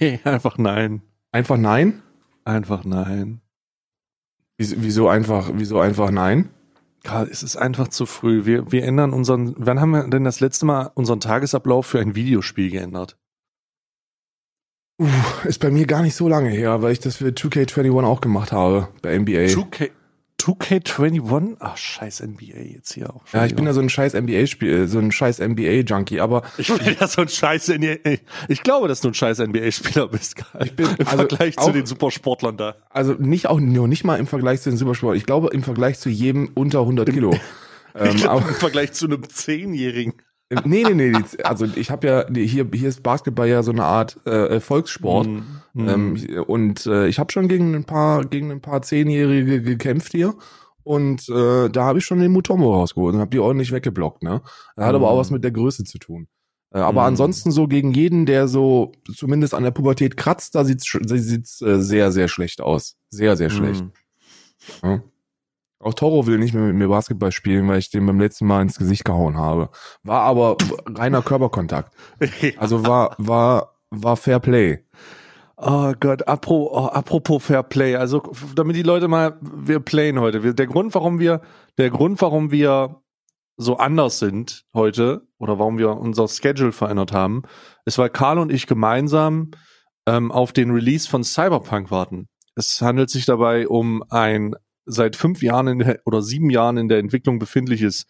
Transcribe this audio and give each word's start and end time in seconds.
nee. 0.00 0.20
einfach 0.24 0.58
nein. 0.58 1.02
Einfach 1.32 1.56
nein? 1.56 2.02
Einfach 2.44 2.84
nein. 2.84 3.40
Wieso, 4.58 4.76
wieso 4.78 5.08
einfach, 5.08 5.50
wieso 5.54 5.80
einfach 5.80 6.10
nein? 6.10 6.50
Karl, 7.02 7.28
es 7.28 7.42
ist 7.42 7.56
einfach 7.56 7.88
zu 7.88 8.04
früh. 8.04 8.44
Wir, 8.44 8.70
wir 8.72 8.84
ändern 8.84 9.12
unseren, 9.12 9.54
wann 9.56 9.80
haben 9.80 9.90
wir 9.90 10.06
denn 10.08 10.24
das 10.24 10.40
letzte 10.40 10.66
Mal 10.66 10.90
unseren 10.94 11.20
Tagesablauf 11.20 11.86
für 11.86 12.00
ein 12.00 12.14
Videospiel 12.14 12.70
geändert? 12.70 13.16
Uh, 15.00 15.08
ist 15.44 15.60
bei 15.60 15.70
mir 15.70 15.86
gar 15.86 16.02
nicht 16.02 16.14
so 16.14 16.28
lange 16.28 16.50
her, 16.50 16.82
weil 16.82 16.92
ich 16.92 17.00
das 17.00 17.16
für 17.16 17.28
2K21 17.28 18.04
auch 18.04 18.20
gemacht 18.20 18.52
habe, 18.52 18.88
bei 19.00 19.18
NBA. 19.18 19.46
2K, 19.46 19.90
2K21? 20.40 21.56
Ach, 21.60 21.76
scheiß 21.76 22.22
NBA 22.22 22.58
jetzt 22.74 22.92
hier 22.92 23.10
auch. 23.14 23.22
Ja, 23.32 23.44
ich 23.44 23.54
bin 23.54 23.66
ja 23.66 23.72
so 23.72 23.80
ein 23.80 23.88
scheiß 23.88 24.14
NBA-Spiel, 24.14 24.88
so 24.88 24.98
ein 24.98 25.12
scheiß 25.12 25.38
NBA-Junkie, 25.40 26.20
aber. 26.20 26.42
Ich 26.58 26.68
bin 26.72 26.96
ja 26.98 27.06
so 27.06 27.22
ein 27.22 27.28
scheiß 27.28 27.68
NBA. 27.68 28.18
Ich 28.48 28.62
glaube, 28.62 28.88
dass 28.88 29.00
du 29.00 29.08
ein 29.08 29.14
scheiß 29.14 29.38
NBA-Spieler 29.40 30.08
bist, 30.08 30.36
Karl. 30.36 30.66
Ich 30.66 30.74
bin, 30.76 30.86
Im 30.86 31.06
also 31.06 31.18
Vergleich 31.18 31.58
auch- 31.58 31.66
zu 31.66 31.72
den 31.72 31.86
Supersportlern 31.86 32.56
da. 32.56 32.76
Also 32.90 33.12
nicht 33.14 33.46
auch 33.48 33.60
nur 33.60 33.88
nicht 33.88 34.04
mal 34.04 34.16
im 34.18 34.26
Vergleich 34.26 34.60
zu 34.62 34.70
den 34.70 34.76
Supersport. 34.76 35.16
Ich 35.16 35.26
glaube 35.26 35.48
im 35.52 35.62
Vergleich 35.62 35.98
zu 35.98 36.08
jedem 36.08 36.50
unter 36.54 36.80
100 36.80 37.10
Kilo. 37.10 37.36
ähm, 37.94 38.16
glaub, 38.16 38.46
Im 38.48 38.54
Vergleich 38.54 38.92
zu 38.92 39.06
einem 39.06 39.28
Zehnjährigen. 39.28 40.14
nee, 40.64 40.84
nee, 40.84 41.10
nee. 41.10 41.18
Also 41.44 41.66
ich 41.76 41.90
habe 41.90 42.06
ja 42.06 42.24
die- 42.24 42.46
hier 42.46 42.66
hier 42.72 42.88
ist 42.88 43.02
Basketball 43.02 43.48
ja 43.48 43.62
so 43.62 43.72
eine 43.72 43.84
Art 43.84 44.24
äh, 44.26 44.58
Volkssport. 44.60 45.26
Mhm. 45.28 45.59
Ähm, 45.76 46.16
und 46.46 46.86
äh, 46.86 47.06
ich 47.08 47.18
habe 47.18 47.30
schon 47.32 47.48
gegen 47.48 47.74
ein 47.74 47.84
paar 47.84 48.24
gegen 48.24 48.50
ein 48.50 48.60
paar 48.60 48.82
Zehnjährige 48.82 49.62
gekämpft 49.62 50.12
hier. 50.12 50.34
Und 50.82 51.28
äh, 51.28 51.68
da 51.68 51.84
habe 51.84 51.98
ich 51.98 52.04
schon 52.04 52.18
den 52.20 52.32
Mutombo 52.32 52.74
rausgeholt 52.74 53.14
und 53.14 53.20
habe 53.20 53.30
die 53.30 53.38
ordentlich 53.38 53.70
weggeblockt. 53.70 54.22
Ne, 54.22 54.40
das 54.76 54.86
hat 54.86 54.94
aber 54.94 55.08
auch 55.10 55.14
Mhm. 55.16 55.20
was 55.20 55.30
mit 55.30 55.44
der 55.44 55.50
Größe 55.52 55.84
zu 55.84 55.98
tun. 55.98 56.26
Äh, 56.72 56.78
aber 56.78 57.02
Mhm. 57.02 57.08
ansonsten 57.08 57.50
so 57.50 57.68
gegen 57.68 57.92
jeden, 57.92 58.26
der 58.26 58.48
so 58.48 58.92
zumindest 59.14 59.54
an 59.54 59.62
der 59.62 59.70
Pubertät 59.72 60.16
kratzt, 60.16 60.54
da 60.54 60.64
sieht's 60.64 60.84
sieht's 61.04 61.60
äh, 61.62 61.80
sehr 61.80 62.10
sehr 62.12 62.28
schlecht 62.28 62.60
aus, 62.60 62.96
sehr 63.10 63.36
sehr 63.36 63.50
schlecht. 63.50 63.84
Mhm. 63.84 63.90
Ja. 64.82 65.02
Auch 65.82 65.94
Toro 65.94 66.26
will 66.26 66.38
nicht 66.38 66.52
mehr 66.52 66.64
mit 66.64 66.76
mir 66.76 66.88
Basketball 66.88 67.32
spielen, 67.32 67.66
weil 67.66 67.78
ich 67.78 67.90
den 67.90 68.04
beim 68.04 68.20
letzten 68.20 68.46
Mal 68.46 68.60
ins 68.62 68.76
Gesicht 68.78 69.04
gehauen 69.04 69.38
habe. 69.38 69.70
War 70.02 70.22
aber 70.22 70.56
reiner 70.86 71.22
Körperkontakt. 71.22 71.94
Also 72.58 72.84
war 72.86 73.14
war 73.18 73.76
war 73.90 74.16
Fair 74.16 74.40
Play. 74.40 74.84
Oh 75.62 75.92
Gott, 76.00 76.26
apro, 76.26 76.70
oh, 76.72 76.86
apropos 76.86 77.44
Fair 77.44 77.62
Play, 77.62 77.94
also 77.94 78.32
damit 78.54 78.76
die 78.76 78.82
Leute 78.82 79.08
mal, 79.08 79.36
wir 79.42 79.80
playen 79.80 80.18
heute. 80.18 80.42
Wir, 80.42 80.54
der 80.54 80.66
Grund, 80.66 80.94
warum 80.94 81.18
wir, 81.18 81.42
der 81.76 81.90
Grund, 81.90 82.22
warum 82.22 82.50
wir 82.50 83.02
so 83.58 83.76
anders 83.76 84.18
sind 84.18 84.64
heute 84.72 85.26
oder 85.38 85.58
warum 85.58 85.76
wir 85.76 85.90
unser 85.90 86.28
Schedule 86.28 86.72
verändert 86.72 87.12
haben, 87.12 87.42
ist, 87.84 87.98
weil 87.98 88.08
Karl 88.08 88.38
und 88.38 88.50
ich 88.50 88.66
gemeinsam 88.66 89.50
ähm, 90.06 90.32
auf 90.32 90.54
den 90.54 90.70
Release 90.70 91.06
von 91.06 91.24
Cyberpunk 91.24 91.90
warten. 91.90 92.28
Es 92.54 92.80
handelt 92.80 93.10
sich 93.10 93.26
dabei 93.26 93.68
um 93.68 94.02
ein 94.08 94.54
seit 94.86 95.14
fünf 95.14 95.42
Jahren 95.42 95.66
in 95.68 95.78
der, 95.80 96.00
oder 96.06 96.22
sieben 96.22 96.48
Jahren 96.48 96.78
in 96.78 96.88
der 96.88 97.00
Entwicklung 97.00 97.38
befindliches 97.38 98.06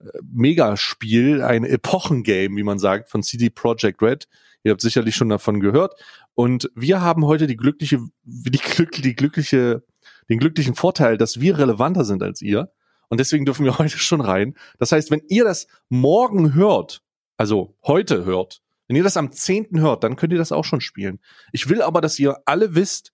äh, 0.00 0.06
Megaspiel, 0.32 1.42
ein 1.42 1.62
Epochengame, 1.62 2.56
wie 2.56 2.64
man 2.64 2.80
sagt, 2.80 3.08
von 3.08 3.22
CD 3.22 3.50
Projekt 3.50 4.02
Red. 4.02 4.26
Ihr 4.64 4.72
habt 4.72 4.80
sicherlich 4.80 5.14
schon 5.14 5.28
davon 5.28 5.60
gehört. 5.60 5.94
Und 6.38 6.70
wir 6.76 7.00
haben 7.00 7.26
heute 7.26 7.48
die 7.48 7.56
glückliche, 7.56 7.98
die, 8.22 8.58
glück, 8.58 8.92
die 8.92 9.16
glückliche, 9.16 9.82
den 10.28 10.38
glücklichen 10.38 10.76
Vorteil, 10.76 11.18
dass 11.18 11.40
wir 11.40 11.58
relevanter 11.58 12.04
sind 12.04 12.22
als 12.22 12.42
ihr. 12.42 12.70
Und 13.08 13.18
deswegen 13.18 13.44
dürfen 13.44 13.64
wir 13.64 13.76
heute 13.80 13.98
schon 13.98 14.20
rein. 14.20 14.54
Das 14.78 14.92
heißt, 14.92 15.10
wenn 15.10 15.22
ihr 15.26 15.42
das 15.42 15.66
morgen 15.88 16.54
hört, 16.54 17.02
also 17.36 17.74
heute 17.84 18.24
hört, 18.24 18.62
wenn 18.86 18.94
ihr 18.94 19.02
das 19.02 19.16
am 19.16 19.32
10. 19.32 19.80
hört, 19.80 20.04
dann 20.04 20.14
könnt 20.14 20.32
ihr 20.32 20.38
das 20.38 20.52
auch 20.52 20.64
schon 20.64 20.80
spielen. 20.80 21.18
Ich 21.50 21.68
will 21.68 21.82
aber, 21.82 22.00
dass 22.00 22.20
ihr 22.20 22.36
alle 22.44 22.76
wisst, 22.76 23.12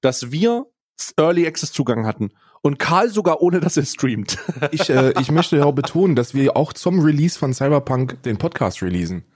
dass 0.00 0.32
wir 0.32 0.64
Early 1.18 1.46
Access 1.46 1.72
Zugang 1.72 2.06
hatten. 2.06 2.30
Und 2.62 2.78
Karl 2.78 3.10
sogar 3.10 3.42
ohne, 3.42 3.60
dass 3.60 3.76
er 3.76 3.84
streamt. 3.84 4.38
Ich, 4.70 4.88
äh, 4.88 5.12
ich 5.20 5.30
möchte 5.30 5.58
ja 5.58 5.64
auch 5.66 5.74
betonen, 5.74 6.16
dass 6.16 6.32
wir 6.32 6.56
auch 6.56 6.72
zum 6.72 7.00
Release 7.00 7.38
von 7.38 7.52
Cyberpunk 7.52 8.22
den 8.22 8.38
Podcast 8.38 8.82
releasen. 8.82 9.26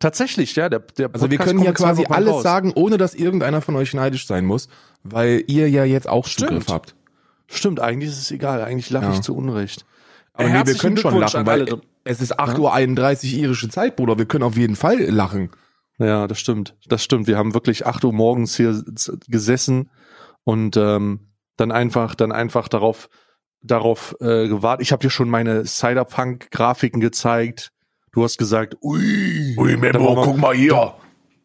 Tatsächlich, 0.00 0.56
ja. 0.56 0.68
Der, 0.68 0.80
der 0.80 1.10
Also 1.12 1.30
wir 1.30 1.38
können 1.38 1.60
ja 1.60 1.70
mit 1.70 1.76
quasi 1.78 2.04
alles 2.08 2.32
raus. 2.32 2.42
sagen, 2.42 2.72
ohne 2.74 2.96
dass 2.96 3.14
irgendeiner 3.14 3.60
von 3.60 3.76
euch 3.76 3.94
neidisch 3.94 4.26
sein 4.26 4.44
muss, 4.46 4.68
weil 5.04 5.44
ihr 5.46 5.70
ja 5.70 5.84
jetzt 5.84 6.08
auch 6.08 6.26
Stimmt. 6.26 6.50
Zugriff 6.50 6.68
habt. 6.68 6.96
Stimmt, 7.46 7.78
eigentlich 7.80 8.10
ist 8.10 8.18
es 8.18 8.30
egal. 8.32 8.62
Eigentlich 8.62 8.90
lache 8.90 9.04
Ja. 9.06 9.12
ich 9.12 9.20
zu 9.20 9.36
Unrecht. 9.36 9.84
Aber 10.32 10.48
nee, 10.48 10.66
wir 10.66 10.74
können 10.74 10.96
schon 10.96 11.16
lachen, 11.18 11.46
weil 11.46 11.80
es 12.04 12.20
ist 12.20 12.40
8.31 12.40 12.58
Uhr 13.34 13.38
irische 13.40 13.68
Zeit, 13.68 13.96
Bruder. 13.96 14.18
Wir 14.18 14.24
können 14.26 14.42
auf 14.44 14.56
jeden 14.56 14.74
Fall 14.76 14.98
lachen. 15.00 15.50
Ja, 15.98 16.26
das 16.26 16.40
stimmt. 16.40 16.76
Das 16.86 17.04
stimmt. 17.04 17.26
Wir 17.26 17.36
haben 17.36 17.52
wirklich 17.52 17.86
8 17.86 18.02
Uhr 18.04 18.12
morgens 18.12 18.56
hier 18.56 18.82
gesessen 19.28 19.90
und 20.44 20.78
ähm, 20.78 21.28
dann 21.58 21.72
einfach, 21.72 22.14
dann 22.14 22.32
einfach 22.32 22.68
darauf, 22.68 23.10
darauf 23.60 24.16
äh, 24.20 24.48
gewartet. 24.48 24.86
Ich 24.86 24.92
habe 24.92 25.02
dir 25.02 25.10
schon 25.10 25.28
meine 25.28 25.66
Cyberpunk-Grafiken 25.66 27.00
gezeigt. 27.00 27.72
Du 28.12 28.24
hast 28.24 28.38
gesagt, 28.38 28.76
ui, 28.82 29.56
Ui, 29.56 29.76
Dann 29.80 30.02
waren 30.04 30.16
wir- 30.28 30.36
mal 30.36 30.54
hier. 30.54 30.94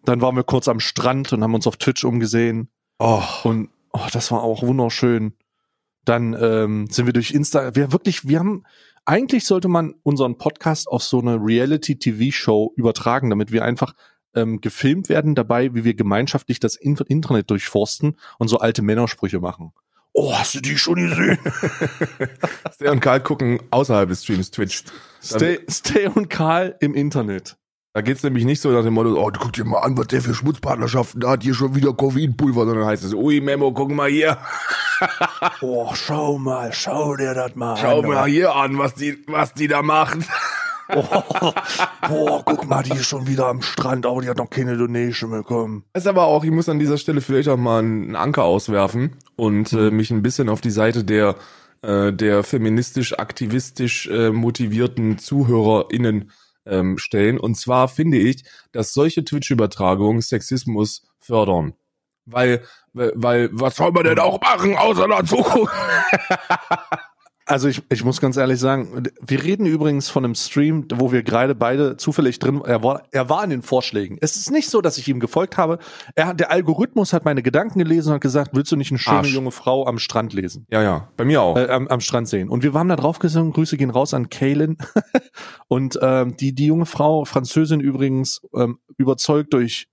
dann 0.06 0.22
waren 0.22 0.36
wir 0.36 0.44
kurz 0.44 0.68
am 0.68 0.80
Strand 0.80 1.32
und 1.34 1.44
haben 1.44 1.54
uns 1.54 1.68
auf 1.68 1.78
Twitch 1.78 2.04
umgesehen. 2.04 2.70
Oh, 3.00 3.22
Und 3.44 3.70
oh, 3.94 4.08
das 4.12 4.32
war 4.32 4.42
auch 4.44 4.64
wunderschön. 4.64 5.34
Dann 6.06 6.36
ähm, 6.40 6.88
sind 6.90 7.06
wir 7.08 7.14
durch 7.14 7.32
Insta. 7.32 7.76
Wir 7.76 7.92
wirklich, 7.92 8.28
wir 8.28 8.40
haben 8.40 8.64
eigentlich 9.06 9.46
sollte 9.46 9.68
man 9.68 9.94
unseren 10.04 10.38
Podcast 10.38 10.88
auf 10.88 11.04
so 11.04 11.20
eine 11.20 11.36
Reality-TV-Show 11.40 12.74
übertragen, 12.76 13.30
damit 13.30 13.52
wir 13.52 13.64
einfach 13.64 13.94
ähm, 14.36 14.62
gefilmt 14.62 15.10
werden 15.10 15.36
dabei, 15.36 15.74
wie 15.76 15.84
wir 15.84 15.94
gemeinschaftlich 15.94 16.60
das 16.60 16.76
In 16.76 16.98
Internet 16.98 17.50
durchforsten 17.50 18.18
und 18.40 18.48
so 18.48 18.58
alte 18.58 18.82
Männersprüche 18.82 19.40
machen. 19.40 19.72
Oh, 20.18 20.34
hast 20.34 20.56
du 20.56 20.62
die 20.62 20.78
schon 20.78 20.96
gesehen? 20.96 21.38
Stay 22.74 22.88
und 22.88 23.02
Karl 23.02 23.20
gucken 23.20 23.60
außerhalb 23.70 24.08
des 24.08 24.24
Streams 24.24 24.50
Twitch. 24.50 24.84
Stay, 25.22 25.60
Stay 25.70 26.08
und 26.08 26.30
Karl 26.30 26.78
im 26.80 26.94
Internet. 26.94 27.58
Da 27.94 28.02
geht's 28.02 28.24
nämlich 28.24 28.46
nicht 28.46 28.62
so 28.62 28.72
nach 28.72 28.84
dem 28.84 28.94
Motto, 28.94 29.14
oh, 29.22 29.30
du 29.30 29.40
guck 29.40 29.52
dir 29.54 29.66
mal 29.66 29.80
an, 29.80 29.98
was 29.98 30.08
der 30.08 30.22
für 30.22 30.34
Schmutzpartnerschaften 30.34 31.20
da 31.20 31.32
hat, 31.32 31.44
hier 31.44 31.54
schon 31.54 31.76
wieder 31.76 31.94
Koffeinpulver, 31.94 32.66
sondern 32.66 32.86
heißt 32.86 33.04
es, 33.04 33.14
ui, 33.14 33.42
Memo, 33.42 33.74
guck 33.74 33.92
mal 33.92 34.10
hier, 34.10 34.38
Oh, 35.62 35.92
schau 35.94 36.38
mal, 36.38 36.72
schau 36.74 37.16
dir 37.16 37.34
das 37.34 37.56
mal 37.56 37.76
schau 37.78 38.02
an. 38.02 38.08
mal 38.08 38.28
hier 38.30 38.56
an, 38.56 38.78
was 38.78 38.96
die, 38.96 39.18
was 39.28 39.54
die 39.54 39.68
da 39.68 39.82
machen. 39.82 40.26
Oh, 40.96 41.52
boah, 42.08 42.44
guck 42.46 42.68
mal, 42.68 42.84
die 42.84 42.92
ist 42.92 43.08
schon 43.08 43.28
wieder 43.28 43.48
am 43.48 43.62
Strand, 43.62 44.06
aber 44.06 44.22
die 44.22 44.30
hat 44.30 44.38
noch 44.38 44.50
keine 44.50 44.78
Donation 44.78 45.32
bekommen. 45.32 45.84
Ist 45.94 46.08
aber 46.08 46.26
auch, 46.26 46.44
ich 46.44 46.52
muss 46.52 46.70
an 46.70 46.80
dieser 46.80 46.98
Stelle 46.98 47.22
vielleicht 47.22 47.50
auch 47.50 47.58
mal 47.58 47.80
einen 47.80 48.16
Anker 48.16 48.44
auswerfen 48.44 49.16
und 49.36 49.74
äh, 49.74 49.90
mich 49.90 50.12
ein 50.12 50.22
bisschen 50.22 50.50
auf 50.50 50.62
die 50.62 50.72
Seite 50.72 51.04
der, 51.04 51.36
äh, 51.82 52.14
der 52.14 52.44
feministisch, 52.44 53.18
aktivistisch 53.18 54.08
äh, 54.08 54.30
motivierten 54.30 55.18
ZuhörerInnen 55.18 56.32
ähm, 56.66 56.98
stellen. 56.98 57.40
Und 57.40 57.56
zwar 57.56 57.88
finde 57.88 58.18
ich, 58.18 58.44
dass 58.72 58.94
solche 58.94 59.26
Twitch-Übertragungen 59.26 60.22
Sexismus 60.22 61.08
fördern. 61.20 61.74
Weil, 62.26 62.64
weil, 62.94 63.12
weil, 63.16 63.50
was 63.52 63.76
soll 63.76 63.92
man 63.92 64.04
denn 64.04 64.20
auch 64.20 64.42
machen, 64.42 64.76
außer 64.76 65.08
dazu 65.08 65.38
gucken? 65.38 65.70
Also 67.48 67.68
ich, 67.68 67.84
ich 67.90 68.04
muss 68.04 68.20
ganz 68.20 68.38
ehrlich 68.38 68.60
sagen, 68.60 69.04
wir 69.22 69.44
reden 69.44 69.68
übrigens 69.68 70.10
von 70.10 70.26
einem 70.26 70.34
Stream, 70.34 70.88
wo 70.96 71.12
wir 71.12 71.22
gerade 71.22 71.54
beide 71.54 71.96
zufällig 71.96 72.40
drin, 72.40 72.62
er 72.66 72.82
war, 72.82 73.04
er 73.12 73.30
war 73.30 73.44
in 73.44 73.52
den 73.52 73.62
Vorschlägen. 73.62 74.18
Es 74.20 74.36
ist 74.36 74.50
nicht 74.50 74.68
so, 74.68 74.82
dass 74.82 74.98
ich 74.98 75.08
ihm 75.08 75.20
gefolgt 75.20 75.56
habe. 75.56 75.78
Er 76.16 76.34
der 76.34 76.50
Algorithmus 76.50 77.14
hat 77.14 77.24
meine 77.24 77.44
Gedanken 77.44 77.78
gelesen 77.78 78.10
und 78.10 78.16
hat 78.16 78.22
gesagt, 78.22 78.52
willst 78.54 78.72
du 78.72 78.76
nicht 78.76 78.92
eine 78.92 78.98
schöne 78.98 79.18
Arsch. 79.18 79.34
junge 79.34 79.52
Frau 79.52 79.86
am 79.86 80.00
Strand 80.00 80.34
lesen? 80.34 80.66
Ja, 80.72 80.82
ja, 80.82 81.10
bei 81.18 81.24
mir 81.24 81.44
auch. 81.44 81.56
Äh, 81.56 81.70
am, 81.70 81.88
am 81.88 82.02
Strand 82.02 82.28
sehen. 82.28 82.50
Und 82.50 82.64
wir 82.64 82.74
haben 82.74 82.90
da 82.90 82.96
drauf 82.96 83.20
gesungen, 83.20 83.54
Grüße 83.54 83.78
gehen 83.78 83.92
raus 83.92 84.16
an 84.16 84.30
Kaylin. 84.30 84.78
und 85.68 86.00
ähm, 86.02 86.36
die, 86.38 86.56
die 86.56 86.66
junge 86.66 86.88
Frau, 86.88 87.26
Französin 87.26 87.80
übrigens, 87.80 88.42
ähm, 88.56 88.80
überzeugt 88.98 89.54
durch 89.54 89.88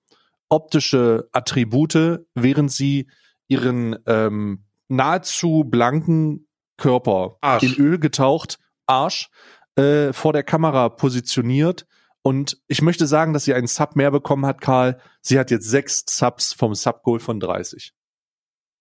optische 0.49 1.29
Attribute, 1.33 2.21
während 2.35 2.73
sie 2.73 3.09
ihren 3.47 3.99
ähm, 4.07 4.65
nahezu 4.89 5.65
blanken 5.67 6.47
Körper 6.83 7.37
Arsch. 7.41 7.63
in 7.63 7.75
Öl 7.75 7.99
getaucht, 7.99 8.59
Arsch, 8.87 9.31
äh, 9.77 10.13
vor 10.13 10.33
der 10.33 10.43
Kamera 10.43 10.89
positioniert. 10.89 11.87
Und 12.23 12.59
ich 12.69 12.83
möchte 12.83 13.07
sagen, 13.07 13.33
dass 13.33 13.45
sie 13.45 13.55
einen 13.55 13.67
Sub 13.67 13.97
mehr 13.97 14.11
bekommen 14.11 14.47
hat, 14.47 14.61
Karl. 14.61 14.99
Sie 15.23 15.39
hat 15.39 15.51
jetzt 15.51 15.69
sechs 15.69 16.05
Subs 16.09 16.53
vom 16.53 16.75
Sub-Goal 16.75 17.19
von 17.21 17.41
30. 17.41 17.93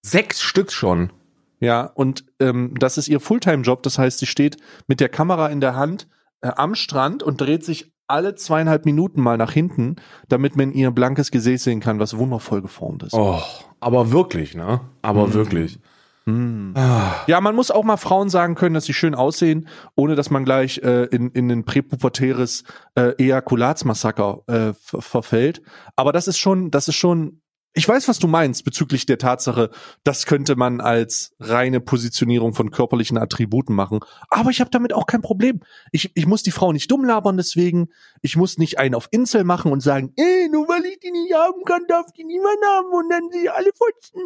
Sechs 0.03 0.41
Stück 0.41 0.71
schon. 0.71 1.11
Ja, 1.59 1.81
und 1.85 2.25
ähm, 2.39 2.73
das 2.79 2.97
ist 2.97 3.07
ihr 3.07 3.19
Fulltime-Job. 3.19 3.83
Das 3.83 3.97
heißt, 3.99 4.19
sie 4.19 4.25
steht 4.25 4.57
mit 4.87 4.99
der 4.99 5.09
Kamera 5.09 5.47
in 5.47 5.61
der 5.61 5.75
Hand 5.75 6.07
äh, 6.41 6.47
am 6.55 6.73
Strand 6.75 7.21
und 7.23 7.39
dreht 7.39 7.63
sich 7.63 7.91
alle 8.07 8.35
zweieinhalb 8.35 8.85
Minuten 8.85 9.21
mal 9.21 9.37
nach 9.37 9.51
hinten, 9.53 9.95
damit 10.27 10.55
man 10.57 10.73
ihr 10.73 10.91
blankes 10.91 11.31
Gesäß 11.31 11.63
sehen 11.63 11.79
kann, 11.79 11.99
was 11.99 12.17
wundervoll 12.17 12.61
geformt 12.61 13.03
ist. 13.03 13.13
Oh, 13.13 13.39
aber 13.79 14.11
wirklich, 14.11 14.53
ne? 14.55 14.81
Aber 15.01 15.27
Mhm. 15.27 15.33
wirklich. 15.33 15.79
Hm. 16.25 16.73
Ah. 16.75 17.15
Ja, 17.27 17.41
man 17.41 17.55
muss 17.55 17.71
auch 17.71 17.83
mal 17.83 17.97
Frauen 17.97 18.29
sagen 18.29 18.55
können, 18.55 18.75
dass 18.75 18.85
sie 18.85 18.93
schön 18.93 19.15
aussehen, 19.15 19.67
ohne 19.95 20.15
dass 20.15 20.29
man 20.29 20.45
gleich 20.45 20.77
äh, 20.79 21.05
in, 21.05 21.31
in 21.31 21.51
ein 21.51 21.65
präpubertäres 21.65 22.63
äh, 22.95 23.13
Ejakulatsmassaker 23.17 24.41
äh, 24.47 24.73
verfällt. 24.73 25.61
Aber 25.95 26.11
das 26.11 26.27
ist 26.27 26.37
schon, 26.37 26.69
das 26.69 26.87
ist 26.87 26.95
schon 26.95 27.41
ich 27.73 27.87
weiß, 27.87 28.09
was 28.09 28.19
du 28.19 28.27
meinst 28.27 28.65
bezüglich 28.65 29.05
der 29.05 29.17
Tatsache, 29.17 29.69
das 30.03 30.25
könnte 30.25 30.57
man 30.57 30.81
als 30.81 31.33
reine 31.39 31.79
Positionierung 31.79 32.53
von 32.53 32.69
körperlichen 32.69 33.17
Attributen 33.17 33.73
machen. 33.73 34.01
Aber 34.29 34.49
ich 34.49 34.59
habe 34.59 34.69
damit 34.69 34.91
auch 34.91 35.05
kein 35.05 35.21
Problem. 35.21 35.61
Ich, 35.93 36.11
ich 36.13 36.25
muss 36.25 36.43
die 36.43 36.51
Frau 36.51 36.73
nicht 36.73 36.91
dumm 36.91 37.05
labern 37.05 37.37
deswegen. 37.37 37.87
Ich 38.21 38.35
muss 38.35 38.57
nicht 38.57 38.77
einen 38.77 38.95
auf 38.95 39.07
Insel 39.11 39.45
machen 39.45 39.71
und 39.71 39.79
sagen, 39.79 40.11
ey, 40.17 40.49
nur 40.51 40.67
weil 40.67 40.83
ich 40.85 40.99
die 40.99 41.11
nicht 41.11 41.33
haben 41.33 41.63
kann, 41.63 41.87
darf 41.87 42.07
die 42.11 42.25
niemand 42.25 42.57
haben 42.65 42.91
und 42.91 43.09
dann 43.09 43.29
sie 43.31 43.49
alle 43.49 43.71
futzen. 43.73 44.19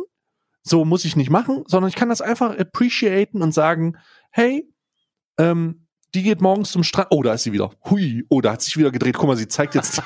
So 0.68 0.84
muss 0.84 1.06
ich 1.06 1.16
nicht 1.16 1.30
machen, 1.30 1.64
sondern 1.68 1.90
ich 1.90 1.96
kann 1.96 2.10
das 2.10 2.22
einfach 2.22 2.58
appreciaten 2.58 3.44
und 3.44 3.54
sagen, 3.54 3.98
hey, 4.32 4.68
ähm, 5.38 5.86
die 6.16 6.24
geht 6.24 6.42
morgens 6.42 6.72
zum 6.72 6.84
Strand. 6.84 7.10
Oh, 7.12 7.22
da 7.22 7.34
ist 7.34 7.44
sie 7.44 7.52
wieder. 7.52 7.72
Hui, 7.90 8.26
oh, 8.30 8.42
da 8.42 8.54
hat 8.54 8.64
sich 8.64 8.76
wieder 8.76 8.90
gedreht. 8.90 9.16
Guck 9.16 9.28
mal, 9.28 9.38
sie 9.38 9.48
zeigt 9.48 9.76
jetzt. 9.76 10.02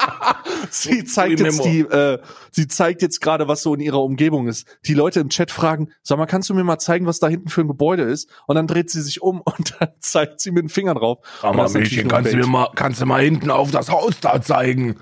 sie 0.70 1.04
zeigt 1.04 1.38
jetzt 1.38 1.64
die, 1.64 1.80
äh, 1.80 2.18
sie 2.50 2.66
zeigt 2.66 3.02
jetzt 3.02 3.20
gerade, 3.20 3.46
was 3.46 3.62
so 3.62 3.74
in 3.74 3.80
ihrer 3.80 4.02
Umgebung 4.02 4.48
ist. 4.48 4.66
Die 4.84 4.94
Leute 4.94 5.20
im 5.20 5.28
Chat 5.28 5.52
fragen, 5.52 5.92
sag 6.02 6.18
mal, 6.18 6.26
kannst 6.26 6.50
du 6.50 6.54
mir 6.54 6.64
mal 6.64 6.78
zeigen, 6.78 7.06
was 7.06 7.20
da 7.20 7.28
hinten 7.28 7.50
für 7.50 7.60
ein 7.60 7.68
Gebäude 7.68 8.02
ist? 8.02 8.28
Und 8.48 8.56
dann 8.56 8.66
dreht 8.66 8.90
sie 8.90 9.00
sich 9.00 9.22
um 9.22 9.40
und 9.44 9.76
dann 9.78 9.90
zeigt 10.00 10.40
sie 10.40 10.50
mit 10.50 10.62
dem 10.62 10.70
Finger 10.70 10.94
drauf. 10.94 11.18
Mal, 11.42 11.68
Mädchen, 11.68 12.08
kannst 12.08 12.32
du 12.32 12.36
mir 12.36 12.46
mal, 12.48 12.70
kannst 12.74 13.00
du 13.00 13.06
mal 13.06 13.22
hinten 13.22 13.50
auf 13.50 13.70
das 13.70 13.90
Haus 13.90 14.18
da 14.20 14.40
zeigen? 14.42 14.96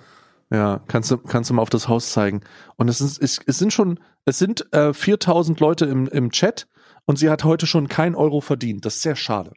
Ja, 0.51 0.83
kannst 0.87 1.11
du, 1.11 1.17
kannst 1.17 1.49
du 1.49 1.55
mal 1.55 1.63
auf 1.63 1.71
das 1.71 1.89
Haus 1.89 2.13
zeigen. 2.13 2.43
Und 2.77 2.89
es 2.89 3.01
ist, 3.01 3.23
es, 3.23 3.41
es 3.47 3.59
sind 3.59 3.73
schon, 3.73 3.99
es 4.25 4.39
sind 4.39 4.73
äh, 4.73 4.93
4000 4.93 5.59
Leute 5.61 5.87
im, 5.87 6.07
im 6.09 6.31
Chat 6.31 6.67
und 7.07 7.19
sie 7.19 7.31
hat 7.31 7.45
heute 7.45 7.67
schon 7.67 7.89
kein 7.89 8.15
Euro 8.15 8.41
verdient. 8.41 8.85
Das 8.85 8.97
ist 8.97 9.03
sehr 9.03 9.17
schade. 9.17 9.53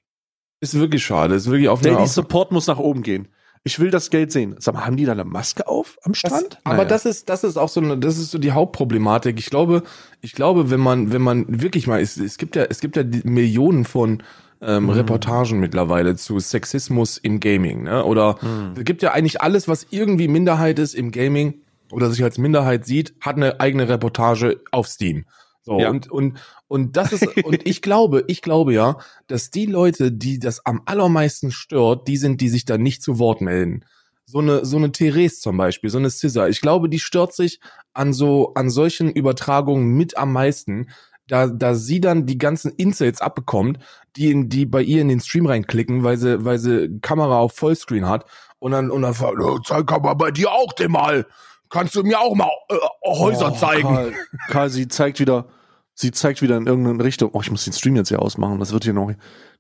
Ist 0.62 0.74
wirklich 0.74 1.06
schade. 1.06 1.36
Ist 1.36 1.50
wirklich 1.50 1.70
auf 1.70 1.82
Daily 1.82 2.08
Support 2.08 2.52
muss 2.52 2.68
nach 2.68 2.80
oben 2.80 3.04
gehen. 3.04 3.28
Ich 3.64 3.80
will 3.80 3.90
das 3.90 4.12
Geld 4.12 4.32
sehen. 4.32 4.56
Sag 4.60 4.76
mal, 4.76 4.86
haben 4.86 4.96
die 4.96 5.06
da 5.06 5.14
eine 5.14 5.26
Maske 5.26 5.68
auf 5.68 5.98
am 6.04 6.14
Strand? 6.14 6.54
Das, 6.54 6.60
aber 6.64 6.78
naja. 6.78 6.90
das 6.90 7.06
ist, 7.06 7.30
das 7.30 7.44
ist 7.44 7.58
auch 7.58 7.70
so 7.70 7.82
eine, 7.82 7.98
das 7.98 8.18
ist 8.18 8.30
so 8.30 8.38
die 8.38 8.52
Hauptproblematik. 8.52 9.40
Ich 9.40 9.50
glaube, 9.50 9.84
ich 10.22 10.34
glaube, 10.34 10.70
wenn 10.70 10.80
man, 10.80 11.12
wenn 11.12 11.22
man 11.22 11.46
wirklich 11.62 11.88
mal, 11.88 12.00
es, 12.00 12.18
es 12.18 12.38
gibt 12.38 12.56
ja, 12.56 12.64
es 12.70 12.80
gibt 12.80 12.96
ja 12.96 13.04
Millionen 13.24 13.84
von 13.84 14.22
ähm, 14.62 14.84
mhm. 14.84 14.90
Reportagen 14.92 15.60
mittlerweile 15.60 16.16
zu 16.16 16.40
Sexismus 16.40 17.18
im 17.18 17.40
Gaming, 17.40 17.84
ne? 17.84 18.06
Oder 18.06 18.38
mhm. 18.42 18.74
es 18.78 18.86
gibt 18.86 19.02
ja 19.02 19.12
eigentlich 19.12 19.42
alles, 19.42 19.68
was 19.68 19.88
irgendwie 19.90 20.28
Minderheit 20.28 20.78
ist 20.78 20.94
im 20.94 21.12
Gaming 21.12 21.56
oder 21.96 22.12
sich 22.12 22.24
als 22.24 22.38
Minderheit 22.38 22.86
sieht, 22.86 23.16
hat 23.22 23.38
eine 23.38 23.62
eigene 23.62 23.88
Reportage 23.88 24.62
auf 24.72 24.88
Steam. 24.88 25.26
So, 25.62 25.80
ja. 25.80 25.90
und, 25.90 26.12
und, 26.12 26.38
und 26.68 26.98
das 26.98 27.14
ist, 27.14 27.26
und 27.46 27.66
ich 27.66 27.82
glaube, 27.82 28.26
ich 28.28 28.42
glaube 28.42 28.74
ja, 28.74 28.98
dass 29.28 29.50
die 29.50 29.66
Leute, 29.66 30.12
die 30.12 30.38
das 30.38 30.66
am 30.66 30.82
allermeisten 30.86 31.52
stört, 31.52 32.08
die 32.10 32.18
sind, 32.18 32.42
die 32.42 32.50
sich 32.50 32.66
da 32.66 32.78
nicht 32.78 33.02
zu 33.02 33.18
Wort 33.18 33.40
melden. 33.40 33.86
So 34.26 34.40
eine, 34.40 34.66
so 34.66 34.76
eine 34.76 34.92
Therese 34.92 35.40
zum 35.40 35.56
Beispiel, 35.56 35.90
so 35.90 35.98
eine 35.98 36.10
Scissor. 36.10 36.50
Ich 36.50 36.60
glaube, 36.60 36.90
die 36.90 37.00
stört 37.00 37.34
sich 37.34 37.62
an 37.94 38.12
so, 38.12 38.54
an 38.56 38.70
solchen 38.70 39.10
Übertragungen 39.10 39.96
mit 39.96 40.18
am 40.18 40.34
meisten, 40.34 40.90
da, 41.28 41.48
da 41.48 41.76
sie 41.76 42.02
dann 42.02 42.26
die 42.26 42.38
ganzen 42.38 42.74
Insights 42.74 43.22
abbekommt, 43.22 43.80
die 44.18 44.32
in, 44.32 44.50
die 44.50 44.66
bei 44.66 44.82
ihr 44.82 45.02
in 45.02 45.08
den 45.08 45.22
Stream 45.22 45.46
reinklicken, 45.46 46.04
weil 46.04 46.18
sie, 46.18 46.44
weil 46.44 46.60
sie 46.60 47.00
Kamera 47.02 47.40
auf 47.40 47.54
Vollscreen 47.54 48.08
hat 48.08 48.26
und 48.60 48.72
dann, 48.72 48.92
und 48.92 49.02
dann 49.02 49.14
fragt, 49.14 49.40
oh, 49.40 49.60
zeig 49.60 49.92
aber 49.92 50.16
bei 50.16 50.32
dir 50.32 50.52
auch 50.52 50.74
den 50.74 50.92
mal. 50.92 51.26
Kannst 51.70 51.96
du 51.96 52.04
mir 52.04 52.20
auch 52.20 52.36
mal 52.36 52.50
äh, 52.70 52.76
Häuser 53.06 53.52
oh, 53.52 53.56
zeigen? 53.56 53.88
Karl, 53.88 54.14
Karl, 54.50 54.70
sie 54.70 54.88
zeigt 54.88 55.20
wieder, 55.20 55.48
sie 55.94 56.12
zeigt 56.12 56.42
wieder 56.42 56.58
in 56.58 56.68
irgendeine 56.68 57.04
Richtung. 57.04 57.32
Oh, 57.34 57.42
ich 57.42 57.52
muss 57.52 57.64
den 57.64 57.74
Stream 57.74 57.96
jetzt 57.96 58.10
hier 58.10 58.22
ausmachen. 58.22 58.60
Das 58.60 58.72
wird 58.72 58.84
hier 58.84 58.94
noch, 58.94 59.12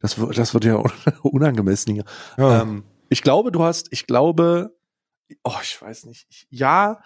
das 0.01 0.19
wird, 0.19 0.37
das 0.37 0.53
wird 0.53 0.65
ja 0.65 0.75
unangemessen 1.23 1.93
hier. 1.93 2.05
Ja. 2.37 2.61
Ähm, 2.61 2.83
ich 3.09 3.21
glaube, 3.21 3.51
du 3.51 3.63
hast, 3.63 3.87
ich 3.91 4.07
glaube, 4.07 4.75
oh, 5.43 5.51
ich 5.61 5.81
weiß 5.81 6.05
nicht. 6.05 6.27
Ich, 6.29 6.47
ja, 6.49 6.99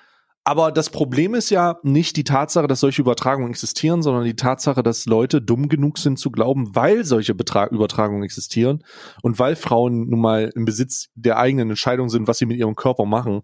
aber 0.50 0.72
das 0.72 0.90
Problem 0.90 1.36
ist 1.36 1.52
ja 1.52 1.78
nicht 1.84 2.16
die 2.16 2.24
Tatsache, 2.24 2.68
dass 2.68 2.80
solche 2.80 3.02
Übertragungen 3.02 3.52
existieren, 3.52 4.02
sondern 4.02 4.24
die 4.24 4.36
Tatsache, 4.36 4.82
dass 4.82 5.06
Leute 5.06 5.42
dumm 5.42 5.70
genug 5.70 6.00
sind 6.00 6.18
zu 6.18 6.32
glauben, 6.32 6.76
weil 6.76 7.04
solche 7.04 7.36
Betra 7.36 7.68
Übertragungen 7.68 8.24
existieren 8.24 8.84
und 9.22 9.38
weil 9.38 9.56
Frauen 9.56 10.10
nun 10.10 10.22
mal 10.22 10.50
im 10.56 10.66
Besitz 10.66 11.10
der 11.14 11.38
eigenen 11.38 11.70
Entscheidung 11.70 12.10
sind, 12.10 12.28
was 12.28 12.40
sie 12.40 12.48
mit 12.48 12.58
ihrem 12.58 12.76
Körper 12.76 13.06
machen, 13.06 13.44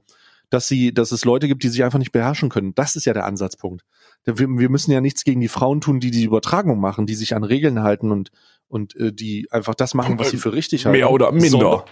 dass 0.49 0.67
sie, 0.67 0.93
dass 0.93 1.11
es 1.11 1.25
Leute 1.25 1.47
gibt, 1.47 1.63
die 1.63 1.69
sich 1.69 1.83
einfach 1.83 1.99
nicht 1.99 2.11
beherrschen 2.11 2.49
können. 2.49 2.75
Das 2.75 2.95
ist 2.95 3.05
ja 3.05 3.13
der 3.13 3.25
Ansatzpunkt. 3.25 3.83
Wir, 4.23 4.37
wir 4.37 4.69
müssen 4.69 4.91
ja 4.91 5.01
nichts 5.01 5.23
gegen 5.23 5.41
die 5.41 5.47
Frauen 5.47 5.81
tun, 5.81 5.99
die 5.99 6.11
die 6.11 6.23
Übertragung 6.23 6.79
machen, 6.79 7.05
die 7.05 7.15
sich 7.15 7.35
an 7.35 7.43
Regeln 7.43 7.81
halten 7.81 8.11
und 8.11 8.31
und 8.67 8.95
äh, 8.95 9.13
die 9.13 9.47
einfach 9.51 9.75
das 9.75 9.93
machen, 9.93 10.19
was 10.19 10.31
sie 10.31 10.37
für 10.37 10.53
richtig 10.53 10.85
halten. 10.85 10.97
Mehr 10.97 11.11
oder 11.11 11.31
minder. 11.31 11.85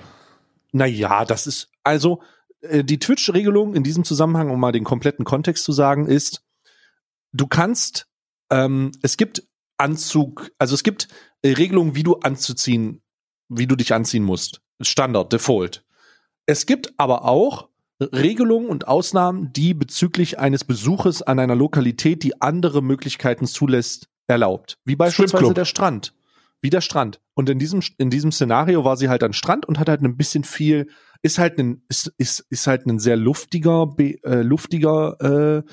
Naja, 0.71 1.23
das 1.25 1.47
ist 1.47 1.69
also 1.83 2.21
äh, 2.61 2.83
die 2.83 2.99
Twitch-Regelung 2.99 3.75
in 3.75 3.83
diesem 3.83 4.03
Zusammenhang, 4.03 4.49
um 4.49 4.59
mal 4.59 4.71
den 4.71 4.83
kompletten 4.83 5.25
Kontext 5.25 5.63
zu 5.63 5.71
sagen, 5.71 6.07
ist, 6.07 6.43
du 7.31 7.47
kannst, 7.47 8.07
ähm, 8.49 8.91
es 9.01 9.17
gibt 9.17 9.43
Anzug, 9.77 10.51
also 10.57 10.73
es 10.75 10.83
gibt 10.83 11.07
äh, 11.41 11.51
Regelungen, 11.51 11.95
wie 11.95 12.03
du 12.03 12.15
anzuziehen, 12.15 13.01
wie 13.49 13.67
du 13.67 13.75
dich 13.75 13.93
anziehen 13.93 14.23
musst. 14.23 14.61
Standard, 14.81 15.31
Default. 15.31 15.85
Es 16.45 16.65
gibt 16.65 16.93
aber 16.97 17.25
auch 17.25 17.69
Regelungen 18.11 18.67
und 18.67 18.87
Ausnahmen, 18.87 19.53
die 19.53 19.73
bezüglich 19.73 20.39
eines 20.39 20.63
Besuches 20.63 21.21
an 21.21 21.39
einer 21.39 21.55
Lokalität, 21.55 22.23
die 22.23 22.41
andere 22.41 22.81
Möglichkeiten 22.81 23.45
zulässt, 23.45 24.09
erlaubt. 24.27 24.77
Wie 24.85 24.95
beispielsweise 24.95 25.53
der 25.53 25.65
Strand. 25.65 26.13
Wie 26.61 26.69
der 26.69 26.81
Strand. 26.81 27.19
Und 27.33 27.49
in 27.49 27.59
diesem, 27.59 27.81
in 27.97 28.09
diesem 28.09 28.31
Szenario 28.31 28.85
war 28.85 28.95
sie 28.95 29.09
halt 29.09 29.23
an 29.23 29.33
Strand 29.33 29.65
und 29.65 29.79
hat 29.79 29.89
halt 29.89 30.01
ein 30.01 30.15
bisschen 30.15 30.43
viel, 30.43 30.87
ist 31.21 31.37
halt 31.37 31.59
ein, 31.59 31.83
ist, 31.89 32.13
ist, 32.17 32.45
ist 32.49 32.67
halt 32.67 32.85
ein 32.85 32.99
sehr 32.99 33.17
luftiger, 33.17 33.93
äh, 33.99 34.41
luftiger 34.41 35.63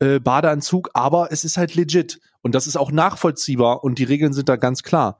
äh, 0.00 0.04
äh, 0.04 0.20
Badeanzug, 0.20 0.90
aber 0.92 1.32
es 1.32 1.44
ist 1.44 1.56
halt 1.56 1.74
legit. 1.74 2.20
Und 2.42 2.54
das 2.54 2.66
ist 2.66 2.76
auch 2.76 2.92
nachvollziehbar 2.92 3.84
und 3.84 3.98
die 3.98 4.04
Regeln 4.04 4.34
sind 4.34 4.50
da 4.50 4.56
ganz 4.56 4.82
klar. 4.82 5.18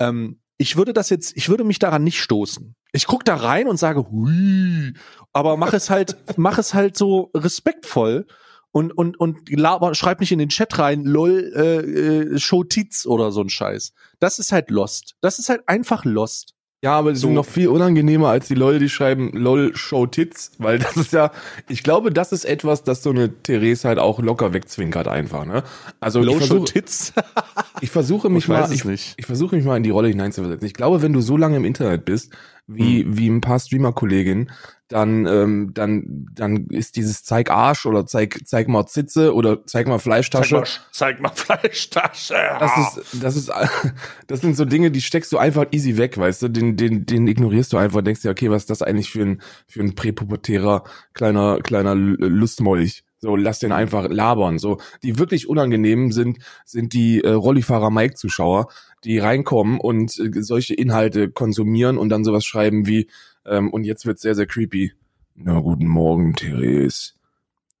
Ähm, 0.00 0.40
ich 0.58 0.76
würde 0.76 0.92
das 0.92 1.10
jetzt, 1.10 1.36
ich 1.36 1.48
würde 1.48 1.64
mich 1.64 1.78
daran 1.78 2.04
nicht 2.04 2.20
stoßen. 2.20 2.74
Ich 2.92 3.06
guck 3.06 3.24
da 3.24 3.36
rein 3.36 3.68
und 3.68 3.76
sage, 3.76 4.10
hui, 4.10 4.94
aber 5.32 5.56
mach 5.56 5.72
es 5.72 5.90
halt, 5.90 6.16
mach 6.36 6.58
es 6.58 6.74
halt 6.74 6.96
so 6.96 7.30
respektvoll 7.34 8.26
und 8.72 8.92
und 8.92 9.18
und 9.18 9.48
laber, 9.50 9.94
schreib 9.94 10.20
nicht 10.20 10.32
in 10.32 10.38
den 10.38 10.48
Chat 10.48 10.78
rein, 10.78 11.04
lol, 11.04 11.52
äh, 11.54 12.34
äh, 12.34 12.38
Show 12.38 12.64
oder 13.06 13.32
so 13.32 13.40
ein 13.40 13.48
Scheiß. 13.48 13.92
Das 14.18 14.38
ist 14.38 14.52
halt 14.52 14.70
lost. 14.70 15.14
Das 15.20 15.38
ist 15.38 15.48
halt 15.48 15.62
einfach 15.66 16.04
lost. 16.04 16.55
Ja, 16.86 16.92
aber 16.92 17.10
die 17.10 17.18
so. 17.18 17.26
sind 17.26 17.34
noch 17.34 17.46
viel 17.46 17.66
unangenehmer 17.66 18.28
als 18.28 18.46
die 18.46 18.54
Leute, 18.54 18.78
die 18.78 18.88
schreiben 18.88 19.32
LOL 19.32 19.74
Show 19.74 20.06
Tits, 20.06 20.52
weil 20.58 20.78
das 20.78 20.96
ist 20.96 21.12
ja, 21.12 21.32
ich 21.68 21.82
glaube, 21.82 22.12
das 22.12 22.30
ist 22.30 22.44
etwas, 22.44 22.84
das 22.84 23.02
so 23.02 23.10
eine 23.10 23.42
Therese 23.42 23.88
halt 23.88 23.98
auch 23.98 24.20
locker 24.20 24.52
wegzwinkert 24.52 25.08
einfach, 25.08 25.46
ne? 25.46 25.64
Also 25.98 26.22
LOL 26.22 26.40
Show 26.40 26.60
Tits. 26.60 27.12
ich 27.80 27.90
versuche 27.90 28.30
mich 28.30 28.44
ich 28.44 28.48
mal, 28.48 28.70
ich, 28.72 28.84
ich, 29.16 29.26
versuche 29.26 29.56
mich 29.56 29.64
mal 29.64 29.76
in 29.76 29.82
die 29.82 29.90
Rolle 29.90 30.06
hineinzuversetzen. 30.06 30.64
Ich 30.64 30.74
glaube, 30.74 31.02
wenn 31.02 31.12
du 31.12 31.20
so 31.20 31.36
lange 31.36 31.56
im 31.56 31.64
Internet 31.64 32.04
bist, 32.04 32.30
wie, 32.68 33.02
hm. 33.02 33.18
wie 33.18 33.30
ein 33.30 33.40
paar 33.40 33.58
Streamer-Kolleginnen, 33.58 34.52
dann, 34.88 35.26
ähm, 35.26 35.70
dann, 35.74 36.26
dann 36.32 36.68
ist 36.68 36.96
dieses 36.96 37.24
Zeig 37.24 37.50
Arsch 37.50 37.86
oder 37.86 38.06
zeig, 38.06 38.40
zeig 38.46 38.68
mal 38.68 38.86
Zitze 38.86 39.34
oder 39.34 39.66
zeig 39.66 39.88
mal 39.88 39.98
Fleischtasche. 39.98 40.62
Zeig 40.92 41.20
mal, 41.20 41.34
zeig 41.34 41.48
mal 41.48 41.58
Fleischtasche. 41.60 42.34
Das 42.60 42.78
ist, 42.78 43.22
das 43.22 43.36
ist, 43.36 43.52
das 44.28 44.40
sind 44.40 44.56
so 44.56 44.64
Dinge, 44.64 44.92
die 44.92 45.00
steckst 45.00 45.32
du 45.32 45.38
einfach 45.38 45.66
easy 45.72 45.96
weg, 45.96 46.16
weißt 46.16 46.42
du, 46.42 46.48
den, 46.48 46.76
den, 46.76 47.04
den 47.04 47.26
ignorierst 47.26 47.72
du 47.72 47.78
einfach, 47.78 48.02
denkst 48.02 48.22
dir, 48.22 48.30
okay, 48.30 48.50
was 48.50 48.62
ist 48.62 48.70
das 48.70 48.82
eigentlich 48.82 49.10
für 49.10 49.22
ein, 49.22 49.42
für 49.66 49.80
ein 49.80 49.96
präpubertärer 49.96 50.84
kleiner, 51.14 51.58
kleiner 51.62 51.96
Lustmolch? 51.96 53.02
So, 53.18 53.34
lass 53.34 53.58
den 53.58 53.72
einfach 53.72 54.08
labern. 54.08 54.58
So, 54.58 54.78
die 55.02 55.18
wirklich 55.18 55.48
unangenehmen 55.48 56.12
sind, 56.12 56.38
sind 56.64 56.92
die 56.92 57.24
äh, 57.24 57.30
Rollifahrer 57.30 57.90
Mike-Zuschauer, 57.90 58.68
die 59.02 59.18
reinkommen 59.18 59.80
und 59.80 60.16
äh, 60.20 60.42
solche 60.42 60.74
Inhalte 60.74 61.30
konsumieren 61.30 61.98
und 61.98 62.10
dann 62.10 62.22
sowas 62.22 62.44
schreiben 62.44 62.86
wie, 62.86 63.08
ähm, 63.46 63.70
und 63.70 63.84
jetzt 63.84 64.06
wird's 64.06 64.22
sehr, 64.22 64.34
sehr 64.34 64.46
creepy. 64.46 64.92
Na, 65.34 65.60
guten 65.60 65.86
Morgen, 65.86 66.34
Therese. 66.34 67.12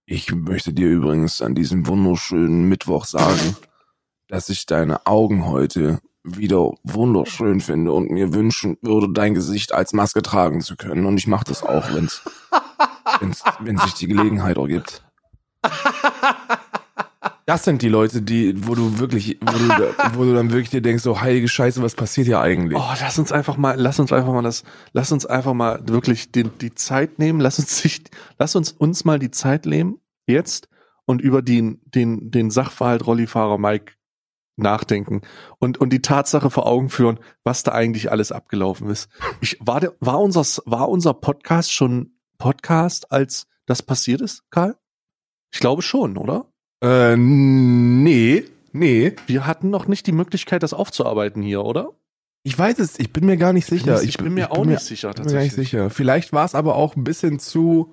Ich 0.04 0.32
möchte 0.32 0.72
dir 0.72 0.88
übrigens 0.88 1.42
an 1.42 1.54
diesem 1.54 1.86
wunderschönen 1.86 2.68
Mittwoch 2.68 3.06
sagen, 3.06 3.56
dass 4.28 4.48
ich 4.48 4.66
deine 4.66 5.06
Augen 5.06 5.46
heute 5.46 6.00
wieder 6.22 6.72
wunderschön 6.82 7.60
finde 7.60 7.92
und 7.92 8.10
mir 8.10 8.34
wünschen 8.34 8.76
würde, 8.82 9.12
dein 9.12 9.34
Gesicht 9.34 9.72
als 9.72 9.92
Maske 9.92 10.22
tragen 10.22 10.60
zu 10.60 10.76
können. 10.76 11.06
Und 11.06 11.18
ich 11.18 11.26
mache 11.26 11.44
das 11.44 11.62
auch, 11.62 11.92
wenn's, 11.94 12.22
wenn's, 13.20 13.42
wenn 13.60 13.78
sich 13.78 13.94
die 13.94 14.08
Gelegenheit 14.08 14.56
ergibt. 14.56 15.04
Das 17.46 17.62
sind 17.62 17.80
die 17.80 17.88
Leute, 17.88 18.22
die, 18.22 18.66
wo 18.66 18.74
du 18.74 18.98
wirklich, 18.98 19.38
wo 19.40 19.56
du, 19.56 19.68
wo 20.18 20.24
du 20.24 20.34
dann 20.34 20.50
wirklich 20.50 20.70
dir 20.70 20.82
denkst, 20.82 21.04
so 21.04 21.20
heilige 21.20 21.46
Scheiße, 21.46 21.80
was 21.80 21.94
passiert 21.94 22.26
hier 22.26 22.40
eigentlich? 22.40 22.76
Oh, 22.76 22.94
lass 23.00 23.20
uns 23.20 23.30
einfach 23.30 23.56
mal, 23.56 23.76
lass 23.78 24.00
uns 24.00 24.12
einfach 24.12 24.32
mal 24.32 24.42
das, 24.42 24.64
lass 24.92 25.12
uns 25.12 25.26
einfach 25.26 25.54
mal 25.54 25.80
wirklich 25.88 26.32
die, 26.32 26.42
die 26.42 26.74
Zeit 26.74 27.20
nehmen, 27.20 27.40
lass 27.40 27.60
uns 27.60 27.78
sich, 27.78 28.02
lass 28.38 28.56
uns 28.56 28.72
uns 28.72 29.04
mal 29.04 29.20
die 29.20 29.30
Zeit 29.30 29.64
nehmen, 29.64 30.00
jetzt, 30.26 30.68
und 31.04 31.22
über 31.22 31.40
den, 31.40 31.80
den, 31.84 32.32
den 32.32 32.50
Sachverhalt 32.50 33.06
Rollifahrer 33.06 33.58
Mike 33.58 33.92
nachdenken 34.56 35.20
und, 35.58 35.78
und 35.78 35.90
die 35.90 36.02
Tatsache 36.02 36.50
vor 36.50 36.66
Augen 36.66 36.88
führen, 36.88 37.20
was 37.44 37.62
da 37.62 37.72
eigentlich 37.72 38.10
alles 38.10 38.32
abgelaufen 38.32 38.90
ist. 38.90 39.08
Ich, 39.40 39.56
war, 39.60 39.78
der, 39.78 39.94
war, 40.00 40.18
unser, 40.18 40.42
war 40.64 40.88
unser 40.88 41.14
Podcast 41.14 41.72
schon 41.72 42.18
Podcast, 42.38 43.12
als 43.12 43.46
das 43.66 43.82
passiert 43.82 44.20
ist, 44.20 44.50
Karl? 44.50 44.76
Ich 45.52 45.60
glaube 45.60 45.82
schon, 45.82 46.16
oder? 46.16 46.52
Äh, 46.82 47.16
nee, 47.16 48.44
nee. 48.72 49.14
Wir 49.26 49.46
hatten 49.46 49.70
noch 49.70 49.88
nicht 49.88 50.06
die 50.06 50.12
Möglichkeit, 50.12 50.62
das 50.62 50.74
aufzuarbeiten 50.74 51.42
hier, 51.42 51.64
oder? 51.64 51.92
Ich 52.42 52.56
weiß 52.56 52.78
es, 52.78 52.98
ich 52.98 53.12
bin 53.12 53.26
mir 53.26 53.36
gar 53.36 53.52
nicht 53.52 53.66
sicher. 53.66 54.00
Ich, 54.02 54.10
ich 54.10 54.18
bin 54.18 54.34
mir 54.34 54.44
ich 54.44 54.50
auch 54.52 54.60
bin 54.60 54.70
nicht 54.70 54.82
mir, 54.82 54.84
sicher, 54.84 55.12
tatsächlich. 55.12 55.26
Bin 55.26 55.32
mir 55.32 55.38
gar 55.38 55.42
nicht 55.42 55.70
sicher. 55.70 55.90
Vielleicht 55.90 56.32
war 56.32 56.44
es 56.44 56.54
aber 56.54 56.76
auch 56.76 56.94
ein 56.94 57.02
bisschen 57.02 57.40
zu, 57.40 57.92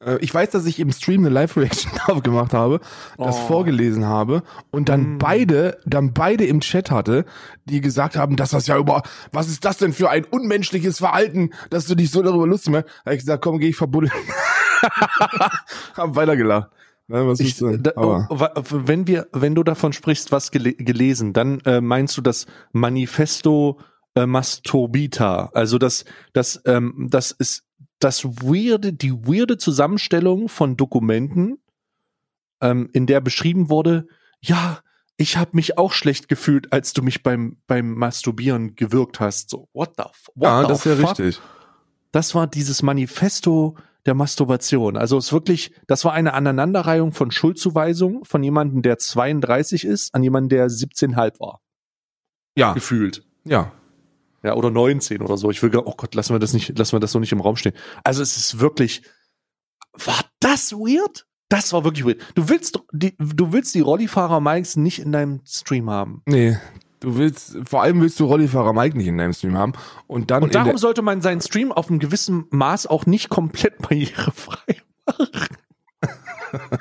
äh, 0.00 0.18
ich 0.20 0.32
weiß, 0.32 0.50
dass 0.50 0.66
ich 0.66 0.78
im 0.78 0.92
Stream 0.92 1.22
eine 1.22 1.30
Live-Reaction 1.30 1.90
gemacht 2.22 2.52
habe, 2.52 2.80
das 3.18 3.36
oh. 3.36 3.46
vorgelesen 3.46 4.06
habe 4.06 4.42
und 4.70 4.88
dann 4.88 5.16
mm. 5.16 5.18
beide, 5.18 5.78
dann 5.86 6.12
beide 6.12 6.44
im 6.44 6.60
Chat 6.60 6.92
hatte, 6.92 7.24
die 7.64 7.80
gesagt 7.80 8.16
haben, 8.16 8.36
dass 8.36 8.50
das 8.50 8.68
ja 8.68 8.76
über, 8.78 9.02
was 9.32 9.48
ist 9.48 9.64
das 9.64 9.78
denn 9.78 9.92
für 9.92 10.10
ein 10.10 10.24
unmenschliches 10.24 10.98
Verhalten, 10.98 11.50
dass 11.70 11.86
du 11.86 11.96
dich 11.96 12.12
so 12.12 12.22
darüber 12.22 12.46
lustig 12.46 12.72
machst. 12.72 12.86
Da 12.86 13.06
habe 13.06 13.14
ich 13.16 13.20
gesagt, 13.22 13.42
komm, 13.42 13.58
geh 13.58 13.70
ich 13.70 13.76
verbuddeln. 13.76 14.12
hab 15.96 16.14
weitergelacht. 16.14 16.70
Nein, 17.10 17.26
was 17.26 17.40
ich, 17.40 17.56
da, 17.56 18.28
wenn 18.70 19.08
wir, 19.08 19.26
wenn 19.32 19.56
du 19.56 19.64
davon 19.64 19.92
sprichst, 19.92 20.30
was 20.30 20.52
gele 20.52 20.74
gelesen, 20.74 21.32
dann 21.32 21.58
äh, 21.62 21.80
meinst 21.80 22.16
du 22.16 22.22
das 22.22 22.46
Manifesto 22.70 23.80
äh, 24.14 24.26
Masturbita, 24.26 25.50
also 25.52 25.78
das, 25.78 26.04
das, 26.32 26.62
ähm, 26.66 27.08
das 27.10 27.32
ist 27.32 27.64
das 27.98 28.24
weirde, 28.24 28.92
die 28.92 29.12
weirde 29.12 29.58
Zusammenstellung 29.58 30.48
von 30.48 30.76
Dokumenten, 30.76 31.58
ähm, 32.60 32.88
in 32.92 33.06
der 33.06 33.20
beschrieben 33.20 33.70
wurde, 33.70 34.06
ja, 34.40 34.78
ich 35.16 35.36
habe 35.36 35.50
mich 35.54 35.78
auch 35.78 35.92
schlecht 35.92 36.28
gefühlt, 36.28 36.72
als 36.72 36.92
du 36.92 37.02
mich 37.02 37.24
beim 37.24 37.56
beim 37.66 37.94
Masturbieren 37.94 38.76
gewirkt 38.76 39.18
hast. 39.18 39.50
So, 39.50 39.68
what 39.72 39.94
the, 39.98 40.04
what 40.36 40.48
ja, 40.48 40.62
das 40.62 40.86
ist 40.86 41.00
ja 41.00 41.08
richtig. 41.08 41.40
Das 42.12 42.36
war 42.36 42.46
dieses 42.46 42.82
Manifesto 42.82 43.76
der 44.06 44.14
Masturbation. 44.14 44.96
Also 44.96 45.18
es 45.18 45.32
wirklich, 45.32 45.72
das 45.86 46.04
war 46.04 46.12
eine 46.12 46.34
Aneinanderreihung 46.34 47.12
von 47.12 47.30
Schuldzuweisungen 47.30 48.24
von 48.24 48.42
jemandem, 48.42 48.82
der 48.82 48.98
32 48.98 49.84
ist, 49.84 50.14
an 50.14 50.22
jemanden, 50.22 50.48
der 50.48 50.68
17,5 50.68 51.40
war. 51.40 51.60
Ja. 52.56 52.72
Gefühlt. 52.72 53.24
Ja. 53.44 53.72
Ja, 54.42 54.54
oder 54.54 54.70
19 54.70 55.20
oder 55.20 55.36
so. 55.36 55.50
Ich 55.50 55.62
will, 55.62 55.76
oh 55.76 55.94
Gott, 55.96 56.14
lassen 56.14 56.34
wir 56.34 56.38
das 56.38 56.54
nicht, 56.54 56.78
lassen 56.78 56.92
wir 56.92 57.00
das 57.00 57.12
so 57.12 57.18
nicht 57.18 57.32
im 57.32 57.40
Raum 57.40 57.56
stehen. 57.56 57.74
Also 58.04 58.22
es 58.22 58.36
ist 58.36 58.58
wirklich, 58.58 59.02
war 59.92 60.24
das 60.40 60.72
weird? 60.72 61.26
Das 61.50 61.72
war 61.72 61.84
wirklich 61.84 62.06
weird. 62.06 62.22
Du 62.34 62.48
willst 62.48 62.80
die, 62.92 63.14
du 63.18 63.52
willst 63.52 63.74
die 63.74 63.80
Rollifahrer 63.80 64.40
Mikes 64.40 64.76
nicht 64.76 65.00
in 65.00 65.12
deinem 65.12 65.40
Stream 65.44 65.90
haben. 65.90 66.22
Nee. 66.26 66.56
Du 67.00 67.16
willst, 67.16 67.56
vor 67.64 67.82
allem 67.82 68.02
willst 68.02 68.20
du 68.20 68.26
Rollifahrer 68.26 68.74
Mike 68.74 68.96
nicht 68.96 69.06
in 69.06 69.16
deinem 69.16 69.32
Stream 69.32 69.56
haben. 69.56 69.72
Und 70.06 70.30
dann. 70.30 70.42
Und 70.42 70.54
darum 70.54 70.76
sollte 70.76 71.00
man 71.00 71.22
seinen 71.22 71.40
Stream 71.40 71.72
auf 71.72 71.88
einem 71.88 71.98
gewissen 71.98 72.44
Maß 72.50 72.86
auch 72.86 73.06
nicht 73.06 73.30
komplett 73.30 73.78
barrierefrei 73.82 74.82
machen. 75.06 75.28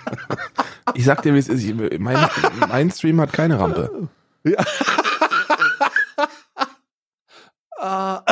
ich 0.94 1.06
sag 1.06 1.22
dir, 1.22 1.34
wie 1.34 1.40
es 1.40 1.48
ist. 1.48 1.74
Mein, 2.00 2.30
mein 2.68 2.92
Stream 2.92 3.22
hat 3.22 3.32
keine 3.32 3.60
Rampe. 3.60 4.10
Ja. 4.44 4.64
Ah. 7.82 8.24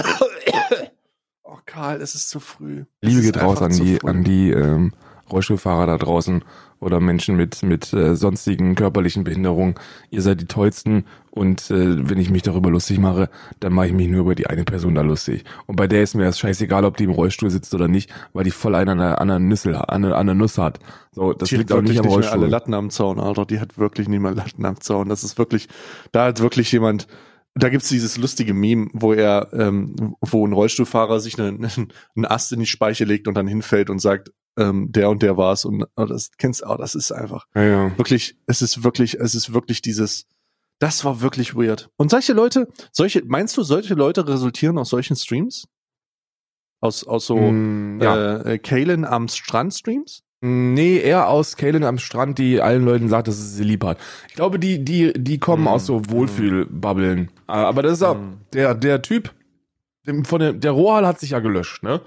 oh, 1.44 1.58
Karl, 1.66 2.02
es 2.02 2.16
ist 2.16 2.30
zu 2.30 2.42
früh. 2.42 2.84
Liebe 3.00 3.22
geht 3.22 3.42
raus 3.42 3.62
an 3.62 3.72
die, 3.72 4.04
an 4.04 4.26
die 4.26 4.52
ähm, 4.52 4.92
Rollstuhlfahrer 5.32 5.88
da 5.88 5.98
draußen 5.98 6.44
oder 6.80 7.00
Menschen 7.00 7.36
mit, 7.36 7.64
mit 7.64 7.92
äh, 7.94 8.16
sonstigen 8.16 8.76
körperlichen 8.76 9.24
Behinderungen. 9.24 9.76
Ihr 10.10 10.22
seid 10.22 10.42
die 10.42 10.46
tollsten 10.46 11.06
und 11.32 11.70
äh, 11.72 12.10
wenn 12.10 12.20
ich 12.20 12.30
mich 12.30 12.42
darüber 12.42 12.70
lustig 12.70 13.00
mache, 13.00 13.30
dann 13.60 13.74
mache 13.74 13.88
ich 13.88 13.94
mich 13.94 14.08
nur 14.08 14.22
über 14.22 14.36
die 14.36 14.48
eine 14.48 14.64
Person 14.64 14.96
da 14.96 15.02
lustig. 15.02 15.44
Und 15.66 15.76
bei 15.76 15.88
der 15.88 16.04
ist 16.04 16.16
mir 16.16 16.24
das 16.24 16.40
scheißegal, 16.40 16.86
ob 16.86 16.98
die 16.98 17.06
im 17.06 17.12
Rollstuhl 17.12 17.50
sitzt 17.50 17.74
oder 17.74 17.88
nicht, 17.88 18.12
weil 18.34 18.44
die 18.44 18.52
voll 18.52 18.76
einen 18.76 18.90
an 18.90 18.98
der, 18.98 19.22
an 19.22 19.28
der, 19.28 19.40
Nüssel, 19.40 19.76
an 19.76 20.02
der, 20.02 20.16
an 20.16 20.26
der 20.28 20.36
Nuss 20.36 20.58
hat. 20.58 20.80
So, 21.12 21.34
das 21.34 21.50
die 21.50 21.58
liegt 21.58 21.72
auch 21.72 21.82
nicht 21.82 22.00
am 22.00 22.06
Rollstuhl. 22.06 22.38
Nicht 22.38 22.44
alle 22.44 22.48
Latten 22.48 22.74
am 22.74 22.90
Zaun, 22.90 23.20
Alter. 23.20 23.46
Die 23.46 23.60
hat 23.60 23.78
wirklich 23.78 24.08
nicht 24.08 24.20
mehr 24.20 24.34
Latten 24.34 24.66
am 24.66 24.80
Zaun. 24.80 25.10
Das 25.10 25.24
ist 25.24 25.38
wirklich, 25.38 25.68
da 26.12 26.26
hat 26.26 26.42
wirklich 26.42 26.72
jemand 26.72 27.08
da 27.60 27.70
gibt's 27.70 27.90
dieses 27.90 28.18
lustige 28.18 28.54
Meme, 28.54 28.88
wo 28.94 29.14
er, 29.14 29.50
ähm, 29.54 30.16
wo 30.22 30.46
ein 30.46 30.54
Rollstuhlfahrer 30.54 31.20
sich 31.20 31.40
einen, 31.40 31.66
einen 32.16 32.26
Ast 32.26 32.52
in 32.54 32.60
die 32.60 32.66
Speiche 32.66 33.04
legt 33.04 33.28
und 33.28 33.34
dann 33.34 33.48
hinfällt 33.48 33.90
und 33.90 34.00
sagt, 34.00 34.32
ähm, 34.58 34.92
der 34.92 35.10
und 35.10 35.22
der 35.22 35.38
war's 35.38 35.66
und 35.66 35.86
oh, 35.96 36.06
das 36.06 36.32
kennst 36.38 36.62
du, 36.62 36.66
oh, 36.68 36.76
das 36.76 36.96
ist 36.96 37.12
einfach 37.12 37.46
ja, 37.56 37.64
ja. 37.64 37.98
wirklich, 37.98 38.36
es 38.48 38.62
ist 38.62 38.84
wirklich, 38.84 39.16
es 39.16 39.36
ist 39.36 39.54
wirklich 39.54 39.82
dieses, 39.82 40.26
das 40.80 41.06
war 41.06 41.22
wirklich 41.22 41.56
weird. 41.56 41.90
Und 41.98 42.12
solche 42.12 42.34
Leute, 42.34 42.68
solche, 42.92 43.24
meinst 43.26 43.56
du, 43.58 43.64
solche 43.64 43.94
Leute 43.94 44.28
resultieren 44.28 44.78
aus 44.78 44.90
solchen 44.90 45.16
Streams? 45.16 45.68
Aus, 46.80 47.06
aus 47.06 47.26
so 47.26 47.38
mm, 47.38 48.02
ja. 48.02 48.38
äh, 48.42 48.60
Kalen 48.60 49.06
am 49.06 49.28
Strand 49.28 49.74
Streams? 49.74 50.24
Nee, 50.42 51.00
eher 51.00 51.30
aus 51.30 51.56
Kalen 51.56 51.84
am 51.84 51.98
Strand, 51.98 52.38
die 52.38 52.62
allen 52.62 52.86
Leuten 52.86 53.10
sagt, 53.10 53.28
dass 53.28 53.56
sie 53.56 53.64
lieb 53.64 53.84
hat. 53.84 53.98
Ich 54.28 54.36
glaube, 54.36 54.60
die, 54.60 54.84
die, 54.84 55.14
die 55.14 55.40
kommen 55.40 55.64
mm. 55.64 55.68
aus 55.68 55.88
so 55.88 56.08
Wohlfühlbubbeln. 56.10 57.32
Ah, 57.48 57.64
aber 57.64 57.82
das 57.82 57.94
ist 57.94 58.04
auch, 58.04 58.18
mm. 58.18 58.42
der, 58.54 58.76
der 58.76 59.02
Typ, 59.02 59.34
von 60.24 60.40
der, 60.40 60.54
der 60.54 60.72
Rohal 60.72 61.08
hat 61.08 61.20
sich 61.20 61.32
ja 61.32 61.40
gelöscht, 61.40 61.82
ne? 61.82 62.02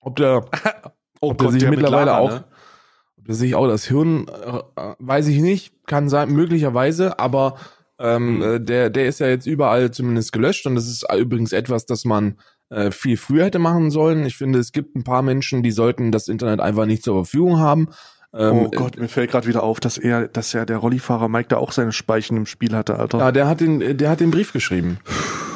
Ob 0.00 0.16
der, 0.16 0.44
oh 1.24 1.30
ob 1.30 1.38
Gott, 1.38 1.46
der 1.46 1.60
sich 1.60 1.68
mittlerweile 1.68 2.06
Lara, 2.06 2.18
auch, 2.18 2.30
ne? 2.30 2.44
ob 3.18 3.24
der 3.26 3.34
sich 3.34 3.54
auch 3.54 3.66
das 3.66 3.84
Hirn, 3.84 4.26
äh, 4.28 4.94
weiß 4.98 5.26
ich 5.28 5.40
nicht, 5.40 5.74
kann 5.86 6.08
sein, 6.08 6.30
möglicherweise, 6.30 7.18
aber 7.18 7.56
ähm, 7.98 8.38
mm. 8.38 8.66
der, 8.66 8.90
der 8.90 9.06
ist 9.06 9.20
ja 9.20 9.28
jetzt 9.28 9.46
überall 9.46 9.90
zumindest 9.90 10.32
gelöscht 10.32 10.66
und 10.66 10.74
das 10.74 10.88
ist 10.88 11.06
übrigens 11.12 11.52
etwas, 11.52 11.86
das 11.86 12.04
man 12.04 12.38
äh, 12.70 12.90
viel 12.90 13.16
früher 13.16 13.44
hätte 13.44 13.58
machen 13.58 13.90
sollen. 13.90 14.26
Ich 14.26 14.36
finde, 14.36 14.58
es 14.58 14.72
gibt 14.72 14.96
ein 14.96 15.04
paar 15.04 15.22
Menschen, 15.22 15.62
die 15.62 15.70
sollten 15.70 16.10
das 16.12 16.28
Internet 16.28 16.60
einfach 16.60 16.86
nicht 16.86 17.04
zur 17.04 17.14
Verfügung 17.14 17.58
haben. 17.58 17.88
Ähm, 18.32 18.66
oh 18.66 18.70
Gott, 18.70 18.98
mir 18.98 19.08
fällt 19.08 19.30
gerade 19.30 19.46
wieder 19.46 19.62
auf, 19.62 19.78
dass 19.78 19.96
er, 19.96 20.26
dass 20.26 20.52
ja 20.52 20.64
der 20.64 20.78
Rollifahrer 20.78 21.28
Mike 21.28 21.48
da 21.50 21.58
auch 21.58 21.70
seine 21.70 21.92
Speichen 21.92 22.36
im 22.36 22.46
Spiel 22.46 22.74
hatte, 22.74 22.98
Alter. 22.98 23.18
Ja, 23.18 23.32
der 23.32 23.46
hat 23.46 23.60
den, 23.60 23.96
der 23.96 24.10
hat 24.10 24.20
den 24.20 24.30
Brief 24.30 24.52
geschrieben. 24.52 24.98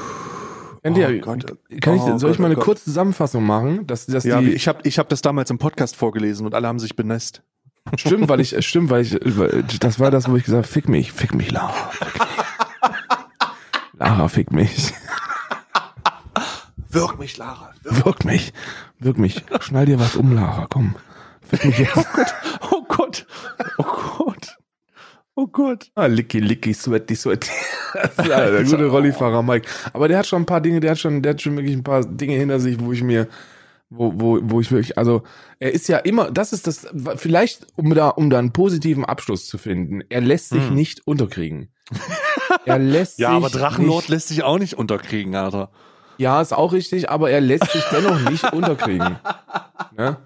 Oh 0.85 0.90
der, 0.90 1.18
Gott. 1.18 1.44
Kann 1.80 1.97
ich, 1.97 2.02
oh 2.02 2.18
soll 2.18 2.30
ich 2.30 2.38
mal 2.38 2.47
eine 2.47 2.54
Gott. 2.54 2.64
kurze 2.64 2.85
Zusammenfassung 2.85 3.44
machen? 3.44 3.87
Dass, 3.87 4.06
dass 4.06 4.25
ja, 4.25 4.40
die, 4.40 4.52
ich 4.52 4.68
habe 4.68 4.80
ich 4.85 4.99
hab 4.99 5.08
das 5.08 5.23
damals 5.23 5.50
im 5.50 5.58
Podcast 5.58 5.97
vorgelesen 5.97 6.47
und 6.47 6.54
alle 6.54 6.68
haben 6.68 6.78
sich 6.78 6.97
benässt. 6.97 7.42
Stimmt, 7.97 8.28
weil 8.28 8.40
ich, 8.40 8.54
stimmt, 8.66 8.90
weil 8.90 9.02
ich, 9.02 9.18
das 9.80 9.99
war 9.99 10.11
das, 10.11 10.28
wo 10.30 10.37
ich 10.37 10.44
gesagt 10.44 10.64
habe, 10.64 10.73
fick 10.73 10.88
mich, 10.88 11.12
fick 11.12 11.35
mich, 11.35 11.50
Lara. 11.50 11.73
Fick 11.90 12.14
mich. 12.20 12.28
Lara, 13.99 14.28
fick 14.28 14.52
mich. 14.52 14.94
Wirk 16.90 17.18
mich, 17.18 17.37
Lara. 17.37 17.73
Wirk, 17.82 18.04
wirk 18.04 18.25
mich. 18.25 18.52
Wirk 18.99 19.18
mich. 19.18 19.44
Schnall 19.61 19.87
dir 19.87 19.99
was 19.99 20.16
um, 20.16 20.35
Lara. 20.35 20.66
Komm. 20.70 20.94
Wirk 21.50 21.64
mich 21.64 21.78
jetzt. 21.78 21.97
Oh 21.97 22.04
Gott. 22.12 22.35
Oh 22.70 22.82
Gott. 22.88 23.26
Oh 23.78 24.25
Gott. 24.25 24.57
Oh 25.38 25.47
Gott. 25.47 25.92
Ah, 25.95 26.07
licky, 26.07 26.40
licky, 26.40 26.75
sweaty, 26.75 27.14
sweaty. 27.14 27.49
das 27.95 28.11
ist 28.11 28.26
der 28.28 28.64
gute 28.64 28.87
Rollifahrer 28.87 29.40
Mike. 29.40 29.68
Aber 29.92 30.09
der 30.09 30.18
hat 30.18 30.26
schon 30.26 30.42
ein 30.42 30.47
paar 30.47 30.61
Dinge, 30.61 30.80
der 30.80 30.90
hat 30.90 30.99
schon, 30.99 31.23
der 31.23 31.30
hat 31.30 31.40
schon 31.40 31.57
wirklich 31.57 31.76
ein 31.76 31.85
paar 31.85 32.04
Dinge 32.04 32.35
hinter 32.35 32.59
sich, 32.59 32.80
wo 32.80 32.92
ich 32.92 33.04
mir, 33.04 33.28
wo, 33.88 34.12
wo, 34.16 34.40
wo 34.42 34.61
ich 34.61 34.73
wirklich, 34.73 34.99
also, 34.99 35.23
er 35.61 35.73
ist 35.73 35.87
ja 35.88 35.99
immer, 35.99 36.33
das 36.33 36.52
ist 36.52 36.66
das, 36.66 36.88
vielleicht, 37.14 37.68
um 37.76 37.95
da, 37.95 38.09
um 38.09 38.30
da 38.30 38.40
einen 38.40 38.52
positiven 38.52 39.04
Abschluss 39.04 39.47
zu 39.47 39.59
finden, 39.59 40.00
er 40.09 40.23
lässt 40.23 40.49
sich 40.49 40.66
hm. 40.66 40.75
nicht 40.75 41.07
unterkriegen. 41.07 41.68
Er 42.64 42.80
lässt 42.80 43.21
ja, 43.21 43.28
sich. 43.30 43.40
Ja, 43.40 43.47
aber 43.47 43.49
Drachenlord 43.49 44.09
lässt 44.09 44.26
sich 44.26 44.42
auch 44.42 44.59
nicht 44.59 44.75
unterkriegen, 44.75 45.37
Alter. 45.37 45.71
Ja, 46.16 46.42
ist 46.42 46.52
auch 46.52 46.73
richtig, 46.73 47.11
aber 47.11 47.30
er 47.30 47.40
lässt 47.40 47.71
sich 47.71 47.85
dennoch 47.92 48.28
nicht 48.28 48.52
unterkriegen. 48.52 49.18
Ne? 49.97 50.16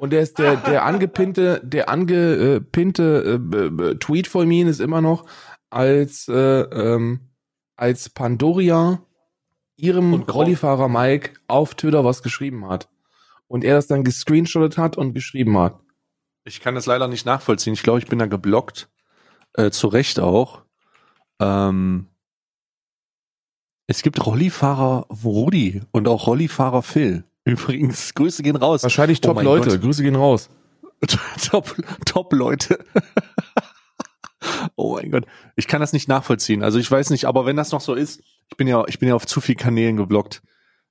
Und 0.00 0.14
der 0.14 0.22
ist 0.22 0.38
der, 0.38 0.56
der 0.56 0.84
angepinte, 0.86 1.60
der 1.62 1.90
angepinte 1.90 3.38
äh, 3.52 3.96
Tweet 3.96 4.28
von 4.28 4.48
mir 4.48 4.66
ist 4.66 4.80
immer 4.80 5.02
noch, 5.02 5.26
als, 5.68 6.26
äh, 6.26 6.62
ähm, 6.62 7.28
als 7.76 8.08
Pandoria 8.08 9.02
ihrem 9.76 10.14
Rollifahrer 10.14 10.88
Mike 10.88 11.34
auf 11.48 11.74
Twitter 11.74 12.02
was 12.02 12.22
geschrieben 12.22 12.66
hat. 12.66 12.88
Und 13.46 13.62
er 13.62 13.74
das 13.74 13.88
dann 13.88 14.02
gescreenshottet 14.02 14.78
hat 14.78 14.96
und 14.96 15.12
geschrieben 15.12 15.58
hat. 15.58 15.78
Ich 16.44 16.62
kann 16.62 16.74
das 16.74 16.86
leider 16.86 17.06
nicht 17.06 17.26
nachvollziehen. 17.26 17.74
Ich 17.74 17.82
glaube, 17.82 17.98
ich 17.98 18.06
bin 18.06 18.18
da 18.18 18.24
geblockt. 18.24 18.88
Äh, 19.52 19.70
zu 19.70 19.88
Recht 19.88 20.18
auch. 20.18 20.62
Ähm, 21.40 22.06
es 23.86 24.00
gibt 24.00 24.24
Rollifahrer 24.24 25.08
Rudi 25.22 25.82
und 25.90 26.08
auch 26.08 26.26
Rollifahrer 26.26 26.82
Phil. 26.82 27.24
Übrigens, 27.44 28.14
Grüße 28.14 28.42
gehen 28.42 28.56
raus. 28.56 28.82
Wahrscheinlich 28.82 29.18
oh 29.24 29.28
top 29.28 29.42
Leute, 29.42 29.70
Gott. 29.70 29.80
Grüße 29.80 30.02
gehen 30.02 30.16
raus. 30.16 30.50
top, 31.50 31.74
top 32.04 32.32
Leute. 32.32 32.84
oh 34.76 34.94
mein 34.94 35.10
Gott. 35.10 35.26
Ich 35.56 35.66
kann 35.66 35.80
das 35.80 35.92
nicht 35.92 36.08
nachvollziehen. 36.08 36.62
Also 36.62 36.78
ich 36.78 36.90
weiß 36.90 37.10
nicht, 37.10 37.24
aber 37.24 37.46
wenn 37.46 37.56
das 37.56 37.72
noch 37.72 37.80
so 37.80 37.94
ist, 37.94 38.20
ich 38.50 38.56
bin 38.56 38.66
ja, 38.66 38.84
ich 38.86 38.98
bin 38.98 39.08
ja 39.08 39.14
auf 39.14 39.26
zu 39.26 39.40
vielen 39.40 39.58
Kanälen 39.58 39.96
geblockt. 39.96 40.42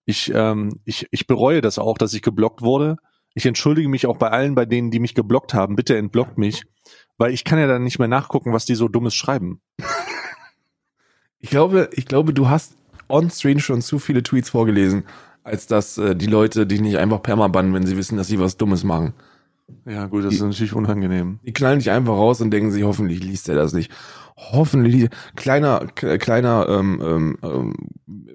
Ich, 0.06 0.32
ähm, 0.34 0.80
ich, 0.86 1.08
ich 1.12 1.28
bereue 1.28 1.62
das 1.62 1.78
auch, 1.78 1.98
dass 1.98 2.14
ich 2.14 2.22
geblockt 2.22 2.62
wurde. 2.62 2.98
Ich 3.36 3.46
entschuldige 3.46 3.90
mich 3.90 4.08
auch 4.08 4.18
bei 4.18 4.32
allen, 4.32 4.56
bei 4.56 4.66
denen, 4.66 4.90
die 4.90 5.00
mich 5.00 5.14
geblockt 5.14 5.54
haben. 5.54 5.76
Bitte 5.76 5.96
entblockt 5.98 6.40
mich, 6.40 6.64
weil 7.18 7.32
ich 7.32 7.44
kann 7.44 7.60
ja 7.60 7.68
dann 7.68 7.84
nicht 7.84 8.00
mehr 8.00 8.08
nachgucken, 8.08 8.54
was 8.54 8.66
die 8.66 8.76
so 8.76 8.88
dummes 8.88 9.14
schreiben. 9.14 9.62
Ich 11.38 11.52
glaube, 11.52 11.90
ich 11.94 12.06
glaube, 12.06 12.34
du 12.34 12.50
hast 12.50 12.76
on-stream 13.08 13.60
schon 13.60 13.82
zu 13.82 14.00
viele 14.00 14.24
Tweets 14.24 14.50
vorgelesen, 14.50 15.06
als 15.44 15.68
dass 15.68 15.98
äh, 15.98 16.16
die 16.16 16.28
Leute 16.28 16.68
dich 16.68 16.82
nicht 16.82 16.98
einfach 16.98 17.22
permabannen, 17.22 17.74
wenn 17.74 17.86
sie 17.86 17.98
wissen, 17.98 18.18
dass 18.18 18.28
sie 18.28 18.40
was 18.40 18.58
Dummes 18.58 18.84
machen. 18.84 19.14
Ja, 19.86 20.08
gut, 20.08 20.26
das 20.26 20.36
ist 20.36 20.42
natürlich 20.42 20.74
unangenehm. 20.74 21.40
Die 21.46 21.54
knallen 21.54 21.80
dich 21.80 21.92
einfach 21.92 22.14
raus 22.14 22.42
und 22.42 22.52
denken 22.52 22.72
sich, 22.72 22.84
hoffentlich 22.84 23.24
liest 23.24 23.50
er 23.50 23.56
das 23.56 23.74
nicht. 23.74 23.92
Hoffentlich, 24.36 25.10
kleiner, 25.36 25.88
kleiner 25.88 26.68
ähm, 26.70 27.02
ähm, 27.04 27.38
ähm, 27.44 27.74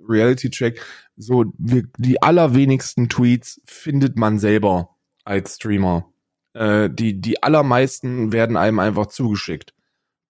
Reality-Check. 0.08 0.80
So, 1.16 1.46
wir, 1.58 1.84
die 1.98 2.22
allerwenigsten 2.22 3.08
Tweets 3.08 3.60
findet 3.64 4.16
man 4.16 4.38
selber 4.38 4.90
als 5.24 5.56
Streamer. 5.56 6.06
Äh, 6.52 6.90
die, 6.90 7.20
die 7.20 7.42
allermeisten 7.42 8.32
werden 8.32 8.56
einem 8.56 8.78
einfach 8.78 9.06
zugeschickt. 9.06 9.74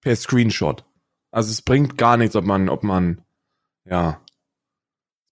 Per 0.00 0.16
Screenshot. 0.16 0.84
Also 1.30 1.50
es 1.50 1.62
bringt 1.62 1.98
gar 1.98 2.16
nichts, 2.16 2.36
ob 2.36 2.44
man, 2.44 2.68
ob 2.68 2.84
man, 2.84 3.22
ja, 3.84 4.20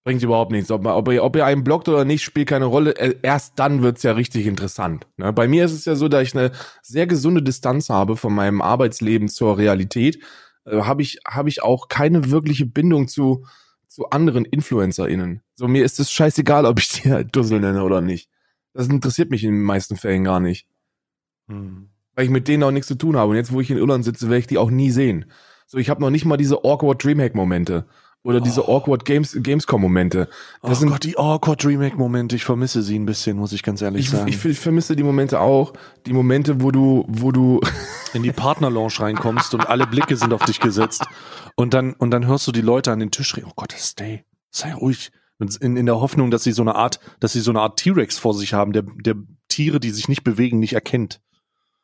bringt 0.05 0.23
überhaupt 0.23 0.53
nichts. 0.53 0.71
Ob, 0.71 0.85
ob, 0.87 1.09
ihr, 1.09 1.23
ob 1.23 1.37
ihr 1.37 1.47
einen 1.47 1.65
blockt 1.65 1.89
oder 1.89 2.05
nicht, 2.05 2.23
spielt 2.23 2.49
keine 2.49 2.65
Rolle. 2.65 2.97
Äh, 2.97 3.17
erst 3.23 3.59
dann 3.59 3.83
wird's 3.83 4.03
ja 4.03 4.13
richtig 4.13 4.47
interessant. 4.47 5.07
Ne? 5.17 5.33
Bei 5.33 5.49
mir 5.49 5.65
ist 5.65 5.73
es 5.73 5.85
ja 5.85 5.95
so, 5.95 6.09
dass 6.09 6.23
ich 6.23 6.37
eine 6.37 6.53
sehr 6.83 7.07
gesunde 7.07 7.43
Distanz 7.43 7.89
habe 7.89 8.17
von 8.17 8.35
meinem 8.35 8.63
Arbeitsleben 8.63 9.29
zur 9.29 9.59
Realität. 9.59 10.23
Äh, 10.65 10.83
habe 10.83 11.03
ich, 11.03 11.21
hab 11.27 11.47
ich 11.47 11.63
auch 11.63 11.89
keine 11.89 12.31
wirkliche 12.31 12.67
Bindung 12.67 13.09
zu, 13.09 13.45
zu 13.87 14.11
anderen 14.11 14.45
InfluencerInnen. 14.45 15.43
So, 15.55 15.69
mir 15.69 15.85
ist 15.85 16.01
es 16.01 16.11
scheißegal, 16.11 16.67
ob 16.67 16.79
ich 16.79 16.89
die 16.89 17.13
halt 17.13 17.35
Dussel 17.35 17.61
nenne 17.61 17.85
oder 17.85 18.01
nicht. 18.01 18.29
Das 18.75 18.89
interessiert 18.89 19.31
mich 19.31 19.45
in 19.45 19.53
den 19.53 19.63
meisten 19.63 19.97
Fällen 19.97 20.25
gar 20.25 20.41
nicht. 20.41 20.67
Hm. 21.49 21.91
Weil 22.15 22.25
ich 22.25 22.31
mit 22.31 22.49
denen 22.49 22.63
auch 22.63 22.71
nichts 22.71 22.89
zu 22.89 22.97
tun 22.97 23.17
habe. 23.17 23.31
Und 23.31 23.37
jetzt, 23.37 23.53
wo 23.53 23.61
ich 23.61 23.71
in 23.71 23.79
Irland 23.79 24.05
sitze, 24.05 24.29
werde 24.29 24.39
ich 24.39 24.47
die 24.47 24.59
auch 24.59 24.71
nie 24.71 24.91
sehen. 24.91 25.27
So, 25.67 25.79
ich 25.79 25.89
habe 25.89 26.01
noch 26.01 26.11
nicht 26.11 26.25
mal 26.25 26.37
diese 26.37 26.65
awkward 26.65 27.03
Dreamhack-Momente. 27.03 27.87
Oder 28.25 28.41
diese 28.41 28.69
oh. 28.69 28.77
awkward 28.77 29.05
Games, 29.05 29.37
Gamescom-Momente. 29.41 30.29
Oh 30.63 30.73
sind, 30.75 30.91
Gott, 30.91 31.03
die 31.03 31.19
awkward 31.19 31.65
Remake-Momente. 31.65 32.37
Ich 32.37 32.45
vermisse 32.45 32.83
sie 32.83 32.97
ein 32.97 33.05
bisschen, 33.05 33.37
muss 33.37 33.53
ich 33.53 33.65
ganz 33.65 33.83
ehrlich 33.83 34.03
ich, 34.03 34.11
sagen. 34.11 34.29
Ich, 34.29 34.45
ich, 34.45 34.61
vermisse 34.61 34.95
die 34.95 35.03
Momente 35.03 35.41
auch. 35.41 35.73
Die 36.07 36.13
Momente, 36.13 36.63
wo 36.63 36.71
du, 36.71 37.05
wo 37.09 37.33
du 37.33 37.61
in 38.15 38.23
die 38.23 38.31
Partnerlounge 38.31 39.01
reinkommst 39.01 39.55
und 39.55 39.69
alle 39.69 39.89
Blicke 39.89 40.17
sind 40.17 40.33
auf 40.33 40.45
dich 40.45 40.61
gesetzt. 40.61 41.05
Und 41.57 41.75
dann, 41.75 41.95
und 41.95 42.13
dann 42.13 42.27
hörst 42.27 42.47
du 42.47 42.53
die 42.53 42.61
Leute 42.61 42.93
an 42.93 43.01
den 43.01 43.11
Tisch 43.11 43.37
reden. 43.37 43.49
Oh 43.51 43.55
Gott, 43.57 43.73
stay. 43.77 44.25
Sei 44.51 44.73
ruhig. 44.73 45.11
In, 45.61 45.77
in 45.77 45.87
der 45.87 46.01
Hoffnung, 46.01 46.31
dass 46.31 46.45
sie 46.45 46.53
so 46.53 46.63
eine 46.63 46.77
Art, 46.77 47.01
dass 47.19 47.33
sie 47.33 47.41
so 47.41 47.51
eine 47.51 47.61
Art 47.61 47.77
T-Rex 47.77 48.19
vor 48.19 48.35
sich 48.35 48.55
haben, 48.55 48.73
der, 48.73 48.83
der 48.83 49.17
Tiere, 49.49 49.81
die 49.81 49.91
sich 49.91 50.09
nicht 50.09 50.23
bewegen, 50.23 50.61
nicht 50.61 50.75
erkennt. 50.75 51.21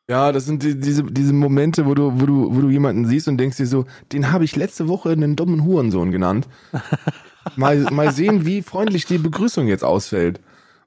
Ja, 0.09 0.31
das 0.31 0.45
sind 0.45 0.63
die, 0.63 0.79
diese, 0.79 1.03
diese 1.03 1.33
Momente, 1.33 1.85
wo 1.85 1.93
du, 1.93 2.19
wo 2.19 2.25
du, 2.25 2.55
wo 2.55 2.61
du 2.61 2.69
jemanden 2.69 3.05
siehst 3.05 3.27
und 3.27 3.37
denkst 3.37 3.57
dir 3.57 3.67
so, 3.67 3.85
den 4.11 4.31
habe 4.31 4.43
ich 4.43 4.55
letzte 4.55 4.87
Woche 4.87 5.11
einen 5.11 5.35
dummen 5.35 5.63
Hurensohn 5.63 6.11
genannt. 6.11 6.47
mal, 7.55 7.77
mal 7.91 8.11
sehen, 8.11 8.43
wie 8.43 8.63
freundlich 8.63 9.05
die 9.05 9.19
Begrüßung 9.19 9.67
jetzt 9.67 9.83
ausfällt. 9.83 10.41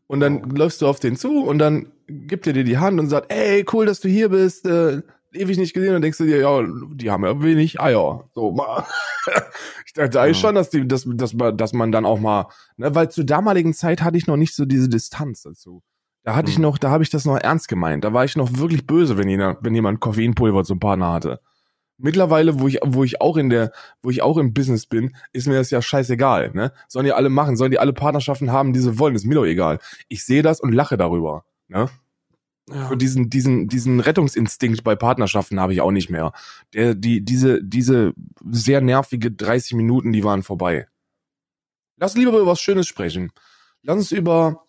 Und 0.08 0.18
dann 0.18 0.42
läufst 0.50 0.82
du 0.82 0.88
auf 0.88 0.98
den 0.98 1.16
zu 1.16 1.44
und 1.44 1.58
dann 1.58 1.86
gibt 2.08 2.48
er 2.48 2.52
dir 2.52 2.64
die 2.64 2.78
Hand 2.78 2.98
und 2.98 3.08
sagt, 3.08 3.32
ey, 3.32 3.64
cool, 3.72 3.86
dass 3.86 4.00
du 4.00 4.08
hier 4.08 4.28
bist, 4.28 4.66
äh, 4.66 5.02
ewig 5.32 5.56
nicht 5.56 5.72
gesehen 5.72 5.94
und 5.94 6.02
denkst 6.02 6.18
du 6.18 6.24
dir, 6.24 6.38
ja, 6.38 6.60
die 6.92 7.12
haben 7.12 7.24
ja 7.24 7.40
wenig 7.40 7.80
Eier. 7.80 8.28
So, 8.34 8.50
mal. 8.50 8.84
ich 9.86 9.92
dachte 9.92 10.20
eigentlich 10.20 10.38
ja. 10.38 10.48
schon, 10.48 10.56
dass 10.56 10.70
die, 10.70 10.86
dass, 10.88 11.06
dass, 11.06 11.36
dass 11.54 11.72
man 11.72 11.92
dann 11.92 12.04
auch 12.04 12.18
mal, 12.18 12.48
ne, 12.76 12.92
weil 12.92 13.08
zur 13.08 13.24
damaligen 13.24 13.72
Zeit 13.72 14.02
hatte 14.02 14.16
ich 14.18 14.26
noch 14.26 14.36
nicht 14.36 14.56
so 14.56 14.64
diese 14.64 14.88
Distanz 14.88 15.42
dazu. 15.42 15.80
Da 16.24 16.34
hatte 16.36 16.46
hm. 16.46 16.52
ich 16.52 16.58
noch, 16.58 16.78
da 16.78 16.90
habe 16.90 17.02
ich 17.02 17.10
das 17.10 17.24
noch 17.24 17.36
ernst 17.36 17.68
gemeint. 17.68 18.04
Da 18.04 18.12
war 18.12 18.24
ich 18.24 18.36
noch 18.36 18.56
wirklich 18.56 18.86
böse, 18.86 19.18
wenn 19.18 19.28
jemand, 19.28 19.58
wenn 19.62 19.74
jemand 19.74 20.00
Koffeinpulver 20.00 20.64
zum 20.64 20.78
Partner 20.78 21.12
hatte. 21.12 21.40
Mittlerweile, 21.98 22.58
wo 22.58 22.68
ich, 22.68 22.78
wo 22.84 23.04
ich 23.04 23.20
auch 23.20 23.36
in 23.36 23.50
der, 23.50 23.72
wo 24.02 24.10
ich 24.10 24.22
auch 24.22 24.36
im 24.38 24.54
Business 24.54 24.86
bin, 24.86 25.14
ist 25.32 25.46
mir 25.46 25.54
das 25.54 25.70
ja 25.70 25.80
scheißegal, 25.82 26.52
ne? 26.52 26.72
Sollen 26.88 27.04
die 27.04 27.12
alle 27.12 27.28
machen, 27.28 27.56
sollen 27.56 27.70
die 27.70 27.78
alle 27.78 27.92
Partnerschaften 27.92 28.50
haben, 28.50 28.72
die 28.72 28.80
sie 28.80 28.98
wollen, 28.98 29.14
ist 29.14 29.24
mir 29.24 29.34
doch 29.34 29.44
egal. 29.44 29.78
Ich 30.08 30.24
sehe 30.24 30.42
das 30.42 30.60
und 30.60 30.72
lache 30.72 30.96
darüber, 30.96 31.44
ne? 31.68 31.88
Ja. 32.70 32.88
Und 32.88 33.02
diesen, 33.02 33.28
diesen, 33.28 33.68
diesen 33.68 34.00
Rettungsinstinkt 34.00 34.84
bei 34.84 34.94
Partnerschaften 34.94 35.60
habe 35.60 35.72
ich 35.72 35.80
auch 35.80 35.90
nicht 35.90 36.10
mehr. 36.10 36.32
Der, 36.74 36.94
die, 36.94 37.24
diese, 37.24 37.62
diese 37.62 38.14
sehr 38.50 38.80
nervige 38.80 39.30
30 39.30 39.74
Minuten, 39.74 40.12
die 40.12 40.24
waren 40.24 40.42
vorbei. 40.42 40.86
Lass 41.96 42.16
lieber 42.16 42.30
über 42.30 42.46
was 42.46 42.60
Schönes 42.60 42.86
sprechen. 42.86 43.32
Lass 43.82 43.96
uns 43.96 44.12
über 44.12 44.64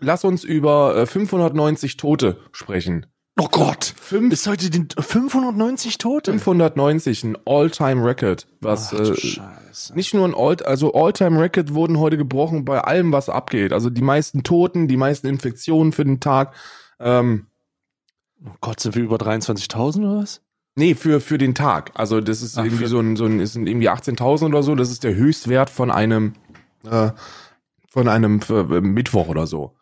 lass 0.00 0.24
uns 0.24 0.44
über 0.44 1.06
590 1.06 1.92
äh, 1.92 1.96
Tote 1.96 2.38
sprechen. 2.52 3.06
Oh 3.38 3.48
Gott, 3.50 3.84
Fünf, 3.84 4.32
ist 4.32 4.46
heute 4.46 4.70
den 4.70 4.88
590 4.88 5.98
Tote? 5.98 6.32
590, 6.32 7.24
ein 7.24 7.38
All-Time-Record, 7.44 8.46
was 8.62 8.94
Ach, 8.94 9.00
äh, 9.00 9.94
nicht 9.94 10.14
nur 10.14 10.26
ein 10.26 10.34
All, 10.34 10.56
also 10.64 10.94
All-Time-Record 10.94 11.74
wurden 11.74 11.98
heute 11.98 12.16
gebrochen 12.16 12.64
bei 12.64 12.80
allem, 12.80 13.12
was 13.12 13.28
abgeht. 13.28 13.74
Also 13.74 13.90
die 13.90 14.00
meisten 14.00 14.42
Toten, 14.42 14.88
die 14.88 14.96
meisten 14.96 15.26
Infektionen 15.26 15.92
für 15.92 16.06
den 16.06 16.18
Tag. 16.18 16.54
Ähm, 16.98 17.48
oh 18.42 18.56
Gott, 18.62 18.80
sind 18.80 18.94
wir 18.94 19.02
über 19.02 19.16
23.000 19.16 19.98
oder 19.98 20.22
was? 20.22 20.40
Nee, 20.74 20.94
für, 20.94 21.20
für 21.20 21.36
den 21.36 21.54
Tag. 21.54 21.90
Also 21.92 22.22
das 22.22 22.40
ist 22.40 22.56
Ach, 22.56 22.64
irgendwie 22.64 22.86
so 22.86 23.00
ein, 23.00 23.16
so 23.16 23.26
ein, 23.26 23.40
ist 23.40 23.54
irgendwie 23.54 23.90
18.000 23.90 24.46
oder 24.46 24.62
so. 24.62 24.74
Das 24.74 24.90
ist 24.90 25.04
der 25.04 25.14
Höchstwert 25.14 25.68
von 25.68 25.90
einem, 25.90 26.36
äh, 26.90 27.10
von 27.90 28.08
einem 28.08 28.40
äh, 28.48 28.80
Mittwoch 28.80 29.28
oder 29.28 29.46
so. 29.46 29.75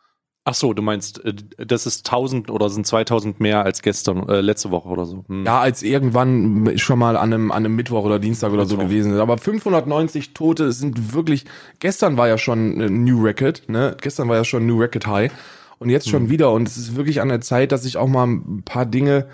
Ach 0.47 0.53
so, 0.53 0.75
du 0.75 0.83
meinst, 0.83 1.25
äh, 1.25 1.35
das 1.57 1.87
ist 1.87 2.07
1000 2.07 2.51
oder 2.51 2.69
sind 2.69 2.87
2000 2.87 3.41
mehr 3.41 3.65
als 3.65 3.81
gestern, 3.81 4.29
äh, 4.29 4.43
letzte 4.43 4.71
Woche 4.71 4.89
oder 4.89 5.07
so. 5.07 5.25
Hm. 5.27 5.47
Ja, 5.47 5.61
als 5.61 5.83
irgendwann 5.83 6.77
schon 6.77 6.99
mal 6.99 7.17
an 7.17 7.33
einem, 7.33 7.51
an 7.51 7.65
einem 7.65 7.75
Mittwoch 7.75 8.05
oder 8.05 8.19
Dienstag 8.19 8.53
oder 8.53 8.65
Mittwoch. 8.65 8.83
so 8.83 8.87
gewesen 8.87 9.15
ist. 9.15 9.21
Aber 9.21 9.39
590 9.39 10.35
Tote 10.35 10.73
sind 10.73 11.15
wirklich, 11.15 11.47
gestern 11.81 12.19
war 12.19 12.29
ja 12.29 12.37
schon 12.37 12.79
ein 12.79 13.05
New 13.05 13.23
Record, 13.23 13.63
ne? 13.69 13.97
Gestern 14.01 14.29
war 14.29 14.37
ja 14.37 14.45
schon 14.45 14.65
ein 14.65 14.67
New 14.67 14.79
Record 14.79 15.07
High. 15.07 15.33
Und 15.79 15.91
jetzt 15.91 16.09
schon 16.09 16.25
hm. 16.25 16.31
wieder. 16.31 16.53
Und 16.53 16.69
es 16.69 16.77
ist 16.77 16.95
wirklich 16.95 17.23
an 17.23 17.31
der 17.31 17.41
Zeit, 17.41 17.73
dass 17.73 17.85
ich 17.87 17.97
auch 17.97 18.07
mal 18.07 18.27
ein 18.27 18.63
paar 18.65 18.87
Dinge, 18.87 19.29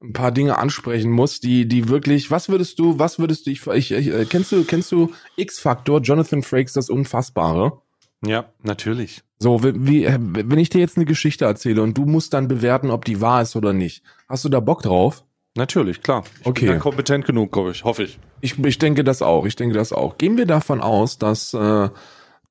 ein 0.00 0.12
paar 0.12 0.30
Dinge 0.30 0.58
ansprechen 0.58 1.10
muss, 1.10 1.40
die, 1.40 1.66
die 1.66 1.88
wirklich, 1.88 2.30
was 2.30 2.48
würdest 2.48 2.78
du, 2.78 2.98
was 3.00 3.18
würdest 3.18 3.46
du, 3.46 3.50
ich, 3.50 3.66
ich, 3.66 3.92
ich 3.92 4.08
äh, 4.08 4.24
kennst 4.26 4.52
du, 4.52 4.64
kennst 4.64 4.92
du 4.92 5.10
X-Factor, 5.36 6.00
Jonathan 6.00 6.42
Frakes, 6.42 6.72
das 6.72 6.88
Unfassbare? 6.88 7.82
Ja, 8.24 8.46
natürlich. 8.62 9.22
So, 9.38 9.64
wie, 9.64 10.06
wenn 10.06 10.58
ich 10.58 10.70
dir 10.70 10.80
jetzt 10.80 10.96
eine 10.96 11.06
Geschichte 11.06 11.44
erzähle 11.44 11.82
und 11.82 11.98
du 11.98 12.04
musst 12.04 12.32
dann 12.32 12.46
bewerten, 12.46 12.90
ob 12.90 13.04
die 13.04 13.20
wahr 13.20 13.42
ist 13.42 13.56
oder 13.56 13.72
nicht. 13.72 14.04
Hast 14.28 14.44
du 14.44 14.48
da 14.48 14.60
Bock 14.60 14.82
drauf? 14.82 15.24
Natürlich, 15.56 16.02
klar. 16.02 16.24
Ich 16.40 16.46
okay. 16.46 16.66
bin 16.66 16.78
kompetent 16.78 17.26
genug, 17.26 17.52
glaube 17.52 17.72
ich, 17.72 17.84
hoffe 17.84 18.04
ich. 18.04 18.18
ich. 18.40 18.58
Ich 18.64 18.78
denke 18.78 19.04
das 19.04 19.20
auch. 19.20 19.44
Ich 19.44 19.56
denke 19.56 19.74
das 19.74 19.92
auch. 19.92 20.16
Gehen 20.16 20.36
wir 20.36 20.46
davon 20.46 20.80
aus, 20.80 21.18
dass, 21.18 21.52
äh, 21.52 21.90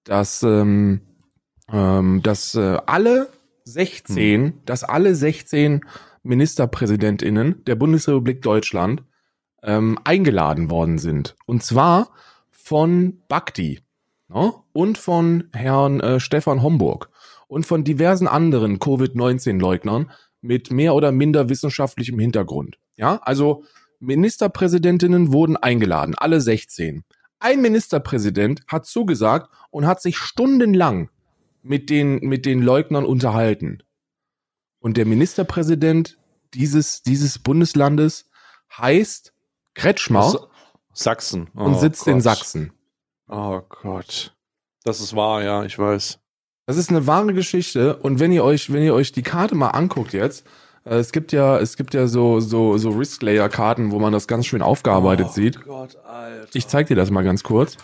dass, 0.03 0.43
ähm, 0.43 1.01
ähm, 1.71 2.21
dass 2.21 2.53
äh, 2.55 2.77
alle 2.85 3.29
16, 3.63 4.17
hm. 4.17 4.53
dass 4.65 4.83
alle 4.83 5.15
16 5.15 5.81
Ministerpräsidentinnen 6.23 7.63
der 7.65 7.75
Bundesrepublik 7.75 8.41
Deutschland 8.41 9.03
ähm, 9.63 9.97
eingeladen 10.03 10.69
worden 10.69 10.97
sind. 10.97 11.35
Und 11.45 11.63
zwar 11.63 12.11
von 12.51 13.21
Bakti 13.27 13.79
ne? 14.33 14.53
und 14.73 14.97
von 14.97 15.49
Herrn 15.53 15.99
äh, 15.99 16.19
Stefan 16.19 16.61
Homburg 16.61 17.09
und 17.47 17.65
von 17.65 17.83
diversen 17.83 18.27
anderen 18.27 18.79
Covid-19-Leugnern 18.79 20.11
mit 20.41 20.71
mehr 20.71 20.95
oder 20.95 21.11
minder 21.11 21.49
wissenschaftlichem 21.49 22.17
Hintergrund. 22.19 22.77
Ja, 22.95 23.17
also 23.23 23.63
Ministerpräsidentinnen 23.99 25.31
wurden 25.31 25.57
eingeladen, 25.57 26.15
alle 26.17 26.41
16. 26.41 27.03
Ein 27.39 27.61
Ministerpräsident 27.61 28.63
hat 28.67 28.85
zugesagt 28.85 29.49
und 29.69 29.85
hat 29.85 30.01
sich 30.01 30.17
stundenlang 30.17 31.09
mit 31.63 31.89
den, 31.89 32.19
mit 32.19 32.45
den 32.45 32.61
Leugnern 32.61 33.05
unterhalten. 33.05 33.83
Und 34.79 34.97
der 34.97 35.05
Ministerpräsident 35.05 36.17
dieses, 36.53 37.03
dieses 37.03 37.39
Bundeslandes 37.39 38.29
heißt 38.77 39.33
Kretschmer. 39.73 40.49
Sachsen. 40.93 41.49
Oh, 41.55 41.63
und 41.63 41.79
sitzt 41.79 42.05
Gott. 42.05 42.13
in 42.13 42.21
Sachsen. 42.21 42.73
Oh 43.31 43.61
Gott. 43.69 44.35
Das 44.83 44.99
ist 44.99 45.15
wahr, 45.15 45.41
ja, 45.41 45.63
ich 45.63 45.79
weiß. 45.79 46.19
Das 46.65 46.77
ist 46.77 46.89
eine 46.89 47.07
wahre 47.07 47.33
Geschichte 47.33 47.95
und 47.97 48.19
wenn 48.19 48.31
ihr 48.31 48.43
euch, 48.43 48.71
wenn 48.71 48.83
ihr 48.83 48.93
euch 48.93 49.13
die 49.13 49.23
Karte 49.23 49.55
mal 49.55 49.69
anguckt 49.69 50.11
jetzt, 50.11 50.45
äh, 50.83 50.95
es 50.95 51.13
gibt 51.13 51.31
ja, 51.31 51.57
es 51.57 51.77
gibt 51.77 51.93
ja 51.93 52.07
so, 52.07 52.41
so, 52.41 52.77
so 52.77 52.89
Risk 52.89 53.23
Layer 53.23 53.47
Karten, 53.47 53.91
wo 53.91 53.99
man 53.99 54.11
das 54.11 54.27
ganz 54.27 54.47
schön 54.47 54.61
aufgearbeitet 54.61 55.27
oh 55.29 55.33
sieht. 55.33 55.63
Gott, 55.63 55.95
Alter. 56.03 56.49
Ich 56.53 56.67
zeig 56.67 56.87
dir 56.87 56.95
das 56.95 57.09
mal 57.09 57.23
ganz 57.23 57.43
kurz. 57.43 57.77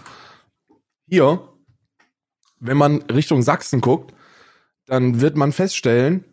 Hier, 1.07 1.47
wenn 2.59 2.77
man 2.77 3.03
Richtung 3.03 3.41
Sachsen 3.41 3.79
guckt, 3.79 4.13
dann 4.85 5.21
wird 5.21 5.37
man 5.37 5.53
feststellen, 5.53 6.25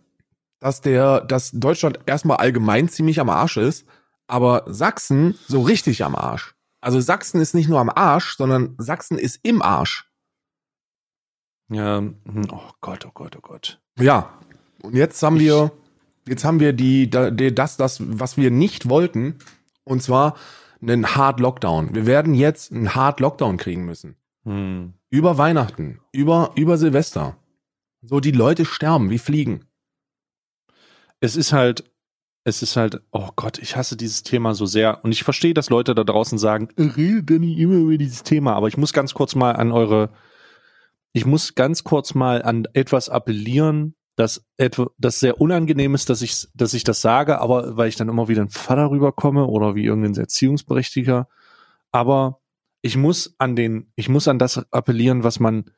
dass 0.58 0.80
der, 0.80 1.20
dass 1.20 1.52
Deutschland 1.52 2.00
erstmal 2.06 2.38
allgemein 2.38 2.88
ziemlich 2.88 3.20
am 3.20 3.30
Arsch 3.30 3.58
ist, 3.58 3.86
aber 4.26 4.64
Sachsen 4.66 5.38
so 5.46 5.62
richtig 5.62 6.02
am 6.04 6.16
Arsch. 6.16 6.53
Also 6.84 7.00
Sachsen 7.00 7.40
ist 7.40 7.54
nicht 7.54 7.70
nur 7.70 7.80
am 7.80 7.88
Arsch, 7.88 8.36
sondern 8.36 8.74
Sachsen 8.76 9.16
ist 9.16 9.40
im 9.42 9.62
Arsch. 9.62 10.06
Ja, 11.70 11.96
hm, 11.96 12.20
oh 12.52 12.70
Gott, 12.82 13.06
oh 13.06 13.10
Gott, 13.14 13.36
oh 13.36 13.40
Gott. 13.40 13.80
Ja, 13.98 14.38
und 14.82 14.94
jetzt 14.94 15.22
haben 15.22 15.36
ich, 15.36 15.44
wir, 15.44 15.72
jetzt 16.28 16.44
haben 16.44 16.60
wir 16.60 16.74
die, 16.74 17.08
die, 17.08 17.54
das, 17.54 17.78
das, 17.78 18.02
was 18.06 18.36
wir 18.36 18.50
nicht 18.50 18.90
wollten. 18.90 19.38
Und 19.84 20.02
zwar 20.02 20.36
einen 20.82 21.16
Hard 21.16 21.40
Lockdown. 21.40 21.94
Wir 21.94 22.04
werden 22.04 22.34
jetzt 22.34 22.70
einen 22.70 22.94
Hard 22.94 23.18
Lockdown 23.18 23.56
kriegen 23.56 23.86
müssen. 23.86 24.16
Hm. 24.44 24.92
Über 25.08 25.38
Weihnachten, 25.38 26.00
über, 26.12 26.52
über 26.54 26.76
Silvester. 26.76 27.38
So, 28.02 28.20
die 28.20 28.32
Leute 28.32 28.66
sterben 28.66 29.08
wie 29.08 29.18
Fliegen. 29.18 29.64
Es 31.20 31.34
ist 31.34 31.54
halt, 31.54 31.90
es 32.44 32.62
ist 32.62 32.76
halt, 32.76 33.00
oh 33.10 33.30
Gott, 33.36 33.58
ich 33.58 33.74
hasse 33.74 33.96
dieses 33.96 34.22
Thema 34.22 34.54
so 34.54 34.66
sehr. 34.66 35.02
Und 35.02 35.12
ich 35.12 35.24
verstehe, 35.24 35.54
dass 35.54 35.70
Leute 35.70 35.94
da 35.94 36.04
draußen 36.04 36.38
sagen, 36.38 36.68
redet 36.78 37.30
denn 37.30 37.40
nicht 37.40 37.58
immer 37.58 37.76
über 37.76 37.96
dieses 37.96 38.22
Thema. 38.22 38.52
Aber 38.54 38.68
ich 38.68 38.76
muss 38.76 38.92
ganz 38.92 39.14
kurz 39.14 39.34
mal 39.34 39.56
an 39.56 39.72
eure, 39.72 40.10
ich 41.14 41.24
muss 41.24 41.54
ganz 41.54 41.84
kurz 41.84 42.14
mal 42.14 42.42
an 42.42 42.66
etwas 42.74 43.08
appellieren, 43.08 43.94
das 44.16 44.44
etwa, 44.58 44.90
das 44.98 45.20
sehr 45.20 45.40
unangenehm 45.40 45.94
ist, 45.94 46.10
dass 46.10 46.20
ich, 46.20 46.46
dass 46.54 46.74
ich 46.74 46.84
das 46.84 47.00
sage, 47.00 47.40
aber 47.40 47.76
weil 47.78 47.88
ich 47.88 47.96
dann 47.96 48.10
immer 48.10 48.28
wieder 48.28 48.42
ein 48.42 48.50
Vater 48.50 48.90
rüberkomme 48.90 49.46
oder 49.46 49.74
wie 49.74 49.86
irgendein 49.86 50.14
Erziehungsberechtiger. 50.14 51.28
Aber 51.92 52.40
ich 52.82 52.98
muss 52.98 53.34
an 53.38 53.56
den, 53.56 53.90
ich 53.96 54.10
muss 54.10 54.28
an 54.28 54.38
das 54.38 54.70
appellieren, 54.70 55.24
was 55.24 55.40
man, 55.40 55.70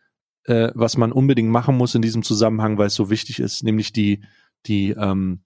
äh, 0.44 0.72
was 0.74 0.96
man 0.96 1.12
unbedingt 1.12 1.48
machen 1.48 1.76
muss 1.76 1.94
in 1.94 2.02
diesem 2.02 2.24
Zusammenhang, 2.24 2.76
weil 2.76 2.88
es 2.88 2.94
so 2.94 3.08
wichtig 3.08 3.38
ist, 3.38 3.62
nämlich 3.62 3.92
die, 3.92 4.24
die, 4.66 4.90
ähm, 4.90 5.42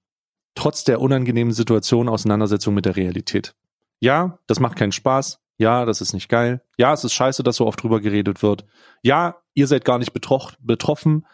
trotz 0.54 0.84
der 0.84 1.00
unangenehmen 1.00 1.52
Situation 1.52 2.08
Auseinandersetzung 2.08 2.74
mit 2.74 2.86
der 2.86 2.96
Realität. 2.96 3.54
Ja, 4.00 4.38
das 4.46 4.60
macht 4.60 4.76
keinen 4.76 4.92
Spaß. 4.92 5.40
Ja, 5.58 5.84
das 5.84 6.00
ist 6.00 6.14
nicht 6.14 6.28
geil. 6.28 6.62
Ja, 6.78 6.92
es 6.94 7.04
ist 7.04 7.12
scheiße, 7.12 7.42
dass 7.42 7.56
so 7.56 7.66
oft 7.66 7.82
drüber 7.82 8.00
geredet 8.00 8.42
wird. 8.42 8.64
Ja, 9.02 9.36
ihr 9.52 9.66
seid 9.66 9.84
gar 9.84 9.98
nicht 9.98 10.12
betroffen, 10.14 11.26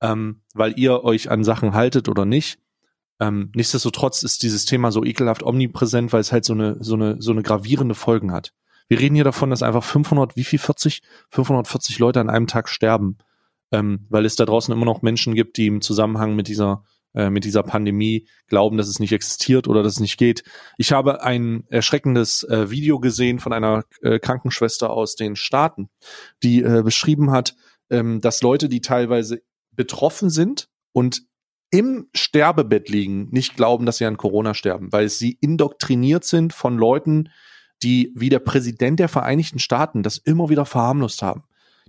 ähm, 0.00 0.42
weil 0.54 0.78
ihr 0.78 1.02
euch 1.02 1.30
an 1.30 1.42
Sachen 1.42 1.74
haltet 1.74 2.08
oder 2.08 2.24
nicht. 2.24 2.60
Ähm, 3.20 3.50
nichtsdestotrotz 3.54 4.22
ist 4.22 4.42
dieses 4.42 4.64
Thema 4.64 4.92
so 4.92 5.04
ekelhaft 5.04 5.42
omnipräsent, 5.42 6.12
weil 6.12 6.20
es 6.20 6.32
halt 6.32 6.44
so 6.44 6.52
eine, 6.52 6.76
so 6.80 6.94
eine, 6.94 7.20
so 7.20 7.32
eine 7.32 7.42
gravierende 7.42 7.94
Folgen 7.94 8.32
hat. 8.32 8.52
Wir 8.88 9.00
reden 9.00 9.14
hier 9.14 9.24
davon, 9.24 9.50
dass 9.50 9.62
einfach 9.62 9.82
500, 9.82 10.36
wie 10.36 10.44
viel 10.44 10.58
40, 10.58 11.02
540 11.30 11.98
Leute 11.98 12.20
an 12.20 12.30
einem 12.30 12.46
Tag 12.46 12.68
sterben, 12.68 13.18
ähm, 13.72 14.06
weil 14.08 14.24
es 14.24 14.36
da 14.36 14.44
draußen 14.44 14.72
immer 14.72 14.84
noch 14.84 15.02
Menschen 15.02 15.34
gibt, 15.34 15.56
die 15.56 15.66
im 15.66 15.80
Zusammenhang 15.80 16.36
mit 16.36 16.48
dieser 16.48 16.84
äh, 17.14 17.30
mit 17.30 17.44
dieser 17.44 17.62
Pandemie 17.62 18.26
glauben, 18.48 18.76
dass 18.76 18.88
es 18.88 18.98
nicht 18.98 19.12
existiert 19.12 19.68
oder 19.68 19.82
dass 19.82 19.94
es 19.94 20.00
nicht 20.00 20.18
geht. 20.18 20.44
Ich 20.78 20.92
habe 20.92 21.22
ein 21.22 21.64
erschreckendes 21.68 22.42
äh, 22.44 22.70
Video 22.70 22.98
gesehen 23.00 23.38
von 23.38 23.52
einer 23.52 23.84
äh, 24.02 24.18
Krankenschwester 24.18 24.90
aus 24.90 25.14
den 25.14 25.36
Staaten, 25.36 25.88
die 26.42 26.62
äh, 26.62 26.82
beschrieben 26.82 27.30
hat, 27.30 27.54
ähm, 27.90 28.20
dass 28.20 28.42
Leute, 28.42 28.68
die 28.68 28.80
teilweise 28.80 29.42
betroffen 29.72 30.30
sind 30.30 30.68
und 30.92 31.22
im 31.70 32.08
Sterbebett 32.14 32.88
liegen, 32.88 33.28
nicht 33.30 33.56
glauben, 33.56 33.84
dass 33.84 33.98
sie 33.98 34.04
an 34.04 34.16
Corona 34.16 34.54
sterben, 34.54 34.92
weil 34.92 35.08
sie 35.08 35.36
indoktriniert 35.40 36.24
sind 36.24 36.52
von 36.52 36.78
Leuten, 36.78 37.30
die 37.82 38.12
wie 38.14 38.28
der 38.28 38.38
Präsident 38.38 39.00
der 39.00 39.08
Vereinigten 39.08 39.58
Staaten 39.58 40.02
das 40.02 40.18
immer 40.18 40.48
wieder 40.48 40.66
verharmlost 40.66 41.22
haben. 41.22 41.44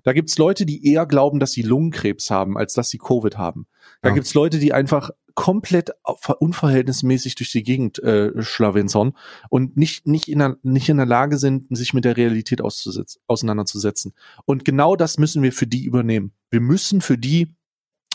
Da 0.06 0.14
gibt's 0.14 0.38
Leute, 0.38 0.68
die 0.68 0.86
eher 0.88 1.08
glauben, 1.08 1.40
dass 1.40 1.52
sie 1.52 1.64
Lungenkrebs 1.64 2.30
haben, 2.30 2.58
als 2.58 2.74
dass 2.74 2.90
sie 2.90 3.00
Covid 3.00 3.40
haben. 3.40 3.66
Da 4.04 4.10
ja. 4.10 4.16
gibt's 4.16 4.36
Leute, 4.36 4.60
die 4.60 4.72
einfach 4.72 5.10
komplett 5.34 5.92
unverhältnismäßig 6.40 7.34
durch 7.34 7.52
die 7.52 7.64
Gegend 7.64 8.00
äh, 8.04 8.32
schlawenzern 8.42 9.14
und 9.50 9.76
nicht 9.76 10.08
nicht 10.08 10.30
in 10.30 10.40
der, 10.40 10.58
nicht 10.62 10.90
in 10.90 10.98
der 10.98 11.08
Lage 11.08 11.38
sind, 11.40 11.76
sich 11.76 11.94
mit 11.94 12.06
der 12.06 12.18
Realität 12.18 12.62
auseinanderzusetzen. 12.62 14.14
Und 14.46 14.64
genau 14.64 14.96
das 14.96 15.18
müssen 15.18 15.42
wir 15.42 15.52
für 15.52 15.68
die 15.68 15.84
übernehmen. 15.84 16.34
Wir 16.52 16.62
müssen 16.62 17.02
für 17.02 17.18
die 17.18 17.56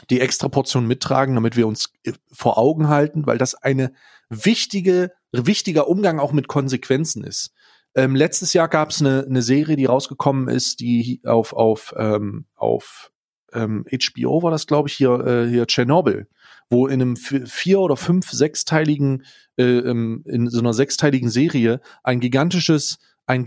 die 0.09 0.21
extra 0.21 0.49
Portion 0.49 0.87
mittragen, 0.87 1.35
damit 1.35 1.57
wir 1.57 1.67
uns 1.67 1.93
äh, 2.05 2.13
vor 2.33 2.57
Augen 2.57 2.89
halten, 2.89 3.27
weil 3.27 3.37
das 3.37 3.55
eine 3.57 3.93
wichtige, 4.29 5.13
wichtiger 5.33 5.89
Umgang 5.89 6.21
auch 6.21 6.33
mit 6.33 6.47
Konsequenzen 6.47 7.25
ist. 7.25 7.53
Ähm, 7.95 8.15
letztes 8.15 8.53
Jahr 8.53 8.69
gab 8.69 8.91
es 8.91 9.01
eine, 9.01 9.25
eine 9.29 9.43
Serie, 9.43 9.77
die 9.77 9.87
rausgekommen 9.87 10.49
ist, 10.49 10.81
die 10.81 11.21
auf 11.25 11.53
auf 11.53 11.95
ähm, 11.97 12.47
auf 12.55 13.11
ähm, 13.53 13.85
HBO 13.91 14.43
war 14.43 14.51
das, 14.51 14.67
glaube 14.67 14.89
ich, 14.89 14.95
hier 14.95 15.27
äh, 15.27 15.49
hier 15.49 15.67
Tschernobyl, 15.67 16.29
wo 16.69 16.87
in 16.87 17.03
einem 17.03 17.17
vier 17.17 17.81
oder 17.81 17.97
fünf 17.97 18.31
sechsteiligen 18.31 19.25
äh, 19.57 19.65
ähm, 19.65 20.23
in 20.27 20.49
so 20.49 20.61
einer 20.61 20.73
sechsteiligen 20.73 21.31
Serie 21.31 21.81
ein 22.05 22.21
gigantisches 22.21 22.99
ein, 23.27 23.45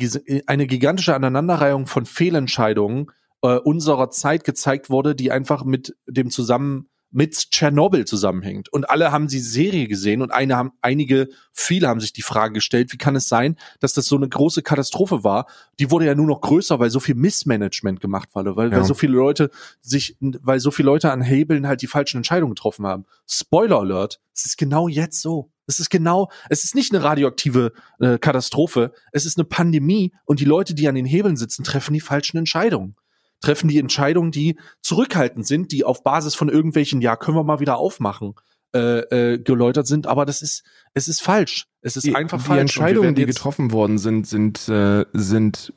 eine 0.48 0.68
gigantische 0.68 1.16
Aneinanderreihung 1.16 1.88
von 1.88 2.06
Fehlentscheidungen 2.06 3.12
äh, 3.44 3.58
unserer 3.58 4.10
Zeit 4.10 4.44
gezeigt 4.44 4.90
wurde, 4.90 5.16
die 5.16 5.32
einfach 5.32 5.64
mit 5.64 5.96
dem 6.08 6.30
zusammen 6.30 6.90
mit 7.14 7.52
Tschernobyl 7.52 8.06
zusammenhängt. 8.06 8.70
Und 8.70 8.90
alle 8.90 9.12
haben 9.12 9.28
die 9.28 9.40
Serie 9.40 9.88
gesehen 9.88 10.22
und 10.22 10.32
eine 10.32 10.58
haben, 10.58 10.72
einige, 10.82 11.30
viele 11.54 11.88
haben 11.88 12.00
sich 12.00 12.12
die 12.12 12.24
Frage 12.24 12.56
gestellt, 12.56 12.92
wie 12.92 12.98
kann 12.98 13.16
es 13.16 13.30
sein, 13.30 13.56
dass 13.80 13.94
das 13.94 14.06
so 14.06 14.18
eine 14.18 14.28
große 14.28 14.64
Katastrophe 14.64 15.24
war? 15.24 15.46
Die 15.80 15.92
wurde 15.92 16.08
ja 16.08 16.16
nur 16.16 16.26
noch 16.26 16.42
größer, 16.42 16.80
weil 16.80 16.90
so 16.90 17.00
viel 17.00 17.16
Missmanagement 17.16 18.02
gemacht 18.02 18.30
wurde, 18.34 18.56
weil, 18.56 18.72
ja. 18.72 18.78
weil 18.78 18.84
so 18.84 18.96
viele 18.96 19.14
Leute 19.14 19.52
sich, 19.80 20.18
weil 20.20 20.60
so 20.60 20.72
viele 20.72 20.88
Leute 20.88 21.12
an 21.12 21.22
Hebeln 21.22 21.68
halt 21.68 21.84
die 21.84 21.88
falschen 21.88 22.18
Entscheidungen 22.18 22.56
getroffen 22.56 22.86
haben. 22.88 23.06
Spoiler 23.28 23.80
Alert, 23.80 24.20
es 24.34 24.46
ist 24.46 24.58
genau 24.58 24.88
jetzt 24.88 25.22
so. 25.22 25.52
Es 25.66 25.80
ist 25.80 25.90
genau, 25.90 26.30
es 26.50 26.66
ist 26.66 26.76
nicht 26.76 26.94
eine 26.94 27.04
radioaktive 27.06 27.72
äh, 28.00 28.18
Katastrophe, 28.18 28.92
es 29.14 29.26
ist 29.26 29.38
eine 29.38 29.46
Pandemie 29.46 30.12
und 30.26 30.42
die 30.42 30.46
Leute, 30.46 30.74
die 30.74 30.90
an 30.90 30.96
den 30.96 31.06
Hebeln 31.06 31.38
sitzen, 31.38 31.64
treffen 31.64 31.94
die 31.94 32.02
falschen 32.02 32.38
Entscheidungen 32.38 32.98
treffen 33.44 33.68
die 33.68 33.78
Entscheidungen, 33.78 34.32
die 34.32 34.58
zurückhaltend 34.82 35.46
sind, 35.46 35.72
die 35.72 35.84
auf 35.84 36.04
Basis 36.04 36.34
von 36.34 36.50
irgendwelchen, 36.50 37.02
ja, 37.02 37.16
können 37.16 37.38
wir 37.38 37.44
mal 37.44 37.60
wieder 37.60 37.78
aufmachen, 37.78 38.34
äh, 38.74 39.34
äh, 39.34 39.38
geläutert 39.38 39.86
sind, 39.86 40.08
aber 40.08 40.26
das 40.26 40.42
ist, 40.42 40.64
es 40.94 41.08
ist 41.08 41.22
falsch. 41.22 41.68
Es 41.82 41.96
ist 41.96 42.06
die, 42.08 42.16
einfach 42.16 42.40
die 42.40 42.46
falsch. 42.46 42.58
Die 42.58 42.62
Entscheidungen, 42.62 43.16
die 43.16 43.26
getroffen 43.26 43.72
worden 43.72 43.98
sind, 44.00 44.26
sind, 44.26 44.68
äh, 44.70 45.06
sind 45.14 45.74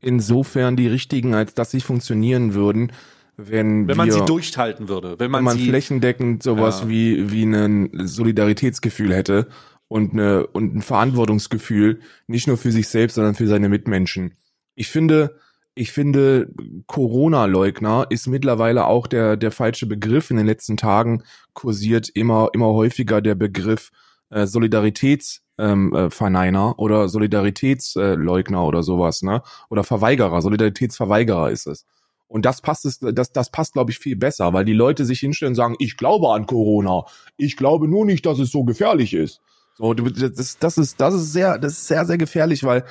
insofern 0.00 0.76
die 0.76 0.86
richtigen, 0.86 1.34
als 1.34 1.54
dass 1.54 1.70
sie 1.70 1.80
funktionieren 1.80 2.54
würden, 2.54 2.92
wenn, 3.36 3.86
wenn 3.86 3.96
man 3.96 4.10
sie 4.10 4.24
durchhalten 4.24 4.88
würde, 4.88 5.16
wenn 5.18 5.30
man, 5.30 5.40
wenn 5.40 5.44
man 5.44 5.58
sie, 5.58 5.68
flächendeckend 5.68 6.42
sowas 6.42 6.80
ja. 6.82 6.88
wie 6.88 7.30
wie 7.30 7.44
ein 7.44 7.90
Solidaritätsgefühl 8.06 9.14
hätte 9.14 9.46
und 9.86 10.12
eine 10.12 10.46
und 10.48 10.74
ein 10.74 10.82
Verantwortungsgefühl 10.82 12.00
nicht 12.26 12.48
nur 12.48 12.56
für 12.56 12.72
sich 12.72 12.88
selbst, 12.88 13.14
sondern 13.14 13.36
für 13.36 13.46
seine 13.46 13.68
Mitmenschen. 13.68 14.34
Ich 14.74 14.88
finde, 14.88 15.36
ich 15.78 15.92
finde, 15.92 16.50
Corona-Leugner 16.86 18.06
ist 18.10 18.26
mittlerweile 18.26 18.86
auch 18.86 19.06
der, 19.06 19.36
der 19.36 19.52
falsche 19.52 19.86
Begriff. 19.86 20.30
In 20.30 20.36
den 20.36 20.46
letzten 20.46 20.76
Tagen 20.76 21.22
kursiert 21.52 22.08
immer, 22.08 22.48
immer 22.52 22.66
häufiger 22.66 23.20
der 23.20 23.36
Begriff 23.36 23.90
äh, 24.30 24.46
Solidaritätsverneiner 24.46 26.64
ähm, 26.66 26.72
äh, 26.72 26.82
oder 26.82 27.08
Solidaritätsleugner 27.08 28.64
oder 28.64 28.82
sowas, 28.82 29.22
ne? 29.22 29.42
Oder 29.70 29.84
Verweigerer, 29.84 30.42
Solidaritätsverweigerer 30.42 31.50
ist 31.50 31.68
es. 31.68 31.86
Und 32.26 32.44
das 32.44 32.60
passt 32.60 32.84
es, 32.84 32.98
das, 32.98 33.32
das 33.32 33.50
passt, 33.50 33.72
glaube 33.72 33.92
ich, 33.92 33.98
viel 33.98 34.16
besser, 34.16 34.52
weil 34.52 34.64
die 34.64 34.74
Leute 34.74 35.04
sich 35.04 35.20
hinstellen 35.20 35.52
und 35.52 35.56
sagen, 35.56 35.76
ich 35.78 35.96
glaube 35.96 36.32
an 36.32 36.46
Corona. 36.46 37.04
Ich 37.36 37.56
glaube 37.56 37.88
nur 37.88 38.04
nicht, 38.04 38.26
dass 38.26 38.38
es 38.38 38.50
so 38.50 38.64
gefährlich 38.64 39.14
ist. 39.14 39.40
So, 39.76 39.94
das, 39.94 40.58
das 40.58 40.76
ist, 40.76 41.00
das 41.00 41.14
ist 41.14 41.32
sehr, 41.32 41.56
das 41.56 41.72
ist 41.72 41.86
sehr, 41.86 42.04
sehr 42.04 42.18
gefährlich, 42.18 42.64
weil 42.64 42.84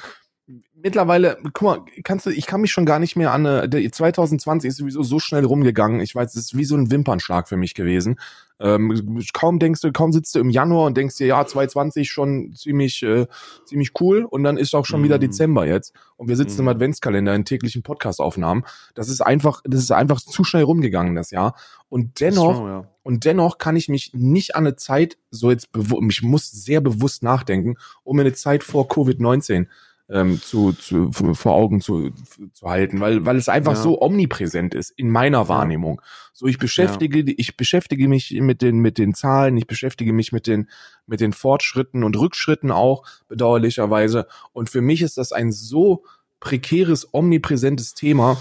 mittlerweile, 0.73 1.37
guck 1.53 1.61
mal, 1.61 1.85
kannst 2.03 2.25
du, 2.25 2.29
ich 2.29 2.45
kann 2.45 2.61
mich 2.61 2.71
schon 2.71 2.85
gar 2.85 2.99
nicht 2.99 3.15
mehr 3.15 3.33
an, 3.33 3.45
äh, 3.45 3.67
der 3.67 3.91
2020 3.91 4.69
ist 4.69 4.77
sowieso 4.77 5.03
so 5.03 5.19
schnell 5.19 5.45
rumgegangen. 5.45 5.99
Ich 5.99 6.15
weiß, 6.15 6.35
es 6.35 6.45
ist 6.45 6.57
wie 6.57 6.65
so 6.65 6.75
ein 6.75 6.89
Wimpernschlag 6.89 7.49
für 7.49 7.57
mich 7.57 7.73
gewesen. 7.73 8.17
Ähm, 8.59 9.23
kaum 9.33 9.59
denkst 9.59 9.81
du, 9.81 9.91
kaum 9.91 10.11
sitzt 10.11 10.33
du 10.33 10.39
im 10.39 10.49
Januar 10.49 10.87
und 10.87 10.97
denkst 10.97 11.17
dir, 11.17 11.27
ja, 11.27 11.45
2020 11.45 12.09
schon 12.09 12.53
ziemlich, 12.55 13.03
äh, 13.03 13.27
ziemlich 13.65 13.91
cool 13.99 14.23
und 14.23 14.43
dann 14.43 14.57
ist 14.57 14.73
auch 14.73 14.85
schon 14.85 15.01
mm. 15.01 15.03
wieder 15.03 15.17
mhm. 15.17 15.21
Dezember 15.21 15.67
jetzt 15.67 15.93
und 16.15 16.27
wir 16.27 16.35
sitzen 16.35 16.57
mm. 16.57 16.59
im 16.61 16.65
mhm. 16.65 16.69
Adventskalender 16.69 17.35
in 17.35 17.45
täglichen 17.45 17.83
Podcastaufnahmen. 17.83 18.63
Das 18.95 19.09
ist 19.09 19.21
einfach, 19.21 19.61
das 19.63 19.81
ist 19.81 19.91
einfach 19.91 20.19
zu 20.19 20.43
schnell 20.43 20.63
rumgegangen 20.63 21.13
das 21.13 21.29
Jahr 21.29 21.55
und 21.87 22.19
dennoch, 22.19 22.55
schon, 22.55 22.67
ja. 22.67 22.87
und 23.03 23.25
dennoch 23.25 23.59
kann 23.59 23.75
ich 23.75 23.89
mich 23.89 24.13
nicht 24.15 24.55
an 24.55 24.65
eine 24.65 24.75
Zeit 24.75 25.19
so 25.29 25.51
jetzt, 25.51 25.69
ich 26.09 26.23
muss 26.23 26.49
sehr 26.49 26.81
bewusst 26.81 27.21
nachdenken, 27.21 27.75
um 28.03 28.19
eine 28.19 28.33
Zeit 28.33 28.63
vor 28.63 28.87
Covid-19 28.87 29.67
ähm, 30.09 30.41
zu, 30.41 30.71
zu, 30.71 31.11
vor 31.11 31.53
Augen 31.53 31.81
zu, 31.81 32.11
zu 32.53 32.67
halten, 32.67 32.99
weil, 32.99 33.25
weil 33.25 33.35
es 33.35 33.49
einfach 33.49 33.73
ja. 33.73 33.81
so 33.81 34.01
omnipräsent 34.01 34.73
ist 34.73 34.91
in 34.91 35.09
meiner 35.09 35.49
Wahrnehmung. 35.49 36.01
So, 36.33 36.47
ich 36.47 36.57
beschäftige, 36.57 37.19
ja. 37.19 37.33
ich 37.37 37.57
beschäftige 37.57 38.07
mich 38.07 38.31
mit 38.39 38.61
den, 38.61 38.79
mit 38.79 38.97
den 38.97 39.13
Zahlen, 39.13 39.57
ich 39.57 39.67
beschäftige 39.67 40.13
mich 40.13 40.31
mit 40.31 40.47
den, 40.47 40.69
mit 41.07 41.19
den 41.19 41.33
Fortschritten 41.33 42.03
und 42.03 42.17
Rückschritten 42.17 42.71
auch, 42.71 43.03
bedauerlicherweise. 43.27 44.27
Und 44.53 44.69
für 44.69 44.81
mich 44.81 45.01
ist 45.01 45.17
das 45.17 45.33
ein 45.33 45.51
so 45.51 46.03
prekäres, 46.39 47.13
omnipräsentes 47.13 47.93
Thema, 47.93 48.37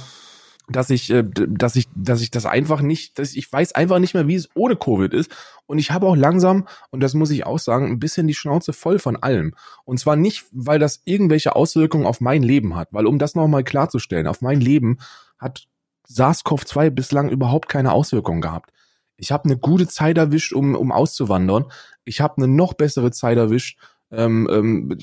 dass 0.68 0.90
ich, 0.90 1.10
äh, 1.10 1.24
dass 1.24 1.76
ich, 1.76 1.86
dass 1.94 2.20
ich 2.20 2.30
das 2.30 2.46
einfach 2.46 2.80
nicht, 2.80 3.18
dass 3.18 3.34
ich 3.34 3.50
weiß 3.50 3.72
einfach 3.72 3.98
nicht 3.98 4.14
mehr, 4.14 4.26
wie 4.26 4.34
es 4.34 4.48
ohne 4.54 4.76
Covid 4.76 5.12
ist. 5.14 5.30
Und 5.66 5.78
ich 5.78 5.90
habe 5.90 6.06
auch 6.06 6.16
langsam, 6.16 6.66
und 6.90 7.00
das 7.00 7.14
muss 7.14 7.30
ich 7.30 7.46
auch 7.46 7.58
sagen, 7.58 7.86
ein 7.86 7.98
bisschen 7.98 8.26
die 8.26 8.34
Schnauze 8.34 8.72
voll 8.72 8.98
von 8.98 9.16
allem. 9.16 9.54
Und 9.84 9.98
zwar 9.98 10.16
nicht, 10.16 10.46
weil 10.52 10.78
das 10.78 11.02
irgendwelche 11.04 11.54
Auswirkungen 11.54 12.06
auf 12.06 12.20
mein 12.20 12.42
Leben 12.42 12.76
hat, 12.76 12.88
weil 12.92 13.06
um 13.06 13.18
das 13.18 13.34
nochmal 13.34 13.64
klarzustellen, 13.64 14.26
auf 14.26 14.42
mein 14.42 14.60
Leben 14.60 14.98
hat 15.38 15.68
SARS-CoV-2 16.08 16.90
bislang 16.90 17.28
überhaupt 17.30 17.68
keine 17.68 17.92
Auswirkungen 17.92 18.40
gehabt. 18.40 18.70
Ich 19.16 19.32
habe 19.32 19.44
eine 19.44 19.56
gute 19.56 19.88
Zeit 19.88 20.18
erwischt, 20.18 20.52
um, 20.52 20.74
um 20.74 20.92
auszuwandern. 20.92 21.64
Ich 22.04 22.20
habe 22.20 22.36
eine 22.36 22.48
noch 22.48 22.74
bessere 22.74 23.10
Zeit 23.10 23.38
erwischt, 23.38 23.78
ähm, 24.10 24.48
ähm, 24.50 24.96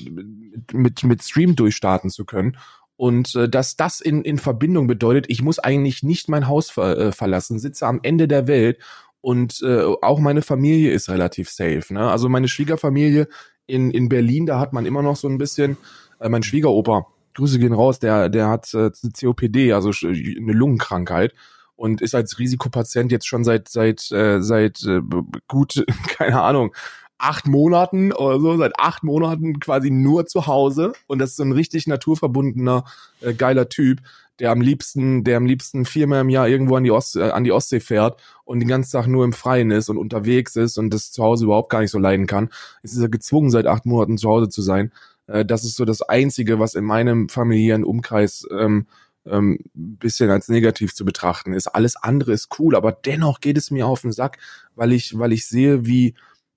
mit, 0.72 1.04
mit 1.04 1.22
Stream 1.22 1.56
durchstarten 1.56 2.10
zu 2.10 2.24
können. 2.24 2.56
Und 2.96 3.34
äh, 3.34 3.48
dass 3.48 3.76
das 3.76 4.00
in, 4.00 4.22
in 4.22 4.38
Verbindung 4.38 4.86
bedeutet, 4.86 5.26
ich 5.28 5.42
muss 5.42 5.58
eigentlich 5.58 6.02
nicht 6.02 6.28
mein 6.28 6.46
Haus 6.46 6.70
ver, 6.70 6.98
äh, 6.98 7.12
verlassen, 7.12 7.58
sitze 7.58 7.86
am 7.86 8.00
Ende 8.02 8.28
der 8.28 8.46
Welt 8.46 8.78
und 9.20 9.62
äh, 9.62 9.82
auch 10.02 10.20
meine 10.20 10.42
Familie 10.42 10.92
ist 10.92 11.08
relativ 11.08 11.50
safe. 11.50 11.84
Ne? 11.90 12.08
Also 12.08 12.28
meine 12.28 12.48
Schwiegerfamilie 12.48 13.26
in, 13.66 13.90
in 13.90 14.08
Berlin, 14.08 14.46
da 14.46 14.60
hat 14.60 14.72
man 14.72 14.86
immer 14.86 15.02
noch 15.02 15.16
so 15.16 15.28
ein 15.28 15.38
bisschen, 15.38 15.76
äh, 16.20 16.28
mein 16.28 16.42
Schwiegeroper, 16.42 17.06
Grüße 17.34 17.58
gehen 17.58 17.72
raus, 17.72 17.98
der, 17.98 18.28
der 18.28 18.48
hat 18.48 18.72
äh, 18.74 18.90
COPD, 18.90 19.72
also 19.72 19.90
eine 20.06 20.52
Lungenkrankheit 20.52 21.34
und 21.76 22.00
ist 22.00 22.14
als 22.14 22.38
Risikopatient 22.38 23.10
jetzt 23.10 23.26
schon 23.26 23.44
seit 23.44 23.68
seit 23.68 24.10
äh, 24.12 24.40
seit 24.40 24.84
äh, 24.84 25.00
gut 25.48 25.84
keine 26.08 26.40
Ahnung 26.40 26.74
acht 27.18 27.46
Monaten 27.46 28.12
oder 28.12 28.40
so, 28.40 28.56
seit 28.56 28.78
acht 28.78 29.02
Monaten 29.04 29.60
quasi 29.60 29.90
nur 29.90 30.26
zu 30.26 30.46
Hause 30.46 30.92
und 31.06 31.18
das 31.18 31.30
ist 31.30 31.36
so 31.36 31.44
ein 31.44 31.52
richtig 31.52 31.86
naturverbundener, 31.86 32.84
äh, 33.20 33.34
geiler 33.34 33.68
Typ, 33.68 34.00
der 34.40 34.50
am 34.50 34.60
liebsten, 34.60 35.22
der 35.22 35.36
am 35.36 35.46
liebsten 35.46 35.84
viermal 35.84 36.22
im 36.22 36.28
Jahr 36.28 36.48
irgendwo 36.48 36.76
an 36.76 36.84
die, 36.84 36.90
Ost, 36.90 37.16
äh, 37.16 37.30
an 37.30 37.44
die 37.44 37.52
Ostsee 37.52 37.80
fährt 37.80 38.20
und 38.44 38.60
den 38.60 38.68
ganzen 38.68 38.92
Tag 38.92 39.06
nur 39.06 39.24
im 39.24 39.32
Freien 39.32 39.70
ist 39.70 39.88
und 39.88 39.96
unterwegs 39.96 40.56
ist 40.56 40.76
und 40.76 40.90
das 40.90 41.12
zu 41.12 41.22
Hause 41.22 41.44
überhaupt 41.44 41.70
gar 41.70 41.80
nicht 41.80 41.92
so 41.92 41.98
leiden 41.98 42.26
kann. 42.26 42.50
Jetzt 42.82 42.94
ist 42.94 43.02
er 43.02 43.08
gezwungen, 43.08 43.50
seit 43.50 43.66
acht 43.66 43.86
Monaten 43.86 44.18
zu 44.18 44.28
Hause 44.28 44.48
zu 44.48 44.62
sein. 44.62 44.92
Äh, 45.26 45.44
das 45.44 45.64
ist 45.64 45.76
so 45.76 45.84
das 45.84 46.02
Einzige, 46.02 46.58
was 46.58 46.74
in 46.74 46.84
meinem 46.84 47.28
familiären 47.28 47.84
Umkreis 47.84 48.46
ähm, 48.50 48.86
ähm, 49.26 49.58
bisschen 49.74 50.30
als 50.30 50.48
negativ 50.48 50.94
zu 50.94 51.04
betrachten 51.04 51.52
ist. 51.52 51.68
Alles 51.68 51.96
andere 51.96 52.32
ist 52.32 52.58
cool, 52.58 52.76
aber 52.76 52.92
dennoch 52.92 53.40
geht 53.40 53.56
es 53.56 53.70
mir 53.70 53.86
auf 53.86 54.02
den 54.02 54.12
Sack, 54.12 54.38
weil 54.74 54.92
ich, 54.92 55.18
weil 55.18 55.32
ich 55.32 55.46
sehe, 55.46 55.86
wie 55.86 56.14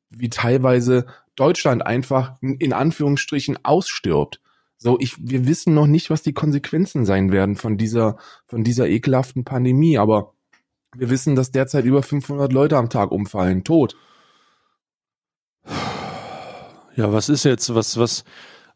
wie 0.10 0.30
teilweise 0.30 1.06
Deutschland 1.36 1.86
einfach 1.86 2.36
in 2.42 2.74
Anführungsstrichen 2.74 3.60
ausstirbt. 3.64 4.42
So, 4.78 4.98
ich, 5.00 5.16
wir 5.20 5.48
wissen 5.48 5.74
noch 5.74 5.88
nicht, 5.88 6.10
was 6.10 6.22
die 6.22 6.34
Konsequenzen 6.34 7.06
sein 7.06 7.32
werden 7.32 7.56
von 7.56 7.78
dieser, 7.78 8.18
von 8.46 8.64
dieser 8.64 8.88
ekelhaften 8.88 9.44
Pandemie, 9.44 9.98
aber 9.98 10.34
wir 10.96 11.10
wissen, 11.10 11.36
dass 11.36 11.52
derzeit 11.52 11.86
über 11.86 12.04
500 12.04 12.52
Leute 12.54 12.78
am 12.78 12.90
Tag 12.90 13.12
umfallen, 13.12 13.64
tot. 13.64 13.96
Ja, 16.96 17.12
was 17.12 17.30
ist 17.30 17.44
jetzt, 17.44 17.74
was, 17.74 17.98
was, 17.98 18.24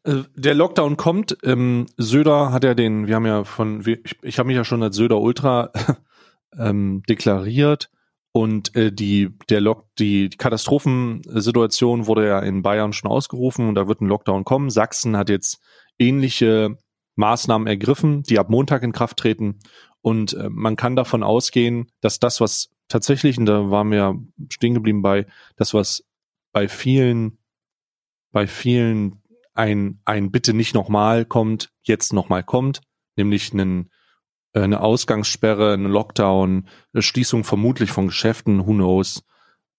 äh, 0.03 0.23
der 0.35 0.55
Lockdown 0.55 0.97
kommt. 0.97 1.37
Ähm, 1.43 1.85
Söder 1.97 2.51
hat 2.51 2.63
ja 2.63 2.73
den, 2.73 3.07
wir 3.07 3.15
haben 3.15 3.25
ja 3.25 3.43
von, 3.43 3.85
ich, 3.85 4.17
ich 4.21 4.39
habe 4.39 4.47
mich 4.47 4.55
ja 4.55 4.63
schon 4.63 4.83
als 4.83 4.95
Söder 4.95 5.19
Ultra 5.19 5.71
ähm, 6.57 7.03
deklariert. 7.07 7.89
Und 8.33 8.75
äh, 8.75 8.93
die, 8.93 9.37
der 9.49 9.59
Lock, 9.59 9.87
die 9.99 10.29
Katastrophensituation 10.29 12.07
wurde 12.07 12.27
ja 12.27 12.39
in 12.39 12.61
Bayern 12.61 12.93
schon 12.93 13.11
ausgerufen 13.11 13.67
und 13.67 13.75
da 13.75 13.87
wird 13.87 14.01
ein 14.01 14.07
Lockdown 14.07 14.45
kommen. 14.45 14.69
Sachsen 14.69 15.17
hat 15.17 15.29
jetzt 15.29 15.61
ähnliche 15.99 16.77
Maßnahmen 17.15 17.67
ergriffen, 17.67 18.23
die 18.23 18.39
ab 18.39 18.49
Montag 18.49 18.83
in 18.83 18.93
Kraft 18.93 19.17
treten. 19.17 19.59
Und 20.01 20.33
äh, 20.33 20.49
man 20.49 20.77
kann 20.77 20.95
davon 20.95 21.23
ausgehen, 21.23 21.91
dass 21.99 22.19
das, 22.19 22.39
was 22.39 22.69
tatsächlich, 22.87 23.37
und 23.37 23.45
da 23.45 23.69
waren 23.69 23.91
wir 23.91 24.15
stehen 24.49 24.73
geblieben 24.73 25.01
bei, 25.01 25.27
das, 25.57 25.73
was 25.73 26.03
bei 26.53 26.67
vielen, 26.67 27.37
bei 28.31 28.47
vielen 28.47 29.21
ein, 29.53 29.99
ein 30.05 30.31
Bitte 30.31 30.53
nicht 30.53 30.73
nochmal 30.73 31.25
kommt, 31.25 31.71
jetzt 31.83 32.13
nochmal 32.13 32.43
kommt, 32.43 32.81
nämlich 33.17 33.51
einen 33.53 33.90
eine 34.53 34.81
Ausgangssperre, 34.81 35.73
eine 35.73 35.87
Lockdown, 35.87 36.67
eine 36.93 37.01
Schließung 37.01 37.43
vermutlich 37.43 37.91
von 37.91 38.07
Geschäften, 38.07 38.65
who 38.65 38.73
knows. 38.73 39.23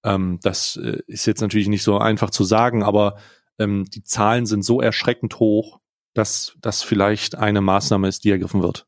Ähm, 0.04 0.38
das 0.42 0.76
äh, 0.76 0.98
ist 1.06 1.26
jetzt 1.26 1.40
natürlich 1.40 1.68
nicht 1.68 1.82
so 1.82 1.98
einfach 1.98 2.30
zu 2.30 2.44
sagen, 2.44 2.82
aber 2.82 3.16
ähm, 3.58 3.84
die 3.84 4.02
Zahlen 4.02 4.46
sind 4.46 4.64
so 4.64 4.80
erschreckend 4.80 5.38
hoch, 5.38 5.80
dass 6.14 6.56
das 6.60 6.82
vielleicht 6.82 7.36
eine 7.36 7.60
Maßnahme 7.60 8.08
ist, 8.08 8.24
die 8.24 8.30
ergriffen 8.30 8.62
wird. 8.62 8.86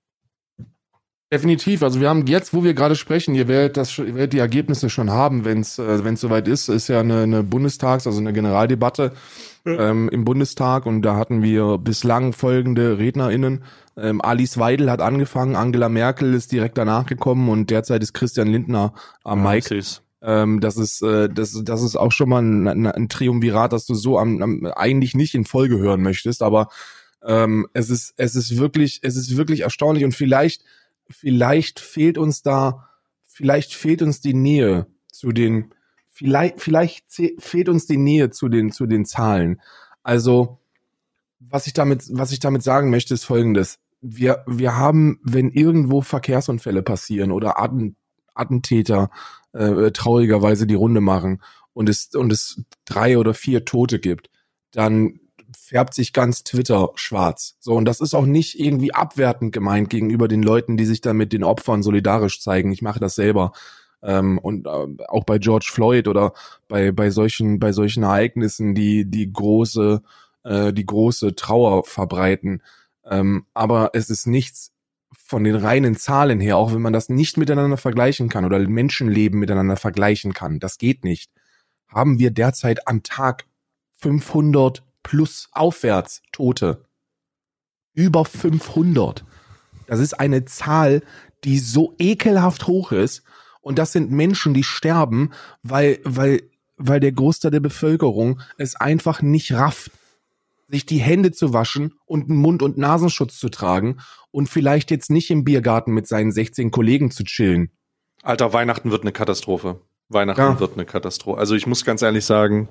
Definitiv. 1.32 1.82
Also 1.82 2.00
wir 2.00 2.08
haben 2.08 2.26
jetzt, 2.26 2.54
wo 2.54 2.62
wir 2.62 2.74
gerade 2.74 2.94
sprechen, 2.94 3.34
ihr 3.34 3.48
werdet 3.48 3.76
das, 3.76 3.98
ihr 3.98 4.14
werdet 4.14 4.34
die 4.34 4.38
Ergebnisse 4.38 4.88
schon 4.88 5.10
haben, 5.10 5.44
wenn 5.44 5.60
es 5.60 5.78
äh, 5.78 6.04
wenn 6.04 6.14
es 6.14 6.20
soweit 6.20 6.46
ist. 6.46 6.68
Ist 6.68 6.88
ja 6.88 7.00
eine, 7.00 7.22
eine 7.22 7.42
Bundestags-, 7.42 8.06
also 8.06 8.20
eine 8.20 8.32
Generaldebatte 8.32 9.12
ja. 9.64 9.90
ähm, 9.90 10.08
im 10.10 10.24
Bundestag 10.24 10.86
und 10.86 11.02
da 11.02 11.16
hatten 11.16 11.42
wir 11.42 11.78
bislang 11.78 12.32
folgende 12.34 12.98
RednerInnen. 12.98 13.64
Ähm, 13.96 14.20
Alice 14.20 14.58
Weidel 14.58 14.90
hat 14.90 15.00
angefangen, 15.00 15.54
Angela 15.56 15.88
Merkel 15.88 16.34
ist 16.34 16.50
direkt 16.52 16.78
danach 16.78 17.06
gekommen 17.06 17.48
und 17.48 17.70
derzeit 17.70 18.02
ist 18.02 18.12
Christian 18.12 18.48
Lindner 18.48 18.92
am 19.22 19.44
ja, 19.44 19.50
Mike. 19.50 19.82
Ähm, 20.20 20.60
das 20.60 20.76
ist 20.78 21.02
äh, 21.02 21.28
das, 21.28 21.60
das 21.64 21.82
ist 21.82 21.96
auch 21.96 22.10
schon 22.10 22.30
mal 22.30 22.42
ein, 22.42 22.86
ein 22.86 23.08
Triumvirat, 23.08 23.72
das 23.72 23.84
du 23.84 23.94
so 23.94 24.18
am, 24.18 24.42
am, 24.42 24.66
eigentlich 24.74 25.14
nicht 25.14 25.34
in 25.34 25.44
Folge 25.44 25.78
hören 25.78 26.00
möchtest, 26.02 26.42
aber 26.42 26.68
ähm, 27.22 27.66
es 27.74 27.90
ist 27.90 28.14
es 28.16 28.34
ist 28.34 28.58
wirklich 28.58 29.00
es 29.02 29.16
ist 29.16 29.36
wirklich 29.36 29.60
erstaunlich 29.60 30.04
und 30.04 30.14
vielleicht 30.14 30.64
vielleicht 31.10 31.78
fehlt 31.78 32.16
uns 32.16 32.42
da 32.42 32.88
vielleicht 33.26 33.74
fehlt 33.74 34.00
uns 34.00 34.20
die 34.20 34.34
Nähe 34.34 34.86
zu 35.12 35.32
den 35.32 35.74
vielleicht 36.08 36.60
vielleicht 36.60 37.04
fehlt 37.38 37.68
uns 37.68 37.86
die 37.86 37.98
Nähe 37.98 38.30
zu 38.30 38.48
den 38.48 38.72
zu 38.72 38.86
den 38.86 39.04
Zahlen. 39.04 39.60
Also 40.02 40.58
was 41.38 41.66
ich 41.66 41.74
damit 41.74 42.04
was 42.10 42.32
ich 42.32 42.40
damit 42.40 42.62
sagen 42.62 42.88
möchte 42.88 43.12
ist 43.12 43.24
folgendes 43.24 43.78
wir, 44.04 44.44
wir 44.46 44.76
haben, 44.76 45.18
wenn 45.22 45.50
irgendwo 45.50 46.02
Verkehrsunfälle 46.02 46.82
passieren 46.82 47.32
oder 47.32 47.58
Atten, 47.58 47.96
Attentäter 48.34 49.10
äh, 49.52 49.90
traurigerweise 49.92 50.66
die 50.66 50.74
Runde 50.74 51.00
machen 51.00 51.40
und 51.72 51.88
es, 51.88 52.14
und 52.14 52.30
es 52.30 52.62
drei 52.84 53.16
oder 53.16 53.32
vier 53.32 53.64
Tote 53.64 53.98
gibt, 53.98 54.28
dann 54.72 55.20
färbt 55.56 55.94
sich 55.94 56.12
ganz 56.12 56.44
Twitter 56.44 56.90
schwarz. 56.96 57.56
So, 57.60 57.74
und 57.74 57.86
das 57.86 58.00
ist 58.00 58.14
auch 58.14 58.26
nicht 58.26 58.60
irgendwie 58.60 58.92
abwertend 58.92 59.52
gemeint 59.52 59.88
gegenüber 59.88 60.28
den 60.28 60.42
Leuten, 60.42 60.76
die 60.76 60.84
sich 60.84 61.00
dann 61.00 61.16
mit 61.16 61.32
den 61.32 61.44
Opfern 61.44 61.82
solidarisch 61.82 62.42
zeigen. 62.42 62.72
Ich 62.72 62.82
mache 62.82 63.00
das 63.00 63.14
selber. 63.14 63.52
Ähm, 64.02 64.38
und 64.38 64.66
äh, 64.66 64.86
auch 65.08 65.24
bei 65.24 65.38
George 65.38 65.70
Floyd 65.72 66.08
oder 66.08 66.34
bei, 66.68 66.92
bei 66.92 67.08
solchen, 67.08 67.58
bei 67.58 67.72
solchen 67.72 68.02
Ereignissen, 68.02 68.74
die, 68.74 69.10
die 69.10 69.32
große, 69.32 70.02
äh, 70.42 70.74
die 70.74 70.84
große 70.84 71.34
Trauer 71.34 71.84
verbreiten 71.84 72.60
ähm, 73.08 73.46
aber 73.54 73.90
es 73.94 74.10
ist 74.10 74.26
nichts 74.26 74.72
von 75.12 75.44
den 75.44 75.56
reinen 75.56 75.96
Zahlen 75.96 76.40
her, 76.40 76.56
auch 76.56 76.72
wenn 76.72 76.82
man 76.82 76.92
das 76.92 77.08
nicht 77.08 77.36
miteinander 77.36 77.76
vergleichen 77.76 78.28
kann 78.28 78.44
oder 78.44 78.58
Menschenleben 78.58 79.38
miteinander 79.38 79.76
vergleichen 79.76 80.34
kann, 80.34 80.58
das 80.58 80.78
geht 80.78 81.04
nicht, 81.04 81.30
haben 81.88 82.18
wir 82.18 82.30
derzeit 82.30 82.88
am 82.88 83.02
Tag 83.02 83.46
500 83.98 84.82
plus 85.02 85.48
aufwärts 85.52 86.22
Tote. 86.32 86.84
Über 87.94 88.24
500. 88.24 89.24
Das 89.86 90.00
ist 90.00 90.14
eine 90.14 90.44
Zahl, 90.44 91.02
die 91.44 91.58
so 91.58 91.94
ekelhaft 91.98 92.66
hoch 92.66 92.92
ist. 92.92 93.22
Und 93.60 93.78
das 93.78 93.92
sind 93.92 94.10
Menschen, 94.10 94.52
die 94.52 94.64
sterben, 94.64 95.32
weil, 95.62 96.00
weil, 96.04 96.42
weil 96.76 97.00
der 97.00 97.12
Großteil 97.12 97.50
der 97.50 97.60
Bevölkerung 97.60 98.40
es 98.58 98.76
einfach 98.76 99.22
nicht 99.22 99.52
rafft, 99.52 99.90
sich 100.68 100.86
die 100.86 100.98
Hände 100.98 101.32
zu 101.32 101.52
waschen 101.52 101.94
und 102.06 102.30
einen 102.30 102.38
Mund- 102.38 102.62
und 102.62 102.78
Nasenschutz 102.78 103.38
zu 103.38 103.48
tragen 103.48 103.98
und 104.30 104.48
vielleicht 104.48 104.90
jetzt 104.90 105.10
nicht 105.10 105.30
im 105.30 105.44
Biergarten 105.44 105.92
mit 105.92 106.06
seinen 106.06 106.32
16 106.32 106.70
Kollegen 106.70 107.10
zu 107.10 107.24
chillen. 107.24 107.70
Alter, 108.22 108.52
Weihnachten 108.52 108.90
wird 108.90 109.02
eine 109.02 109.12
Katastrophe. 109.12 109.80
Weihnachten 110.08 110.40
ja. 110.40 110.60
wird 110.60 110.74
eine 110.74 110.84
Katastrophe. 110.84 111.38
Also 111.38 111.54
ich 111.54 111.66
muss 111.66 111.84
ganz 111.84 112.02
ehrlich 112.02 112.24
sagen, 112.24 112.68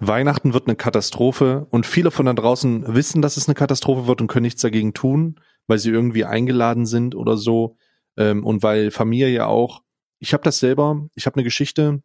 Weihnachten 0.00 0.54
wird 0.54 0.66
eine 0.66 0.76
Katastrophe 0.76 1.66
und 1.70 1.86
viele 1.86 2.10
von 2.10 2.26
da 2.26 2.32
draußen 2.32 2.94
wissen, 2.94 3.20
dass 3.20 3.36
es 3.36 3.48
eine 3.48 3.54
Katastrophe 3.54 4.06
wird 4.06 4.20
und 4.20 4.28
können 4.28 4.44
nichts 4.44 4.62
dagegen 4.62 4.94
tun, 4.94 5.40
weil 5.66 5.78
sie 5.78 5.90
irgendwie 5.90 6.24
eingeladen 6.24 6.86
sind 6.86 7.14
oder 7.14 7.36
so 7.36 7.76
ähm, 8.16 8.44
und 8.44 8.62
weil 8.62 8.90
Familie 8.90 9.28
ja 9.28 9.46
auch. 9.46 9.82
Ich 10.18 10.32
habe 10.32 10.42
das 10.42 10.58
selber. 10.58 11.06
Ich 11.14 11.26
habe 11.26 11.36
eine 11.36 11.44
Geschichte, 11.44 12.02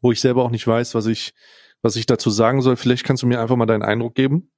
wo 0.00 0.12
ich 0.12 0.20
selber 0.20 0.44
auch 0.44 0.50
nicht 0.50 0.66
weiß, 0.66 0.94
was 0.94 1.06
ich 1.06 1.34
was 1.84 1.96
ich 1.96 2.06
dazu 2.06 2.30
sagen 2.30 2.62
soll. 2.62 2.76
Vielleicht 2.76 3.04
kannst 3.04 3.22
du 3.22 3.26
mir 3.26 3.40
einfach 3.40 3.56
mal 3.56 3.66
deinen 3.66 3.82
Eindruck 3.82 4.14
geben. 4.14 4.50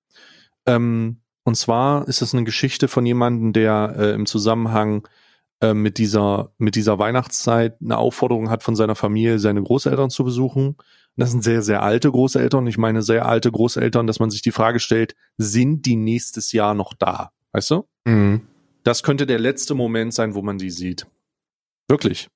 Ähm, 0.65 1.19
und 1.43 1.57
zwar 1.57 2.07
ist 2.07 2.23
es 2.23 2.33
eine 2.33 2.45
Geschichte 2.45 2.87
von 2.87 3.05
jemandem, 3.05 3.53
der 3.53 3.95
äh, 3.99 4.11
im 4.13 4.27
Zusammenhang 4.27 5.07
äh, 5.61 5.75
mit 5.75 5.99
dieser 5.99 6.53
mit 6.57 6.77
dieser 6.77 6.99
Weihnachtszeit 7.01 7.77
eine 7.83 7.99
Aufforderung 7.99 8.49
hat 8.49 8.63
von 8.63 8.77
seiner 8.77 8.95
Familie, 8.95 9.41
seine 9.41 9.63
Großeltern 9.63 10.09
zu 10.09 10.23
besuchen. 10.23 10.69
Und 10.69 10.79
das 11.17 11.33
sind 11.33 11.43
sehr 11.43 11.63
sehr 11.63 11.83
alte 11.83 12.11
Großeltern. 12.11 12.67
Ich 12.69 12.79
meine 12.79 13.03
sehr 13.03 13.27
alte 13.27 13.51
Großeltern, 13.51 14.07
dass 14.07 14.21
man 14.21 14.31
sich 14.31 14.43
die 14.43 14.53
Frage 14.53 14.79
stellt: 14.79 15.17
Sind 15.37 15.85
die 15.85 15.97
nächstes 15.97 16.53
Jahr 16.53 16.75
noch 16.75 16.95
da? 16.95 17.33
Weißt 17.53 17.71
du? 17.73 17.89
Mhm. 18.05 18.43
Das 18.85 19.03
könnte 19.03 19.27
der 19.27 19.41
letzte 19.41 19.75
Moment 19.75 20.15
sein, 20.15 20.37
wo 20.37 20.43
man 20.43 20.59
die 20.59 20.71
sieht. 20.71 21.09
Wirklich. 21.89 22.29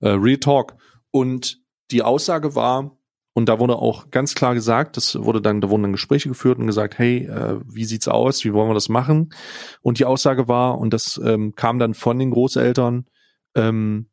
Äh, 0.00 0.08
Real 0.08 0.38
Talk. 0.38 0.74
Und 1.12 1.60
die 1.92 2.02
Aussage 2.02 2.56
war, 2.56 2.97
und 3.38 3.48
da 3.48 3.60
wurde 3.60 3.76
auch 3.76 4.10
ganz 4.10 4.34
klar 4.34 4.54
gesagt, 4.54 4.96
das 4.96 5.14
wurde 5.14 5.40
dann, 5.40 5.60
da 5.60 5.70
wurden 5.70 5.82
dann 5.82 5.92
Gespräche 5.92 6.28
geführt 6.28 6.58
und 6.58 6.66
gesagt, 6.66 6.98
hey, 6.98 7.18
äh, 7.18 7.60
wie 7.64 7.84
sieht's 7.84 8.08
aus? 8.08 8.44
Wie 8.44 8.52
wollen 8.52 8.68
wir 8.68 8.74
das 8.74 8.88
machen? 8.88 9.32
Und 9.80 10.00
die 10.00 10.06
Aussage 10.06 10.48
war, 10.48 10.76
und 10.78 10.92
das 10.92 11.20
ähm, 11.24 11.54
kam 11.54 11.78
dann 11.78 11.94
von 11.94 12.18
den 12.18 12.32
Großeltern, 12.32 13.06
ähm, 13.54 14.10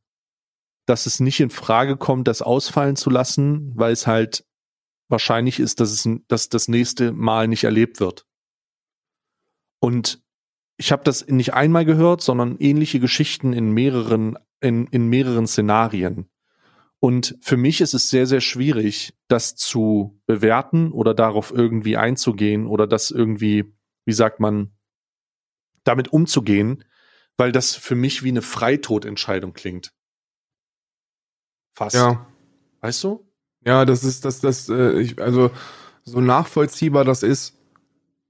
dass 0.86 1.08
es 1.08 1.20
nicht 1.20 1.40
in 1.40 1.50
Frage 1.50 1.98
kommt, 1.98 2.28
das 2.28 2.44
ausfallen 2.44 2.96
zu 2.96 3.10
lassen, 3.10 3.72
weil 3.74 3.94
es 3.94 4.06
halt 4.06 4.46
wahrscheinlich 5.10 5.60
ist, 5.60 5.80
dass 5.80 5.90
es 5.90 6.08
dass 6.28 6.50
das 6.50 6.68
nächste 6.68 7.12
Mal 7.12 7.48
nicht 7.48 7.64
erlebt 7.64 8.00
wird. 8.00 8.28
Und 9.80 10.22
ich 10.78 10.92
habe 10.92 11.04
das 11.04 11.26
nicht 11.26 11.56
einmal 11.56 11.86
gehört, 11.86 12.22
sondern 12.22 12.58
ähnliche 12.60 13.00
Geschichten 13.00 13.54
in 13.54 13.72
mehreren 13.72 14.38
in, 14.62 14.86
in 14.86 15.08
mehreren 15.08 15.48
Szenarien. 15.48 16.30
Und 17.06 17.38
für 17.39 17.56
mich 17.56 17.82
ist 17.82 17.94
es 17.94 18.10
sehr, 18.10 18.26
sehr 18.26 18.41
schwierig, 18.41 19.13
das 19.28 19.56
zu 19.56 20.20
bewerten 20.26 20.91
oder 20.91 21.13
darauf 21.13 21.52
irgendwie 21.52 21.98
einzugehen 21.98 22.65
oder 22.65 22.88
das 22.88 23.12
irgendwie, 23.12 23.76
wie 24.06 24.13
sagt 24.13 24.39
man, 24.39 24.72
damit 25.84 26.12
umzugehen, 26.12 26.84
weil 27.38 27.52
das 27.52 27.76
für 27.76 27.94
mich 27.94 28.24
wie 28.24 28.30
eine 28.30 28.41
Freitodentscheidung 28.41 29.54
klingt. 29.54 29.94
Fast. 31.74 31.96
Ja. 31.96 32.26
Weißt 32.82 33.04
du? 33.04 33.32
Ja, 33.63 33.86
das 33.86 34.04
ist, 34.04 34.26
das, 34.26 34.41
das, 34.41 34.68
äh, 34.70 35.00
ich, 35.00 35.22
also 35.22 35.52
so 36.06 36.22
nachvollziehbar 36.22 37.06
das 37.06 37.22
ist, 37.22 37.56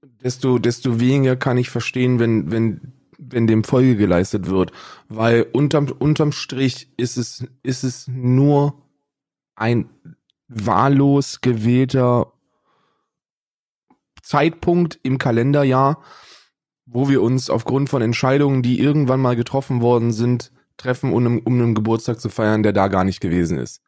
desto, 0.02 0.58
desto 0.58 1.00
weniger 1.00 1.36
kann 1.36 1.56
ich 1.56 1.70
verstehen, 1.70 2.18
wenn, 2.18 2.50
wenn, 2.50 2.92
wenn 3.18 3.46
dem 3.46 3.64
Folge 3.64 3.96
geleistet 3.96 4.48
wird. 4.48 4.72
Weil 5.08 5.42
unterm, 5.52 5.92
unterm 5.98 6.32
Strich 6.32 6.92
ist 6.96 7.16
es, 7.16 7.46
ist 7.62 7.84
es 7.84 8.08
nur 8.08 8.82
ein 9.54 9.88
wahllos 10.48 11.40
gewählter 11.40 12.32
Zeitpunkt 14.22 14.98
im 15.02 15.18
Kalenderjahr, 15.18 16.02
wo 16.84 17.08
wir 17.08 17.22
uns 17.22 17.50
aufgrund 17.50 17.88
von 17.88 18.02
Entscheidungen, 18.02 18.62
die 18.62 18.80
irgendwann 18.80 19.20
mal 19.20 19.36
getroffen 19.36 19.80
worden 19.80 20.12
sind, 20.12 20.52
treffen, 20.76 21.12
um, 21.12 21.38
um 21.38 21.60
einen 21.60 21.74
Geburtstag 21.74 22.20
zu 22.20 22.28
feiern, 22.28 22.62
der 22.62 22.72
da 22.72 22.88
gar 22.88 23.04
nicht 23.04 23.20
gewesen 23.20 23.58
ist. 23.58 23.82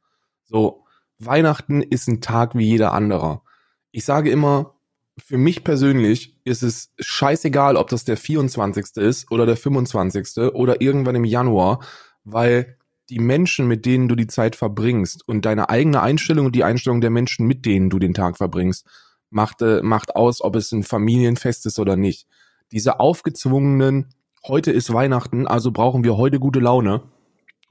So, 0.44 0.84
Weihnachten 1.18 1.82
ist 1.82 2.08
ein 2.08 2.20
Tag 2.20 2.54
wie 2.54 2.66
jeder 2.66 2.92
anderer. 2.92 3.42
Ich 3.90 4.04
sage 4.04 4.30
immer, 4.30 4.77
für 5.18 5.38
mich 5.38 5.64
persönlich 5.64 6.36
ist 6.44 6.62
es 6.62 6.92
scheißegal, 6.98 7.76
ob 7.76 7.88
das 7.88 8.04
der 8.04 8.16
24. 8.16 8.96
ist 8.96 9.30
oder 9.30 9.46
der 9.46 9.56
25. 9.56 10.54
oder 10.54 10.80
irgendwann 10.80 11.16
im 11.16 11.24
Januar, 11.24 11.80
weil 12.24 12.76
die 13.10 13.18
Menschen, 13.18 13.66
mit 13.66 13.86
denen 13.86 14.08
du 14.08 14.14
die 14.14 14.26
Zeit 14.26 14.54
verbringst 14.54 15.26
und 15.26 15.44
deine 15.44 15.70
eigene 15.70 16.02
Einstellung 16.02 16.46
und 16.46 16.56
die 16.56 16.64
Einstellung 16.64 17.00
der 17.00 17.10
Menschen, 17.10 17.46
mit 17.46 17.64
denen 17.64 17.90
du 17.90 17.98
den 17.98 18.14
Tag 18.14 18.36
verbringst, 18.36 18.86
macht, 19.30 19.62
äh, 19.62 19.82
macht 19.82 20.14
aus, 20.16 20.42
ob 20.42 20.56
es 20.56 20.72
ein 20.72 20.82
Familienfest 20.82 21.66
ist 21.66 21.78
oder 21.78 21.96
nicht. 21.96 22.26
Diese 22.70 23.00
aufgezwungenen, 23.00 24.08
heute 24.46 24.72
ist 24.72 24.92
Weihnachten, 24.92 25.46
also 25.46 25.70
brauchen 25.70 26.04
wir 26.04 26.16
heute 26.16 26.38
gute 26.38 26.60
Laune, 26.60 27.02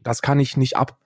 das 0.01 0.21
kann 0.21 0.39
ich 0.39 0.57
nicht 0.57 0.75
ab. 0.75 0.99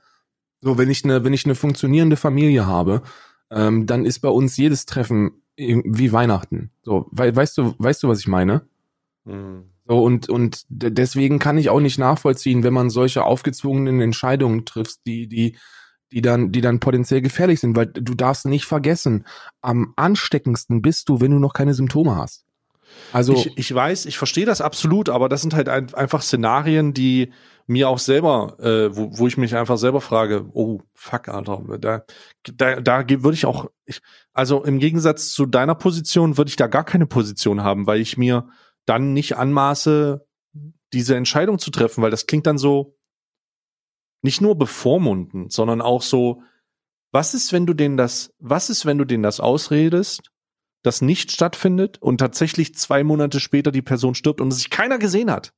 So, 0.62 0.78
wenn 0.78 0.90
ich 0.90 1.04
eine, 1.04 1.24
wenn 1.24 1.34
ich 1.34 1.46
eine 1.46 1.56
funktionierende 1.56 2.16
Familie 2.16 2.66
habe, 2.66 3.02
ähm, 3.50 3.86
dann 3.86 4.06
ist 4.06 4.20
bei 4.20 4.30
uns 4.30 4.56
jedes 4.56 4.86
Treffen 4.86 5.41
wie 5.58 6.12
Weihnachten. 6.12 6.72
So, 6.84 7.08
we 7.12 7.36
weißt 7.36 7.58
du, 7.58 7.76
weißt 7.78 8.04
du, 8.04 8.08
was 8.08 8.20
ich 8.20 8.28
meine? 8.28 8.68
Mhm. 9.26 9.66
So, 9.88 10.04
und, 10.04 10.30
und 10.30 10.66
deswegen 10.70 11.40
kann 11.40 11.58
ich 11.58 11.70
auch 11.70 11.80
nicht 11.80 12.00
nachvollziehen, 12.00 12.64
wenn 12.64 12.74
man 12.74 12.90
solche 12.90 13.24
aufgezwungenen 13.24 14.00
Entscheidungen 14.00 14.66
trifft, 14.66 15.00
die, 15.06 15.28
die, 15.28 15.58
die 16.12 16.22
dann, 16.22 16.52
die 16.52 16.62
dann 16.62 16.80
potenziell 16.80 17.22
gefährlich 17.22 17.60
sind, 17.60 17.76
weil 17.76 17.88
du 17.88 18.14
darfst 18.14 18.46
nicht 18.46 18.66
vergessen, 18.66 19.26
am 19.62 19.94
ansteckendsten 19.96 20.82
bist 20.82 21.10
du, 21.10 21.20
wenn 21.20 21.32
du 21.32 21.40
noch 21.40 21.54
keine 21.54 21.74
Symptome 21.74 22.16
hast. 22.16 22.46
Also 23.14 23.34
ich, 23.34 23.58
ich 23.58 23.74
weiß, 23.74 24.06
ich 24.06 24.18
verstehe 24.18 24.46
das 24.46 24.62
absolut, 24.62 25.10
aber 25.10 25.30
das 25.30 25.42
sind 25.42 25.54
halt 25.54 25.70
ein, 25.70 25.94
einfach 25.94 26.22
Szenarien, 26.22 26.94
die 26.94 27.32
mir 27.68 27.90
auch 27.90 28.00
selber, 28.00 28.58
äh, 28.60 28.96
wo, 28.96 29.18
wo 29.18 29.28
ich 29.28 29.38
mich 29.38 29.56
einfach 29.56 29.78
selber 29.78 30.02
frage, 30.02 30.50
oh 30.54 30.82
fuck, 30.94 31.30
Alter, 31.30 31.64
da, 31.80 32.04
da, 32.54 32.82
da 32.82 33.10
würde 33.10 33.34
ich 33.34 33.46
auch, 33.46 33.70
ich, 33.86 34.02
also 34.34 34.64
im 34.64 34.80
Gegensatz 34.80 35.30
zu 35.30 35.46
deiner 35.46 35.76
Position 35.76 36.38
würde 36.38 36.50
ich 36.50 36.56
da 36.56 36.68
gar 36.68 36.84
keine 36.84 37.06
Position 37.06 37.64
haben, 37.64 37.88
weil 37.88 38.02
ich 38.02 38.18
mir 38.18 38.50
dann 38.86 39.14
nicht 39.14 39.38
anmaße, 39.38 40.26
diese 40.94 41.16
Entscheidung 41.16 41.60
zu 41.60 41.72
treffen, 41.72 42.02
weil 42.02 42.12
das 42.12 42.28
klingt 42.28 42.48
dann 42.48 42.58
so 42.58 42.98
nicht 44.22 44.42
nur 44.42 44.58
bevormundend, 44.58 45.52
sondern 45.52 45.82
auch 45.82 46.02
so, 46.02 46.44
was 47.12 47.34
ist, 47.34 47.54
wenn 47.54 47.66
du 47.66 47.74
denen 47.74 47.98
das, 47.98 48.34
was 48.40 48.70
ist, 48.70 48.86
wenn 48.86 48.98
du 48.98 49.06
denen 49.06 49.24
das 49.24 49.40
ausredest, 49.40 50.31
das 50.84 51.02
nicht 51.02 51.32
stattfindet 51.32 52.02
und 52.02 52.18
tatsächlich 52.18 52.76
zwei 52.76 53.04
Monate 53.04 53.40
später 53.40 53.72
die 53.72 53.82
Person 53.82 54.16
stirbt 54.16 54.42
und 54.42 54.50
es 54.50 54.58
sich 54.58 54.70
keiner 54.70 54.98
gesehen 54.98 55.32
hat? 55.32 55.54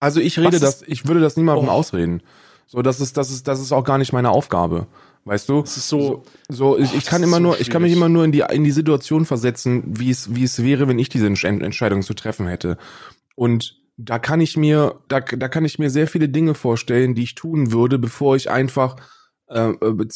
Also 0.00 0.20
ich 0.20 0.38
rede 0.38 0.58
das, 0.58 0.82
ich 0.82 1.06
würde 1.06 1.20
das 1.20 1.36
niemandem 1.36 1.68
oh. 1.68 1.72
ausreden. 1.72 2.22
So, 2.66 2.82
das 2.82 3.00
ist, 3.00 3.16
das 3.16 3.30
ist, 3.30 3.46
das 3.46 3.60
ist 3.60 3.70
auch 3.70 3.84
gar 3.84 3.98
nicht 3.98 4.12
meine 4.12 4.30
Aufgabe. 4.30 4.86
Weißt 5.24 5.48
du? 5.48 5.60
Es 5.60 5.76
ist 5.76 5.88
so, 5.88 6.24
so, 6.48 6.76
so 6.76 6.78
ich, 6.78 6.94
ich 6.94 7.04
kann 7.04 7.22
immer 7.22 7.36
so 7.36 7.42
nur, 7.42 7.52
schwierig. 7.52 7.68
ich 7.68 7.72
kann 7.72 7.82
mich 7.82 7.92
immer 7.92 8.08
nur 8.08 8.24
in 8.24 8.32
die, 8.32 8.42
in 8.50 8.64
die 8.64 8.72
Situation 8.72 9.24
versetzen, 9.24 9.84
wie 9.86 10.10
es, 10.10 10.34
wie 10.34 10.42
es 10.42 10.62
wäre, 10.62 10.88
wenn 10.88 10.98
ich 10.98 11.08
diese 11.08 11.26
Entscheidung 11.26 12.02
zu 12.02 12.14
treffen 12.14 12.48
hätte. 12.48 12.78
Und 13.36 13.80
da 13.96 14.18
kann 14.18 14.40
ich 14.40 14.56
mir, 14.56 15.00
da, 15.06 15.20
da 15.20 15.48
kann 15.48 15.64
ich 15.64 15.78
mir 15.78 15.90
sehr 15.90 16.08
viele 16.08 16.28
Dinge 16.28 16.54
vorstellen, 16.54 17.14
die 17.14 17.22
ich 17.22 17.34
tun 17.34 17.70
würde, 17.70 17.98
bevor 17.98 18.34
ich 18.34 18.50
einfach 18.50 18.96
äh, 19.48 19.70
äh 19.70 20.06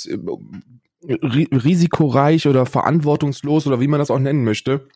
risikoreich 1.09 2.47
oder 2.49 2.67
verantwortungslos 2.67 3.67
oder 3.67 3.81
wie 3.81 3.89
man 3.89 4.01
das 4.01 4.11
auch 4.11 4.19
nennen 4.19 4.45
möchte, 4.45 4.89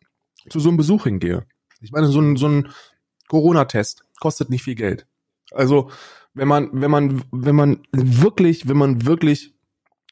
zu 0.48 0.60
so 0.60 0.68
einem 0.68 0.76
Besuch 0.76 1.04
hingehe. 1.04 1.46
Ich 1.80 1.92
meine, 1.92 2.08
so 2.08 2.20
ein, 2.20 2.36
so 2.36 2.48
ein 2.48 2.68
Corona-Test 3.28 4.04
kostet 4.20 4.50
nicht 4.50 4.64
viel 4.64 4.74
Geld. 4.74 5.06
Also, 5.52 5.90
wenn 6.34 6.48
man, 6.48 6.68
wenn 6.72 6.90
man, 6.90 7.22
wenn 7.32 7.56
man 7.56 7.82
wirklich, 7.92 8.68
wenn 8.68 8.76
man 8.76 9.06
wirklich 9.06 9.54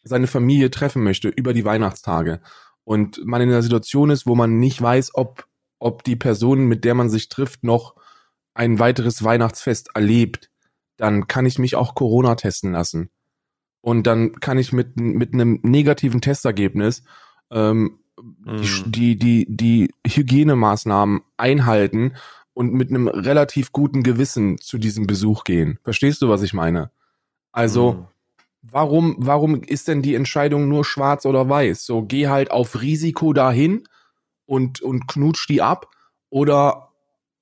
seine 0.02 0.26
Familie 0.26 0.70
treffen 0.70 1.02
möchte 1.02 1.28
über 1.28 1.52
die 1.52 1.64
Weihnachtstage 1.64 2.40
und 2.84 3.24
man 3.24 3.42
in 3.42 3.50
einer 3.50 3.62
Situation 3.62 4.10
ist, 4.10 4.26
wo 4.26 4.34
man 4.34 4.58
nicht 4.58 4.80
weiß, 4.80 5.14
ob, 5.14 5.46
ob 5.78 6.04
die 6.04 6.16
Person, 6.16 6.66
mit 6.66 6.84
der 6.84 6.94
man 6.94 7.10
sich 7.10 7.28
trifft, 7.28 7.62
noch 7.64 7.94
ein 8.54 8.78
weiteres 8.78 9.22
Weihnachtsfest 9.22 9.90
erlebt, 9.94 10.50
dann 10.96 11.28
kann 11.28 11.46
ich 11.46 11.58
mich 11.58 11.76
auch 11.76 11.94
Corona 11.94 12.34
testen 12.34 12.72
lassen. 12.72 13.10
Und 13.80 14.06
dann 14.06 14.32
kann 14.40 14.58
ich 14.58 14.72
mit, 14.72 14.96
mit 14.96 15.32
einem 15.32 15.60
negativen 15.62 16.20
Testergebnis 16.20 17.02
ähm, 17.50 17.98
mhm. 18.20 18.62
die, 18.86 19.16
die, 19.16 19.46
die 19.48 19.94
Hygienemaßnahmen 20.06 21.22
einhalten 21.36 22.14
und 22.54 22.72
mit 22.74 22.90
einem 22.90 23.08
relativ 23.08 23.72
guten 23.72 24.02
Gewissen 24.02 24.58
zu 24.58 24.78
diesem 24.78 25.06
Besuch 25.06 25.44
gehen. 25.44 25.78
Verstehst 25.84 26.22
du, 26.22 26.28
was 26.28 26.42
ich 26.42 26.54
meine? 26.54 26.90
Also, 27.52 27.92
mhm 27.92 28.06
warum, 28.62 29.16
warum 29.18 29.62
ist 29.62 29.88
denn 29.88 30.02
die 30.02 30.14
Entscheidung 30.14 30.68
nur 30.68 30.84
schwarz 30.84 31.26
oder 31.26 31.48
weiß? 31.48 31.84
So, 31.84 32.02
geh 32.02 32.28
halt 32.28 32.50
auf 32.50 32.80
Risiko 32.80 33.32
dahin 33.32 33.84
und, 34.46 34.80
und 34.80 35.08
knutsch 35.08 35.48
die 35.48 35.62
ab 35.62 35.90
oder, 36.30 36.87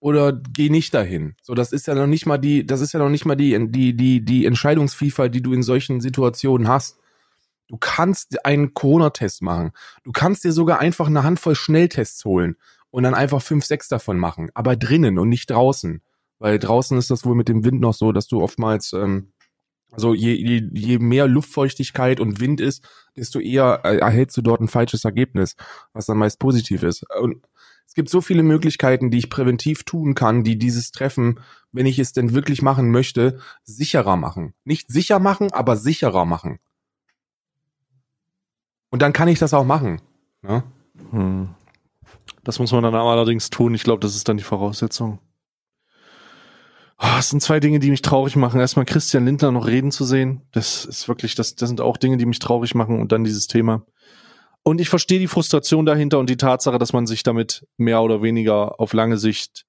oder 0.06 0.32
geh 0.32 0.70
nicht 0.70 0.94
dahin. 0.94 1.34
So, 1.42 1.54
das 1.54 1.72
ist 1.72 1.88
ja 1.88 1.94
noch 1.96 2.06
nicht 2.06 2.26
mal 2.26 2.38
die, 2.38 2.64
das 2.64 2.80
ist 2.80 2.92
ja 2.92 3.00
noch 3.00 3.08
nicht 3.08 3.24
mal 3.24 3.34
die, 3.34 3.58
die, 3.72 3.96
die, 3.96 4.24
die 4.24 4.46
Entscheidungsvielfalt, 4.46 5.34
die 5.34 5.42
du 5.42 5.52
in 5.52 5.64
solchen 5.64 6.00
Situationen 6.00 6.68
hast. 6.68 7.00
Du 7.66 7.76
kannst 7.76 8.44
einen 8.46 8.72
Corona-Test 8.72 9.42
machen. 9.42 9.72
Du 10.04 10.12
kannst 10.12 10.44
dir 10.44 10.52
sogar 10.52 10.78
einfach 10.78 11.08
eine 11.08 11.24
Handvoll 11.24 11.56
Schnelltests 11.56 12.24
holen 12.24 12.54
und 12.90 13.02
dann 13.02 13.14
einfach 13.14 13.42
fünf, 13.42 13.64
sechs 13.64 13.88
davon 13.88 14.16
machen. 14.16 14.48
Aber 14.54 14.76
drinnen 14.76 15.18
und 15.18 15.28
nicht 15.28 15.50
draußen. 15.50 16.00
Weil 16.38 16.60
draußen 16.60 16.96
ist 16.96 17.10
das 17.10 17.24
wohl 17.24 17.34
mit 17.34 17.48
dem 17.48 17.64
Wind 17.64 17.80
noch 17.80 17.94
so, 17.94 18.12
dass 18.12 18.28
du 18.28 18.40
oftmals 18.40 18.92
ähm, 18.92 19.32
also 19.90 20.14
je, 20.14 20.34
je, 20.34 20.68
je 20.72 20.98
mehr 21.00 21.26
Luftfeuchtigkeit 21.26 22.20
und 22.20 22.38
Wind 22.38 22.60
ist, 22.60 22.88
desto 23.16 23.40
eher 23.40 23.80
äh, 23.82 23.96
erhältst 23.96 24.36
du 24.36 24.42
dort 24.42 24.60
ein 24.60 24.68
falsches 24.68 25.04
Ergebnis, 25.04 25.56
was 25.92 26.06
dann 26.06 26.18
meist 26.18 26.38
positiv 26.38 26.84
ist. 26.84 27.04
Und 27.20 27.42
gibt 27.96 28.08
so 28.08 28.20
viele 28.20 28.44
Möglichkeiten, 28.44 29.10
die 29.10 29.18
ich 29.18 29.30
präventiv 29.30 29.82
tun 29.82 30.14
kann, 30.14 30.44
die 30.44 30.56
dieses 30.58 30.92
Treffen, 30.92 31.40
wenn 31.72 31.86
ich 31.86 31.98
es 31.98 32.12
denn 32.12 32.34
wirklich 32.34 32.62
machen 32.62 32.92
möchte, 32.92 33.40
sicherer 33.64 34.16
machen. 34.16 34.54
Nicht 34.64 34.92
sicher 34.92 35.18
machen, 35.18 35.52
aber 35.52 35.76
sicherer 35.76 36.24
machen. 36.24 36.60
Und 38.90 39.02
dann 39.02 39.12
kann 39.12 39.28
ich 39.28 39.40
das 39.40 39.52
auch 39.52 39.64
machen. 39.64 40.00
Ja? 40.44 40.50
Ne? 40.50 40.62
Hm. 41.10 41.48
Das 42.44 42.60
muss 42.60 42.70
man 42.70 42.84
dann 42.84 42.94
allerdings 42.94 43.50
tun. 43.50 43.74
Ich 43.74 43.82
glaube, 43.82 44.00
das 44.00 44.14
ist 44.14 44.28
dann 44.28 44.36
die 44.36 44.44
Voraussetzung. 44.44 45.18
Oh, 46.98 47.20
sind 47.20 47.42
zwei 47.42 47.60
Dinge, 47.60 47.78
die 47.78 47.90
mich 47.90 48.02
traurig 48.02 48.36
machen. 48.36 48.60
Erstmal 48.60 48.86
Christian 48.86 49.24
Lindner 49.24 49.50
noch 49.52 49.66
reden 49.66 49.90
zu 49.90 50.04
sehen. 50.04 50.42
Das 50.52 50.84
ist 50.84 51.08
wirklich, 51.08 51.34
das, 51.34 51.56
das 51.56 51.68
sind 51.68 51.80
auch 51.80 51.96
Dinge, 51.96 52.16
die 52.16 52.24
mich 52.24 52.38
traurig 52.38 52.74
machen 52.74 53.00
und 53.00 53.12
dann 53.12 53.24
dieses 53.24 53.48
Thema. 53.48 53.82
Und 54.66 54.80
ich 54.80 54.88
verstehe 54.88 55.20
die 55.20 55.28
Frustration 55.28 55.86
dahinter 55.86 56.18
und 56.18 56.28
die 56.28 56.36
Tatsache, 56.36 56.78
dass 56.78 56.92
man 56.92 57.06
sich 57.06 57.22
damit 57.22 57.64
mehr 57.76 58.02
oder 58.02 58.20
weniger 58.20 58.80
auf 58.80 58.94
lange 58.94 59.16
Sicht 59.16 59.64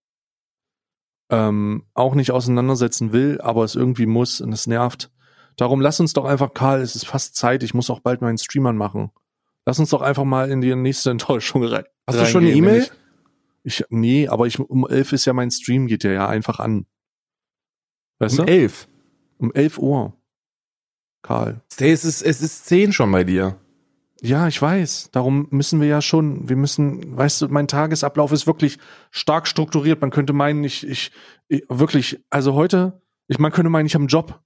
ähm, 1.29 1.85
auch 1.93 2.15
nicht 2.15 2.31
auseinandersetzen 2.31 3.13
will, 3.13 3.39
aber 3.39 3.63
es 3.63 3.75
irgendwie 3.75 4.07
muss 4.07 4.41
und 4.41 4.51
es 4.51 4.65
nervt. 4.65 5.11
Darum 5.55 5.81
lass 5.81 5.99
uns 5.99 6.13
doch 6.13 6.25
einfach, 6.25 6.55
Karl, 6.55 6.81
es 6.81 6.95
ist 6.95 7.05
fast 7.05 7.35
Zeit, 7.35 7.61
ich 7.61 7.75
muss 7.75 7.91
auch 7.91 7.99
bald 7.99 8.21
meinen 8.21 8.39
Stream 8.39 8.65
anmachen. 8.65 9.11
Lass 9.67 9.77
uns 9.77 9.91
doch 9.91 10.01
einfach 10.01 10.23
mal 10.23 10.49
in 10.49 10.61
die 10.61 10.73
nächste 10.73 11.11
Enttäuschung 11.11 11.63
rein. 11.63 11.83
Hast 12.07 12.19
du 12.19 12.25
schon 12.25 12.45
eine 12.45 12.53
E-Mail? 12.53 12.89
Ich, 13.63 13.81
ich, 13.81 13.85
nee, 13.89 14.27
aber 14.27 14.47
ich, 14.47 14.57
um 14.57 14.87
elf 14.89 15.13
ist 15.13 15.25
ja 15.25 15.33
mein 15.33 15.51
Stream, 15.51 15.85
geht 15.85 16.05
ja, 16.05 16.11
ja 16.11 16.27
einfach 16.27 16.59
an. 16.59 16.87
Weißt 18.17 18.39
um 18.39 18.47
du? 18.47 18.51
elf. 18.51 18.87
Um 19.37 19.53
elf 19.53 19.77
Uhr. 19.77 20.19
Karl. 21.21 21.61
Es 21.77 22.03
ist, 22.03 22.23
es 22.23 22.41
ist 22.41 22.65
zehn 22.65 22.93
schon 22.93 23.11
bei 23.11 23.23
dir. 23.23 23.59
Ja, 24.21 24.47
ich 24.47 24.61
weiß. 24.61 25.09
Darum 25.11 25.47
müssen 25.51 25.79
wir 25.79 25.87
ja 25.87 26.01
schon, 26.01 26.49
wir 26.49 26.55
müssen, 26.55 27.15
weißt 27.15 27.41
du, 27.41 27.47
mein 27.49 27.67
Tagesablauf 27.67 28.31
ist 28.31 28.47
wirklich 28.47 28.79
stark 29.11 29.47
strukturiert. 29.47 30.01
Man 30.01 30.09
könnte 30.09 30.33
meinen, 30.33 30.63
ich, 30.63 30.87
ich, 30.87 31.11
ich 31.47 31.63
wirklich, 31.69 32.23
also 32.29 32.53
heute, 32.53 33.01
ich, 33.27 33.39
man 33.39 33.51
könnte 33.51 33.69
meinen, 33.69 33.85
ich 33.85 33.93
habe 33.93 34.03
einen 34.03 34.09
Job, 34.09 34.41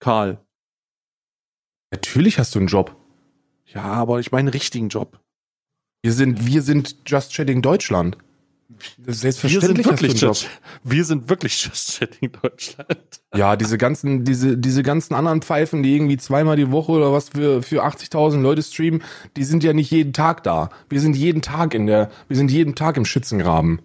Karl. 0.00 0.44
Natürlich 1.90 2.38
hast 2.38 2.54
du 2.54 2.58
einen 2.58 2.68
Job. 2.68 2.96
Ja, 3.64 3.84
aber 3.84 4.20
ich 4.20 4.32
meine 4.32 4.40
einen 4.40 4.48
richtigen 4.48 4.88
Job. 4.88 5.20
Wir 6.02 6.12
sind, 6.12 6.46
wir 6.46 6.62
sind 6.62 6.96
Just 7.06 7.32
Chatting 7.32 7.62
Deutschland. 7.62 8.18
Selbstverständlich 9.06 9.86
wir 9.86 9.96
sind 9.96 10.02
wirklich 10.02 10.20
Just, 10.20 10.48
wir 10.82 11.04
sind 11.04 11.28
wirklich 11.28 11.64
Just 11.64 11.98
Chatting 11.98 12.32
Deutschland. 12.42 13.20
Ja, 13.34 13.54
diese 13.54 13.78
ganzen, 13.78 14.24
diese, 14.24 14.58
diese 14.58 14.82
ganzen 14.82 15.14
anderen 15.14 15.42
Pfeifen, 15.42 15.82
die 15.82 15.94
irgendwie 15.94 16.16
zweimal 16.16 16.56
die 16.56 16.72
Woche 16.72 16.92
oder 16.92 17.12
was 17.12 17.28
für, 17.28 17.62
für 17.62 17.84
80.000 17.84 18.40
Leute 18.40 18.62
streamen, 18.62 19.02
die 19.36 19.44
sind 19.44 19.62
ja 19.62 19.72
nicht 19.72 19.90
jeden 19.90 20.12
Tag 20.12 20.42
da. 20.42 20.70
Wir 20.88 21.00
sind 21.00 21.16
jeden 21.16 21.42
Tag 21.42 21.74
in 21.74 21.86
der, 21.86 22.10
wir 22.28 22.36
sind 22.36 22.50
jeden 22.50 22.74
Tag 22.74 22.96
im 22.96 23.04
Schützengraben. 23.04 23.82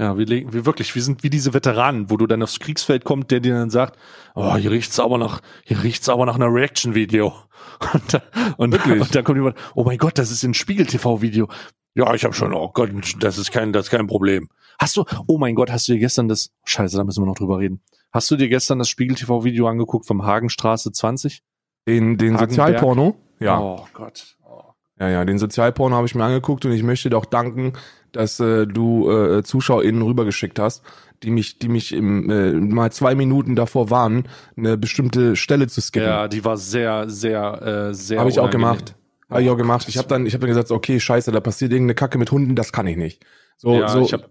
Ja, 0.00 0.16
wir 0.16 0.24
legen, 0.24 0.54
wir 0.54 0.64
wirklich, 0.64 0.94
wir 0.94 1.02
sind 1.02 1.22
wie 1.22 1.28
diese 1.28 1.52
Veteranen, 1.52 2.08
wo 2.08 2.16
du 2.16 2.26
dann 2.26 2.42
aufs 2.42 2.58
Kriegsfeld 2.58 3.04
kommst, 3.04 3.30
der 3.30 3.40
dir 3.40 3.52
dann 3.52 3.68
sagt, 3.68 3.98
oh, 4.34 4.56
hier 4.56 4.70
riecht's 4.70 4.98
aber 4.98 5.18
nach, 5.18 5.42
hier 5.62 5.82
riecht's 5.82 6.08
aber 6.08 6.24
nach 6.24 6.36
einer 6.36 6.52
Reaction-Video. 6.52 7.34
Und, 7.92 8.14
da, 8.14 8.22
und, 8.56 8.74
und 8.86 9.14
dann 9.14 9.24
kommt 9.24 9.36
jemand, 9.36 9.56
oh 9.74 9.84
mein 9.84 9.96
Gott, 9.96 10.18
das 10.18 10.30
ist 10.30 10.42
ein 10.42 10.54
Spiegel-TV-Video. 10.54 11.48
Ja, 11.94 12.14
ich 12.14 12.24
habe 12.24 12.34
schon, 12.34 12.54
oh 12.54 12.70
Gott, 12.72 12.90
das 13.20 13.38
ist 13.38 13.50
kein, 13.50 13.72
das 13.72 13.86
ist 13.86 13.90
kein 13.90 14.06
Problem. 14.06 14.48
Hast 14.78 14.96
du, 14.96 15.04
oh 15.26 15.38
mein 15.38 15.54
Gott, 15.54 15.70
hast 15.70 15.88
du 15.88 15.92
dir 15.92 15.98
gestern 15.98 16.28
das, 16.28 16.50
scheiße, 16.64 16.96
da 16.96 17.04
müssen 17.04 17.22
wir 17.22 17.26
noch 17.26 17.36
drüber 17.36 17.58
reden. 17.58 17.82
Hast 18.12 18.30
du 18.30 18.36
dir 18.36 18.48
gestern 18.48 18.78
das 18.78 18.88
Spiegel-TV-Video 18.88 19.68
angeguckt 19.68 20.06
vom 20.06 20.24
Hagenstraße 20.24 20.92
20? 20.92 21.42
Den, 21.86 22.18
den 22.18 22.38
Sozialporno? 22.38 23.16
Ja. 23.38 23.60
Oh 23.60 23.86
Gott. 23.92 24.36
Oh. 24.44 24.62
Ja, 24.98 25.08
ja, 25.08 25.24
den 25.24 25.38
Sozialporno 25.38 25.96
habe 25.96 26.06
ich 26.06 26.14
mir 26.14 26.24
angeguckt 26.24 26.64
und 26.64 26.72
ich 26.72 26.82
möchte 26.82 27.10
dir 27.10 27.16
auch 27.16 27.24
danken, 27.24 27.74
dass 28.12 28.40
äh, 28.40 28.66
du 28.66 29.10
äh, 29.10 29.42
ZuschauerInnen 29.42 30.02
rübergeschickt 30.02 30.58
hast, 30.58 30.82
die 31.22 31.30
mich, 31.30 31.58
die 31.58 31.68
mich 31.68 31.92
im, 31.92 32.30
äh, 32.30 32.52
mal 32.52 32.90
zwei 32.90 33.14
Minuten 33.14 33.56
davor 33.56 33.90
waren, 33.90 34.28
eine 34.56 34.76
bestimmte 34.76 35.36
Stelle 35.36 35.68
zu 35.68 35.80
skippen. 35.80 36.08
Ja, 36.08 36.28
die 36.28 36.44
war 36.44 36.56
sehr, 36.56 37.08
sehr, 37.08 37.90
äh, 37.90 37.94
sehr. 37.94 38.18
Habe 38.20 38.30
ich 38.30 38.40
auch 38.40 38.50
gemacht. 38.50 38.94
Habe 39.30 39.42
ich 39.42 39.50
auch 39.50 39.56
gemacht. 39.56 39.86
Ich 39.88 39.96
habe 39.96 40.08
dann, 40.08 40.26
ich 40.26 40.34
habe 40.34 40.40
dann 40.40 40.48
gesagt, 40.48 40.70
okay, 40.70 40.98
scheiße, 40.98 41.30
da 41.30 41.40
passiert 41.40 41.72
irgendeine 41.72 41.94
Kacke 41.94 42.18
mit 42.18 42.30
Hunden, 42.32 42.56
das 42.56 42.72
kann 42.72 42.86
ich 42.86 42.96
nicht. 42.96 43.24
So, 43.56 43.74
ja, 43.74 43.88
so 43.88 44.10
hab, 44.10 44.30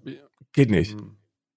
geht 0.53 0.69
nicht. 0.69 0.93
Hm. 0.93 1.15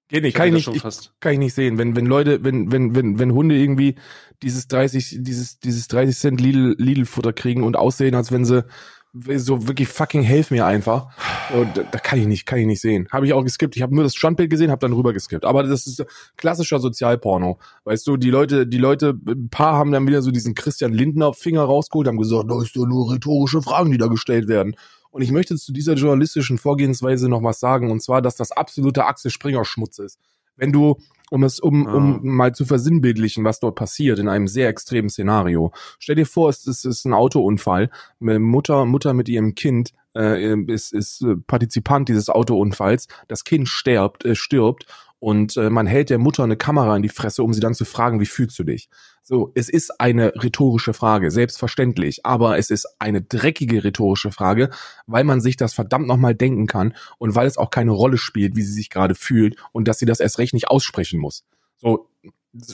Geht 0.09 0.25
nicht, 0.25 0.35
kann 0.35 0.49
ich 0.49 0.67
nicht, 0.67 0.85
ich, 0.85 1.11
kann 1.21 1.33
ich 1.33 1.39
nicht 1.39 1.55
sehen. 1.55 1.79
Wenn, 1.79 1.97
wenn 1.97 2.05
Leute, 2.05 2.45
wenn, 2.45 2.71
wenn, 2.71 2.95
wenn, 2.95 3.19
wenn 3.19 3.33
Hunde 3.33 3.57
irgendwie 3.57 3.95
dieses 4.43 4.69
30, 4.69 5.19
dieses, 5.21 5.59
dieses 5.59 5.89
30 5.89 6.19
Cent 6.19 6.41
Lidl, 6.41 6.75
Lidl 6.77 7.07
Futter 7.07 7.33
kriegen 7.33 7.63
und 7.63 7.77
aussehen, 7.77 8.15
als 8.15 8.31
wenn 8.31 8.45
sie 8.45 8.65
so 9.13 9.69
wirklich 9.69 9.89
fucking 9.89 10.23
helf 10.23 10.51
mir 10.51 10.65
einfach. 10.65 11.09
Und 11.53 11.77
da, 11.77 11.83
da 11.83 11.99
kann 11.99 12.19
ich 12.19 12.27
nicht, 12.27 12.47
kann 12.47 12.59
ich 12.59 12.67
nicht 12.67 12.81
sehen. 12.81 13.09
Habe 13.13 13.27
ich 13.27 13.35
auch 13.35 13.45
geskippt. 13.45 13.77
Ich 13.77 13.83
habe 13.83 13.95
nur 13.95 14.05
das 14.05 14.15
Standbild 14.15 14.49
gesehen, 14.49 14.71
habe 14.71 14.81
dann 14.81 14.95
rüber 14.95 15.13
geskippt. 15.13 15.45
Aber 15.45 15.63
das 15.63 15.87
ist 15.87 16.05
klassischer 16.37 16.79
Sozialporno. 16.79 17.59
Weißt 17.85 18.07
du, 18.07 18.17
die 18.17 18.31
Leute, 18.31 18.67
die 18.67 18.79
Leute, 18.79 19.15
ein 19.27 19.51
paar 19.51 19.75
haben 19.75 19.93
dann 19.93 20.07
wieder 20.07 20.23
so 20.23 20.31
diesen 20.31 20.55
Christian 20.55 20.93
Lindner 20.93 21.35
Finger 21.35 21.63
rausgeholt, 21.63 22.09
haben 22.09 22.17
gesagt, 22.17 22.51
da 22.51 22.63
ist 22.63 22.75
doch 22.75 22.87
nur 22.87 23.13
rhetorische 23.13 23.61
Fragen, 23.61 23.91
die 23.91 23.99
da 23.99 24.07
gestellt 24.07 24.49
werden. 24.49 24.77
Und 25.11 25.21
ich 25.21 25.31
möchte 25.31 25.57
zu 25.57 25.73
dieser 25.73 25.93
journalistischen 25.93 26.57
Vorgehensweise 26.57 27.29
noch 27.29 27.43
was 27.43 27.61
sagen, 27.61 27.91
und 27.91 28.03
zwar, 28.03 28.23
dass 28.23 28.37
das 28.37 28.51
absolute 28.51 29.05
Axel 29.05 29.31
Springer 29.31 29.65
Schmutz 29.67 29.99
ist. 29.99 30.19
Wenn 30.57 30.73
du 30.73 30.97
um 31.33 31.45
es, 31.45 31.61
um, 31.61 31.87
ah. 31.89 31.95
um 31.95 32.21
mal 32.23 32.55
zu 32.55 32.67
versinnbildlichen, 32.67 33.43
was 33.43 33.59
dort 33.59 33.75
passiert 33.75 34.19
in 34.19 34.29
einem 34.29 34.47
sehr 34.47 34.69
extremen 34.69 35.09
Szenario. 35.09 35.73
Stell 35.99 36.17
dir 36.17 36.27
vor, 36.27 36.51
es 36.51 36.67
ist, 36.67 36.85
es 36.85 36.99
ist 36.99 37.05
ein 37.07 37.15
Autounfall. 37.15 37.91
Mutter, 38.21 38.85
Mutter 38.85 39.15
mit 39.15 39.31
ihrem 39.31 39.55
Kind 39.55 39.95
äh, 40.15 40.55
ist, 40.67 40.93
ist 40.93 41.25
Partizipant 41.47 42.11
dieses 42.11 42.29
Autounfalls. 42.29 43.09
Das 43.29 43.45
Kind 43.45 43.69
stirbt, 43.71 44.27
äh, 44.27 44.35
stirbt 44.35 44.85
und 45.21 45.57
äh, 45.57 45.71
man 45.71 45.87
hält 45.87 46.11
der 46.11 46.19
Mutter 46.19 46.45
eine 46.45 46.57
Kamera 46.59 46.95
in 46.97 47.03
die 47.03 47.09
Fresse, 47.09 47.43
um 47.43 47.55
sie 47.55 47.61
dann 47.61 47.75
zu 47.75 47.87
fragen, 47.87 48.21
wie 48.21 48.27
fühlst 48.27 48.59
du 48.59 48.65
dich? 48.65 48.91
So, 49.25 49.53
es 49.55 49.69
ist 49.69 50.01
eine 50.01 50.33
rhetorische 50.35 50.95
Frage, 50.95 51.31
selbstverständlich, 51.31 52.27
aber 52.27 52.59
es 52.59 52.71
ist 52.71 52.97
eine 52.99 53.23
dreckige 53.23 53.85
rhetorische 53.85 54.33
Frage, 54.33 54.71
weil 55.07 55.23
man 55.23 55.41
sich 55.41 55.57
das 55.57 55.75
verdammt 55.75 56.09
nochmal 56.09 56.35
denken 56.35 56.67
kann 56.67 56.95
und 57.19 57.37
weil 57.37 57.47
es 57.47 57.57
auch 57.57 57.71
keine 57.71 57.93
Rolle 57.93 58.19
spielt, 58.19 58.57
wie 58.57 58.63
sie 58.63 58.73
sich 58.73 58.91
gerade 58.91 59.15
fühlt 59.15 59.57
und 59.71 59.87
dass 59.87 60.01
sie 60.01 60.07
das 60.07 60.19
erst 60.19 60.39
recht 60.39 60.55
nicht 60.55 60.69
aussprechen 60.69 61.21
muss. 61.21 61.45
So, 61.77 62.09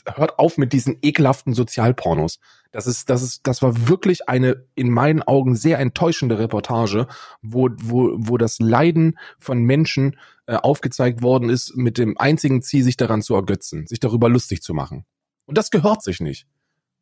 hört 0.06 0.38
auf 0.38 0.56
mit 0.56 0.72
diesen 0.72 0.96
ekelhaften 1.02 1.52
Sozialpornos. 1.52 2.38
Das 2.72 2.86
ist, 2.86 3.10
das 3.10 3.22
ist, 3.22 3.46
das 3.46 3.60
war 3.60 3.88
wirklich 3.88 4.28
eine 4.28 4.64
in 4.74 4.90
meinen 4.90 5.22
Augen 5.22 5.54
sehr 5.54 5.78
enttäuschende 5.78 6.38
Reportage, 6.38 7.06
wo, 7.42 7.68
wo, 7.76 8.14
wo 8.16 8.38
das 8.38 8.58
Leiden 8.58 9.18
von 9.38 9.60
Menschen 9.60 10.16
äh, 10.46 10.56
aufgezeigt 10.56 11.22
worden 11.22 11.50
ist, 11.50 11.76
mit 11.76 11.98
dem 11.98 12.16
einzigen 12.18 12.62
Ziel, 12.62 12.84
sich 12.84 12.96
daran 12.96 13.20
zu 13.20 13.34
ergötzen, 13.34 13.86
sich 13.86 14.00
darüber 14.00 14.28
lustig 14.28 14.62
zu 14.62 14.72
machen. 14.72 15.04
Und 15.48 15.56
das 15.56 15.70
gehört 15.70 16.02
sich 16.02 16.20
nicht. 16.20 16.46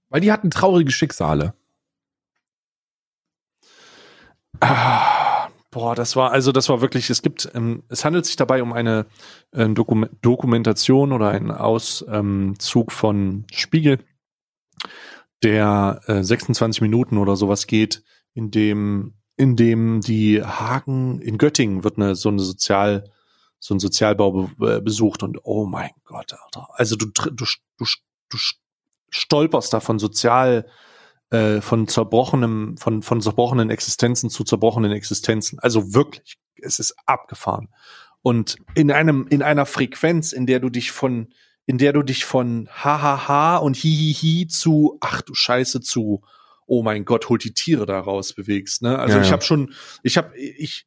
Weil 0.08 0.20
die 0.20 0.30
hatten 0.30 0.50
traurige 0.50 0.92
Schicksale. 0.92 1.54
Ah, 4.60 5.48
boah, 5.72 5.96
das 5.96 6.14
war, 6.14 6.30
also 6.30 6.52
das 6.52 6.68
war 6.68 6.80
wirklich, 6.80 7.10
es 7.10 7.22
gibt, 7.22 7.50
ähm, 7.54 7.82
es 7.88 8.04
handelt 8.04 8.24
sich 8.24 8.36
dabei 8.36 8.62
um 8.62 8.72
eine 8.72 9.06
äh, 9.50 9.68
Dokum 9.68 10.08
Dokumentation 10.22 11.12
oder 11.12 11.30
einen 11.30 11.50
Auszug 11.50 12.08
ähm, 12.08 12.54
von 12.88 13.44
Spiegel, 13.52 13.98
der 15.42 16.00
äh, 16.06 16.22
26 16.22 16.80
Minuten 16.82 17.18
oder 17.18 17.34
sowas 17.34 17.66
geht, 17.66 18.04
in 18.32 18.52
dem, 18.52 19.14
in 19.36 19.56
dem 19.56 20.00
die 20.00 20.40
Hagen 20.40 21.20
in 21.20 21.36
Göttingen 21.36 21.82
wird 21.82 21.98
eine 21.98 22.14
so 22.14 22.28
eine 22.28 22.40
Sozial, 22.40 23.10
so 23.58 23.74
ein 23.74 23.80
Sozialbau 23.80 24.50
be 24.56 24.80
besucht 24.80 25.24
und 25.24 25.40
oh 25.42 25.66
mein 25.66 25.90
Gott, 26.04 26.32
Alter. 26.32 26.68
Also 26.74 26.94
du, 26.94 27.06
du, 27.06 27.44
du 27.76 27.84
du 28.28 28.38
stolperst 29.10 29.72
da 29.72 29.80
von 29.80 29.98
sozial, 29.98 30.66
äh, 31.30 31.60
von 31.60 31.88
zerbrochenem, 31.88 32.76
von, 32.76 33.02
von 33.02 33.20
zerbrochenen 33.20 33.70
Existenzen 33.70 34.30
zu 34.30 34.44
zerbrochenen 34.44 34.92
Existenzen. 34.92 35.58
Also 35.58 35.94
wirklich, 35.94 36.38
es 36.62 36.78
ist 36.78 36.94
abgefahren. 37.06 37.68
Und 38.22 38.56
in 38.74 38.90
einem, 38.90 39.26
in 39.28 39.42
einer 39.42 39.66
Frequenz, 39.66 40.32
in 40.32 40.46
der 40.46 40.60
du 40.60 40.68
dich 40.68 40.90
von, 40.90 41.28
in 41.66 41.78
der 41.78 41.92
du 41.92 42.02
dich 42.02 42.24
von 42.24 42.68
hahaha 42.72 43.58
und 43.58 43.76
hihihi 43.76 44.46
zu 44.46 44.98
ach 45.00 45.22
du 45.22 45.34
Scheiße 45.34 45.80
zu 45.80 46.22
oh 46.66 46.82
mein 46.82 47.04
Gott, 47.04 47.28
holt 47.28 47.44
die 47.44 47.54
Tiere 47.54 47.86
da 47.86 48.00
raus 48.00 48.32
bewegst, 48.32 48.82
ne? 48.82 48.98
Also 48.98 49.16
ja, 49.16 49.22
ich 49.22 49.28
ja. 49.28 49.32
habe 49.32 49.44
schon 49.44 49.72
ich 50.02 50.16
habe 50.16 50.36
ich 50.36 50.86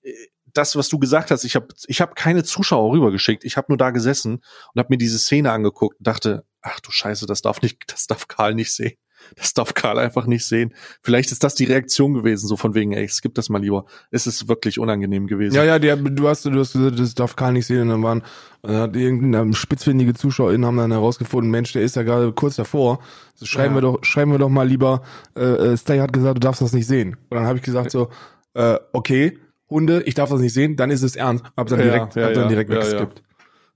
das 0.53 0.75
was 0.75 0.89
du 0.89 0.99
gesagt 0.99 1.31
hast, 1.31 1.43
ich 1.43 1.55
habe 1.55 1.67
ich 1.87 2.01
habe 2.01 2.13
keine 2.15 2.43
Zuschauer 2.43 2.91
rübergeschickt, 2.91 3.45
ich 3.45 3.55
habe 3.57 3.67
nur 3.69 3.77
da 3.77 3.91
gesessen 3.91 4.43
und 4.73 4.79
habe 4.79 4.87
mir 4.89 4.97
diese 4.97 5.19
Szene 5.19 5.51
angeguckt 5.51 5.97
und 5.99 6.07
dachte, 6.07 6.45
ach 6.61 6.79
du 6.79 6.91
Scheiße, 6.91 7.25
das 7.25 7.41
darf 7.41 7.61
nicht, 7.61 7.83
das 7.87 8.07
darf 8.07 8.27
Karl 8.27 8.55
nicht 8.55 8.73
sehen. 8.73 8.93
Das 9.35 9.53
darf 9.53 9.73
Karl 9.73 9.99
einfach 9.99 10.25
nicht 10.25 10.45
sehen. 10.45 10.73
Vielleicht 11.03 11.31
ist 11.31 11.43
das 11.43 11.55
die 11.55 11.65
Reaktion 11.65 12.13
gewesen, 12.13 12.47
so 12.47 12.55
von 12.55 12.73
wegen, 12.73 12.93
ey, 12.93 13.07
skip 13.07 13.35
das 13.35 13.49
mal 13.49 13.61
lieber. 13.61 13.85
Es 14.11 14.27
ist 14.27 14.47
wirklich 14.47 14.79
unangenehm 14.79 15.27
gewesen. 15.27 15.55
Ja, 15.55 15.63
ja, 15.63 15.77
die, 15.77 15.93
du 16.15 16.27
hast, 16.27 16.45
du 16.45 16.57
hast 16.57 16.73
gesagt, 16.73 16.99
das 16.99 17.15
darf 17.15 17.35
Karl 17.35 17.53
nicht 17.53 17.65
sehen. 17.65 17.81
Und 17.81 17.89
dann 17.89 18.03
waren, 18.03 18.23
dann 18.61 18.77
hat 18.77 18.95
irgendeine 18.95 19.53
spitzfindige 19.53 20.13
ZuschauerInnen 20.13 20.65
haben 20.65 20.77
dann 20.77 20.91
herausgefunden, 20.91 21.51
Mensch, 21.51 21.73
der 21.73 21.81
ist 21.81 21.95
ja 21.95 22.03
gerade 22.03 22.31
kurz 22.33 22.55
davor. 22.55 22.99
So, 23.35 23.45
schreiben 23.45 23.75
ja. 23.75 23.77
wir 23.77 23.81
doch, 23.81 24.03
schreiben 24.03 24.31
wir 24.31 24.39
doch 24.39 24.49
mal 24.49 24.67
lieber, 24.67 25.03
äh, 25.35 25.43
äh, 25.43 25.77
Stay 25.77 25.99
hat 25.99 26.13
gesagt, 26.13 26.37
du 26.37 26.39
darfst 26.39 26.61
das 26.61 26.73
nicht 26.73 26.87
sehen. 26.87 27.17
Und 27.29 27.37
dann 27.37 27.45
habe 27.45 27.57
ich 27.57 27.63
gesagt 27.63 27.91
so, 27.91 28.09
äh, 28.53 28.77
okay, 28.93 29.37
Hunde, 29.69 30.01
ich 30.03 30.15
darf 30.15 30.29
das 30.29 30.39
nicht 30.39 30.53
sehen, 30.53 30.75
dann 30.75 30.89
ist 30.89 31.03
es 31.03 31.15
ernst. 31.15 31.43
Hab 31.55 31.67
dann 31.67 31.79
direkt, 31.79 32.15
ja, 32.15 32.25
hab 32.25 32.33
dann 32.33 32.49
direkt 32.49 32.71
weggeskippt. 32.71 33.21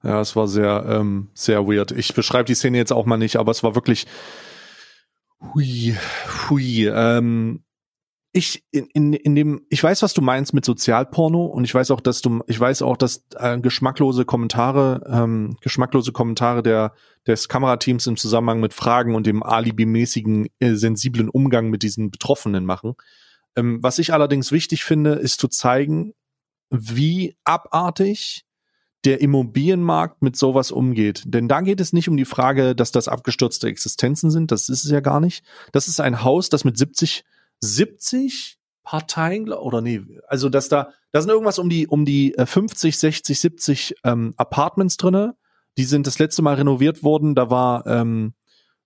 Ja, 0.03 0.19
es 0.19 0.35
war 0.35 0.47
sehr, 0.47 0.85
ähm, 0.87 1.29
sehr 1.33 1.65
weird. 1.65 1.91
Ich 1.91 2.13
beschreibe 2.13 2.45
die 2.45 2.55
Szene 2.55 2.77
jetzt 2.77 2.91
auch 2.91 3.05
mal 3.05 3.17
nicht, 3.17 3.37
aber 3.37 3.51
es 3.51 3.63
war 3.63 3.73
wirklich 3.73 4.05
hui, 5.41 5.95
hui. 6.49 6.87
Ähm, 6.87 7.63
ich 8.33 8.65
in, 8.71 8.87
in, 8.93 9.13
in 9.13 9.35
dem, 9.35 9.65
ich 9.69 9.81
weiß, 9.81 10.01
was 10.01 10.13
du 10.13 10.21
meinst 10.21 10.53
mit 10.53 10.65
Sozialporno 10.65 11.45
und 11.45 11.63
ich 11.63 11.73
weiß 11.73 11.91
auch, 11.91 12.01
dass 12.01 12.21
du, 12.21 12.41
ich 12.47 12.59
weiß 12.59 12.81
auch, 12.81 12.97
dass 12.97 13.25
äh, 13.35 13.59
geschmacklose 13.59 14.25
Kommentare, 14.25 15.03
ähm, 15.07 15.55
geschmacklose 15.61 16.11
Kommentare 16.11 16.63
der 16.63 16.93
des 17.27 17.47
Kamerateams 17.47 18.07
im 18.07 18.17
Zusammenhang 18.17 18.59
mit 18.59 18.73
Fragen 18.73 19.15
und 19.15 19.27
dem 19.27 19.43
alibimäßigen 19.43 20.47
äh, 20.59 20.73
sensiblen 20.73 21.29
Umgang 21.29 21.69
mit 21.69 21.83
diesen 21.83 22.11
Betroffenen 22.11 22.65
machen. 22.65 22.95
Ähm, 23.55 23.79
was 23.81 23.99
ich 23.99 24.11
allerdings 24.11 24.51
wichtig 24.51 24.83
finde, 24.83 25.13
ist 25.13 25.39
zu 25.39 25.47
zeigen, 25.47 26.13
wie 26.69 27.37
abartig 27.43 28.45
der 29.05 29.21
Immobilienmarkt 29.21 30.21
mit 30.21 30.35
sowas 30.35 30.71
umgeht. 30.71 31.23
Denn 31.25 31.47
da 31.47 31.61
geht 31.61 31.81
es 31.81 31.93
nicht 31.93 32.07
um 32.07 32.17
die 32.17 32.25
Frage, 32.25 32.75
dass 32.75 32.91
das 32.91 33.07
abgestürzte 33.07 33.67
Existenzen 33.67 34.31
sind. 34.31 34.51
Das 34.51 34.69
ist 34.69 34.85
es 34.85 34.91
ja 34.91 35.01
gar 35.01 35.19
nicht. 35.19 35.43
Das 35.71 35.87
ist 35.87 35.99
ein 35.99 36.23
Haus, 36.23 36.49
das 36.49 36.63
mit 36.63 36.77
70, 36.77 37.25
70 37.59 38.57
Parteien, 38.83 39.51
oder 39.51 39.81
nee, 39.81 40.01
also 40.27 40.49
dass 40.49 40.67
da, 40.67 40.89
da 41.11 41.21
sind 41.21 41.29
irgendwas 41.29 41.59
um 41.59 41.69
die, 41.69 41.87
um 41.87 42.05
die 42.05 42.35
50, 42.37 42.97
60, 42.97 43.39
70 43.39 43.95
ähm, 44.03 44.33
Apartments 44.37 44.97
drinne. 44.97 45.35
Die 45.77 45.85
sind 45.85 46.05
das 46.05 46.19
letzte 46.19 46.41
Mal 46.41 46.55
renoviert 46.55 47.03
worden. 47.03 47.35
Da 47.35 47.49
war, 47.49 47.87
ähm, 47.87 48.33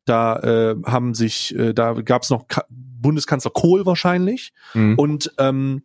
da 0.05 0.37
äh, 0.39 0.75
haben 0.85 1.13
sich, 1.13 1.55
äh, 1.55 1.73
da 1.73 1.93
gab 1.93 2.23
es 2.23 2.29
noch 2.29 2.45
Bundeskanzler 2.69 3.51
Kohl 3.51 3.85
wahrscheinlich. 3.85 4.53
Mhm. 4.73 4.95
Und 4.97 5.33
ähm, 5.37 5.83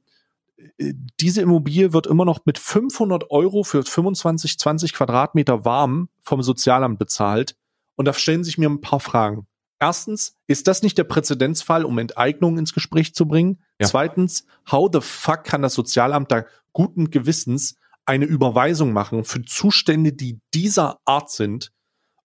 diese 1.20 1.42
Immobilie 1.42 1.92
wird 1.92 2.06
immer 2.06 2.24
noch 2.24 2.40
mit 2.44 2.58
500 2.58 3.30
Euro 3.30 3.62
für 3.64 3.82
25, 3.82 4.58
20 4.58 4.92
Quadratmeter 4.92 5.64
warm 5.64 6.08
vom 6.22 6.42
Sozialamt 6.42 6.98
bezahlt. 6.98 7.56
Und 7.96 8.06
da 8.06 8.12
stellen 8.12 8.44
sich 8.44 8.58
mir 8.58 8.68
ein 8.68 8.80
paar 8.80 9.00
Fragen. 9.00 9.46
Erstens, 9.78 10.36
ist 10.46 10.68
das 10.68 10.82
nicht 10.82 10.96
der 10.96 11.04
Präzedenzfall, 11.04 11.84
um 11.84 11.98
Enteignung 11.98 12.56
ins 12.56 12.72
Gespräch 12.72 13.14
zu 13.14 13.26
bringen? 13.26 13.62
Ja. 13.80 13.88
Zweitens, 13.88 14.46
how 14.70 14.88
the 14.92 15.00
fuck 15.00 15.44
kann 15.44 15.62
das 15.62 15.74
Sozialamt 15.74 16.30
da 16.30 16.44
guten 16.72 17.10
Gewissens 17.10 17.76
eine 18.06 18.24
Überweisung 18.24 18.92
machen 18.92 19.24
für 19.24 19.42
Zustände, 19.42 20.12
die 20.12 20.40
dieser 20.54 20.98
Art 21.04 21.30
sind? 21.30 21.72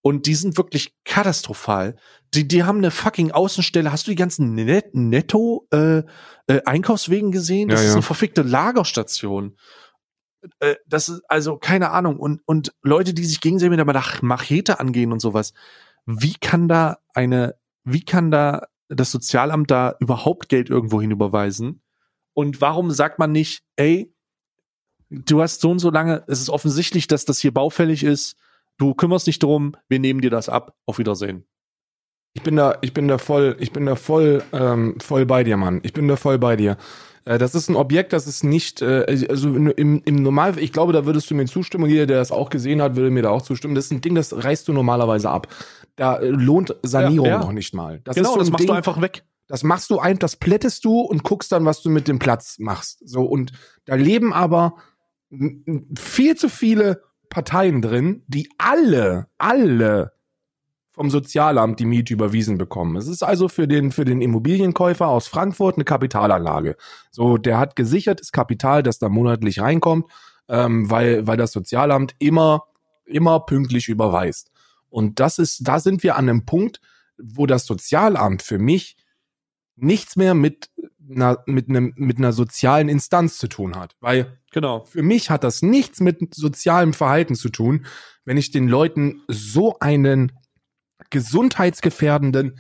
Und 0.08 0.26
die 0.26 0.36
sind 0.36 0.56
wirklich 0.58 0.96
katastrophal. 1.04 1.98
Die, 2.34 2.48
die 2.48 2.64
haben 2.64 2.78
eine 2.78 2.92
fucking 2.92 3.32
Außenstelle. 3.32 3.92
Hast 3.92 4.08
du 4.08 4.12
die 4.12 4.16
ganzen 4.16 4.56
Net 4.56 4.96
Netto 4.96 5.68
äh, 5.74 5.98
äh, 6.48 6.62
Einkaufswegen 6.66 7.32
gesehen? 7.34 7.68
Das 7.68 7.82
Ja, 7.82 7.84
ist 7.88 7.90
ja. 7.90 7.96
eine 7.96 8.04
verfickte 8.04 8.42
Lagerstation. 8.42 9.58
Äh, 10.60 10.76
das 10.88 11.10
ist 11.10 11.24
also 11.28 11.58
keine 11.58 11.92
Ahnung. 11.92 12.18
Und, 12.22 12.42
und 12.46 12.74
Leute, 12.84 13.14
die 13.14 13.26
sich 13.26 13.42
gegenseitig 13.42 13.72
mit 13.72 13.80
der 13.80 13.86
Mach- 13.86 14.22
Machete 14.22 14.80
angehen 14.80 15.12
und 15.12 15.20
sowas. 15.20 15.52
Wie 16.06 16.36
kann 16.40 16.70
da 16.70 17.00
eine, 17.14 17.56
wie 17.84 18.06
kann 18.06 18.32
da 18.32 18.68
das 18.88 19.12
Sozialamt 19.12 19.70
da 19.70 19.96
überhaupt 20.00 20.48
Geld 20.48 20.70
irgendwo 20.70 21.02
hinüberweisen? 21.02 21.82
Und 22.34 22.62
warum 22.62 22.92
sagt 22.92 23.20
man 23.20 23.34
nicht, 23.34 23.64
ey, 23.76 24.14
du 25.10 25.42
hast 25.42 25.60
so 25.60 25.70
und 25.72 25.80
so 25.80 25.90
lange, 25.90 26.24
es 26.28 26.40
ist 26.40 26.50
offensichtlich, 26.50 27.08
dass 27.08 27.26
das 27.26 27.40
hier 27.40 27.54
baufällig 27.54 28.06
ist, 28.06 28.38
du 28.78 28.94
kümmerst 28.94 29.28
dich 29.28 29.40
drum, 29.40 29.76
wir 29.90 30.00
nehmen 30.00 30.22
dir 30.22 30.30
das 30.30 30.50
ab, 30.50 30.76
auf 30.86 31.00
Wiedersehen. 31.00 31.46
Ich 32.34 32.44
bin 32.44 32.56
da, 32.56 32.78
ich 32.82 32.94
bin 32.94 33.08
da 33.08 33.18
voll, 33.18 33.58
ich 33.60 33.72
bin 33.72 33.86
da 33.86 33.96
voll, 33.96 34.44
ähm, 34.54 35.00
voll 35.00 35.26
bei 35.26 35.44
dir, 35.44 35.58
Mann. 35.58 35.80
Ich 35.84 35.94
bin 35.94 36.08
da 36.08 36.16
voll 36.16 36.38
bei 36.38 36.56
dir. 36.56 36.78
Äh, 37.26 37.38
das 37.38 37.56
ist 37.56 37.70
ein 37.70 37.76
Objekt, 37.76 38.14
das 38.14 38.28
ist 38.28 38.44
nicht, 38.44 38.82
äh, 38.82 39.26
also 39.28 39.56
im, 39.56 40.02
im 40.04 40.16
Normalfall, 40.16 40.64
ich 40.64 40.72
glaube, 40.72 40.94
da 40.94 41.06
würdest 41.06 41.30
du 41.30 41.36
mir 41.36 41.46
zustimmen 41.46 41.86
und 41.86 41.90
jeder, 41.90 42.06
der 42.06 42.18
das 42.18 42.32
auch 42.32 42.50
gesehen 42.50 42.82
hat, 42.82 42.96
würde 42.96 43.10
mir 43.10 43.24
da 43.24 43.32
auch 43.32 43.42
zustimmen. 43.42 43.76
Das 43.76 43.86
ist 43.86 43.92
ein 43.92 44.02
Ding, 44.02 44.16
das 44.16 44.44
reißt 44.44 44.68
du 44.68 44.74
normalerweise 44.74 45.30
ab. 45.30 45.48
Da 45.96 46.18
äh, 46.18 46.28
lohnt 46.28 46.76
Sanierung 46.84 47.28
Ja, 47.28 47.34
ja. 47.34 47.40
noch 47.40 47.52
nicht 47.52 47.74
mal. 47.74 48.02
Das 48.04 48.16
genau, 48.16 48.34
so 48.34 48.40
das 48.40 48.52
machst 48.52 48.62
Ding, 48.62 48.68
du 48.68 48.74
einfach 48.74 49.02
weg. 49.02 49.24
Das 49.48 49.64
machst 49.64 49.90
du 49.90 50.00
ein, 50.00 50.20
das 50.20 50.36
plättest 50.36 50.86
du 50.86 51.02
und 51.02 51.24
guckst 51.24 51.52
dann, 51.52 51.66
was 51.66 51.82
du 51.82 51.90
mit 51.90 52.08
dem 52.08 52.20
Platz 52.20 52.60
machst. 52.60 53.00
So, 53.08 53.24
und 53.24 53.54
da 53.86 53.96
leben 53.96 54.34
aber 54.34 54.76
viel 55.98 56.36
zu 56.36 56.50
viele 56.50 57.02
Parteien 57.30 57.82
drin, 57.82 58.24
die 58.28 58.50
alle, 58.58 59.28
alle 59.38 60.14
vom 60.98 61.12
Sozialamt 61.12 61.80
die 61.80 61.86
Miete 61.86 62.14
überwiesen 62.14 62.58
bekommen. 62.58 62.96
Es 62.96 63.08
ist 63.08 63.22
also 63.22 63.50
für 63.50 63.68
den, 63.68 63.92
für 63.92 64.04
den 64.04 64.20
Immobilienkäufer 64.20 65.08
aus 65.08 65.28
Frankfurt 65.28 65.76
eine 65.76 65.86
Kapitalanlage. 65.86 66.76
So, 67.12 67.38
der 67.38 67.60
hat 67.60 67.76
gesichertes 67.76 68.32
Kapital, 68.32 68.82
das 68.82 68.98
da 68.98 69.08
monatlich 69.08 69.62
reinkommt, 69.62 70.06
ähm, 70.50 70.90
weil, 70.90 71.28
weil 71.28 71.38
das 71.38 71.52
Sozialamt 71.52 72.16
immer, 72.18 72.64
immer 73.06 73.42
pünktlich 73.42 73.90
überweist. 73.90 74.52
Und 74.90 75.20
das 75.20 75.38
ist, 75.38 75.68
da 75.68 75.80
sind 75.80 76.02
wir 76.02 76.16
an 76.16 76.30
einem 76.30 76.46
Punkt, 76.46 76.82
wo 77.20 77.46
das 77.46 77.68
Sozialamt 77.68 78.42
für 78.42 78.58
mich 78.58 78.98
nichts 79.76 80.16
mehr 80.16 80.34
mit 80.34 80.72
einer, 81.10 81.44
mit 81.46 81.70
einem, 81.70 81.94
mit 81.96 82.18
einer 82.18 82.34
sozialen 82.34 82.90
Instanz 82.90 83.38
zu 83.38 83.48
tun 83.48 83.76
hat. 83.76 83.96
Weil 84.00 84.40
Genau. 84.52 84.86
für 84.86 85.04
mich 85.04 85.30
hat 85.30 85.44
das 85.44 85.62
nichts 85.62 86.00
mit 86.00 86.34
sozialem 86.34 86.94
Verhalten 86.94 87.36
zu 87.36 87.50
tun, 87.50 87.86
wenn 88.26 88.38
ich 88.38 88.52
den 88.52 88.68
Leuten 88.68 89.22
so 89.28 89.78
einen 89.80 90.32
gesundheitsgefährdenden, 91.10 92.60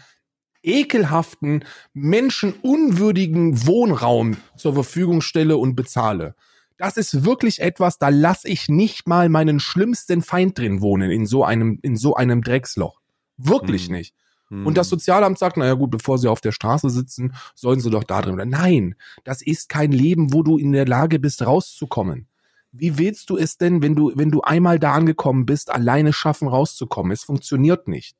ekelhaften, 0.64 1.64
menschenunwürdigen 1.94 3.66
Wohnraum 3.66 4.38
zur 4.58 4.74
Verfügung 4.74 5.22
stelle 5.22 5.58
und 5.58 5.76
bezahle. 5.76 6.36
Das 6.78 6.98
ist 6.98 7.26
wirklich 7.26 7.60
etwas, 7.62 7.98
da 7.98 8.10
lasse 8.10 8.48
ich 8.50 8.70
nicht 8.70 9.08
mal 9.08 9.30
meinen 9.30 9.60
schlimmsten 9.60 10.22
Feind 10.22 10.58
drin 10.60 10.82
wohnen 10.82 11.10
in 11.10 11.26
so 11.26 11.44
einem, 11.44 11.80
in 11.82 11.96
so 11.96 12.16
einem 12.16 12.42
Drecksloch. 12.44 13.00
Wirklich 13.38 13.88
Hm. 13.88 13.94
nicht. 13.94 14.14
Und 14.50 14.78
das 14.78 14.88
Sozialamt 14.88 15.38
sagt, 15.38 15.58
naja 15.58 15.74
gut, 15.74 15.92
bevor 15.92 16.18
sie 16.18 16.30
auf 16.30 16.40
der 16.40 16.54
Straße 16.54 16.90
sitzen, 16.90 17.34
sollen 17.54 17.82
sie 17.82 17.90
doch 17.90 18.06
da 18.06 18.22
drin. 18.22 18.36
bleiben. 18.36 18.50
Nein, 18.52 18.96
das 19.26 19.42
ist 19.42 19.68
kein 19.68 19.92
Leben, 19.92 20.32
wo 20.34 20.42
du 20.42 20.58
in 20.58 20.72
der 20.72 20.86
Lage 20.88 21.20
bist, 21.20 21.46
rauszukommen. 21.46 22.28
Wie 22.72 22.98
willst 22.98 23.30
du 23.30 23.38
es 23.38 23.58
denn, 23.58 23.82
wenn 23.82 23.96
du, 23.96 24.12
wenn 24.16 24.32
du 24.32 24.42
einmal 24.42 24.80
da 24.80 24.94
angekommen 24.94 25.46
bist, 25.46 25.70
alleine 25.72 26.14
schaffen, 26.14 26.48
rauszukommen? 26.48 27.12
Es 27.12 27.24
funktioniert 27.24 27.88
nicht. 27.90 28.16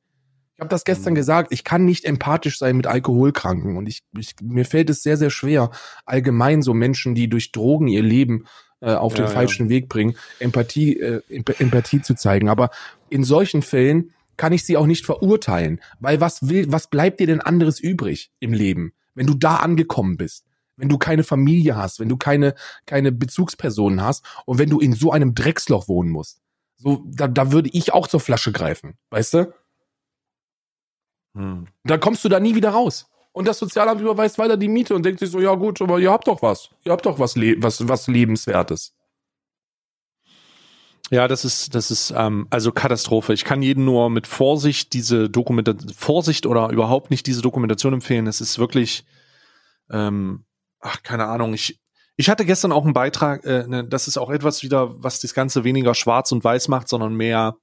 Ich 0.56 0.60
habe 0.60 0.70
das 0.70 0.84
gestern 0.84 1.14
Mhm. 1.14 1.18
gesagt, 1.18 1.52
ich 1.54 1.64
kann 1.64 1.86
nicht 1.86 2.04
empathisch 2.04 2.58
sein 2.58 2.76
mit 2.78 2.88
Alkoholkranken 2.88 3.78
und 3.78 3.88
ich, 3.88 4.02
ich 4.18 4.34
mir 4.42 4.66
fällt 4.66 4.90
es 4.90 5.04
sehr, 5.04 5.16
sehr 5.16 5.30
schwer, 5.30 5.70
allgemein 6.06 6.62
so 6.62 6.74
Menschen, 6.74 7.14
die 7.16 7.30
durch 7.30 7.52
Drogen 7.52 7.88
ihr 7.88 8.02
Leben 8.04 8.46
äh, 8.82 8.94
auf 8.94 9.14
Ja, 9.14 9.18
den 9.18 9.26
ja. 9.26 9.32
falschen 9.32 9.70
Weg 9.70 9.88
bringen, 9.88 10.16
Empathie, 10.40 11.00
äh, 11.00 11.22
Emp 11.30 11.60
Empathie 11.60 12.02
zu 12.02 12.16
zeigen. 12.16 12.50
Aber 12.50 12.70
in 13.10 13.24
solchen 13.24 13.62
Fällen 13.62 14.12
kann 14.38 14.54
ich 14.54 14.64
sie 14.64 14.78
auch 14.78 14.86
nicht 14.86 15.06
verurteilen, 15.06 15.82
weil 16.00 16.22
was 16.22 16.48
will, 16.48 16.72
was 16.72 16.90
bleibt 16.90 17.20
dir 17.20 17.28
denn 17.28 17.42
anderes 17.42 17.80
übrig 17.80 18.32
im 18.40 18.54
Leben, 18.54 18.94
wenn 19.16 19.28
du 19.28 19.34
da 19.34 19.58
angekommen 19.58 20.18
bist? 20.18 20.46
Wenn 20.76 20.90
du 20.90 21.00
keine 21.00 21.24
Familie 21.24 21.76
hast, 21.76 22.00
wenn 22.00 22.10
du 22.10 22.18
keine, 22.18 22.54
keine 22.86 23.12
Bezugspersonen 23.12 24.02
hast 24.02 24.24
und 24.46 24.60
wenn 24.60 24.70
du 24.70 24.80
in 24.80 24.94
so 24.94 25.12
einem 25.12 25.34
Drecksloch 25.34 25.88
wohnen 25.88 26.12
musst. 26.12 26.40
So, 26.78 27.04
da, 27.08 27.28
da 27.28 27.52
würde 27.52 27.70
ich 27.74 27.94
auch 27.94 28.08
zur 28.08 28.20
Flasche 28.20 28.52
greifen, 28.52 28.96
weißt 29.10 29.34
du? 29.34 29.54
Hm. 31.34 31.68
Da 31.84 31.98
kommst 31.98 32.24
du 32.24 32.30
da 32.30 32.40
nie 32.40 32.54
wieder 32.54 32.70
raus. 32.70 33.10
Und 33.32 33.48
das 33.48 33.60
Sozialamt 33.60 34.02
überweist 34.02 34.40
weiter 34.40 34.58
die 34.58 34.68
Miete 34.68 34.96
und 34.96 35.04
denkt 35.04 35.20
sich 35.20 35.30
so, 35.30 35.40
ja 35.40 35.54
gut, 35.56 35.80
aber 35.82 36.00
ihr 36.00 36.12
habt 36.12 36.28
doch 36.28 36.42
was. 36.42 36.72
Ihr 36.84 36.92
habt 36.92 37.06
doch 37.06 37.20
was, 37.20 37.36
le 37.36 37.56
was, 37.60 37.88
was 37.88 38.08
Lebenswertes. 38.08 38.97
Ja, 41.10 41.28
das 41.28 41.46
ist, 41.46 41.74
das 41.74 41.90
ist 41.90 42.14
ähm, 42.16 42.48
also 42.50 42.72
Katastrophe. 42.72 43.34
Ich 43.34 43.46
kann 43.46 43.62
jeden 43.62 43.86
nur 43.86 44.10
mit 44.10 44.28
Vorsicht 44.28 44.92
diese 44.94 45.30
Dokumentation, 45.30 45.94
Vorsicht 45.94 46.46
oder 46.46 46.70
überhaupt 46.70 47.12
nicht 47.12 47.28
diese 47.28 47.42
Dokumentation 47.42 47.94
empfehlen. 47.94 48.28
Es 48.28 48.42
ist 48.42 48.60
wirklich, 48.60 49.06
ähm, 49.90 50.46
ach, 50.82 51.04
keine 51.04 51.28
Ahnung. 51.28 51.54
Ich, 51.54 51.80
ich 52.18 52.30
hatte 52.30 52.44
gestern 52.44 52.74
auch 52.74 52.84
einen 52.84 52.94
Beitrag, 52.94 53.46
äh, 53.46 53.66
ne, 53.68 53.88
das 53.88 54.08
ist 54.10 54.18
auch 54.18 54.30
etwas 54.30 54.64
wieder, 54.64 55.02
was 55.02 55.22
das 55.22 55.34
Ganze 55.34 55.64
weniger 55.64 55.94
schwarz 55.94 56.32
und 56.34 56.44
weiß 56.44 56.68
macht, 56.68 56.90
sondern 56.90 57.16
mehr, 57.16 57.56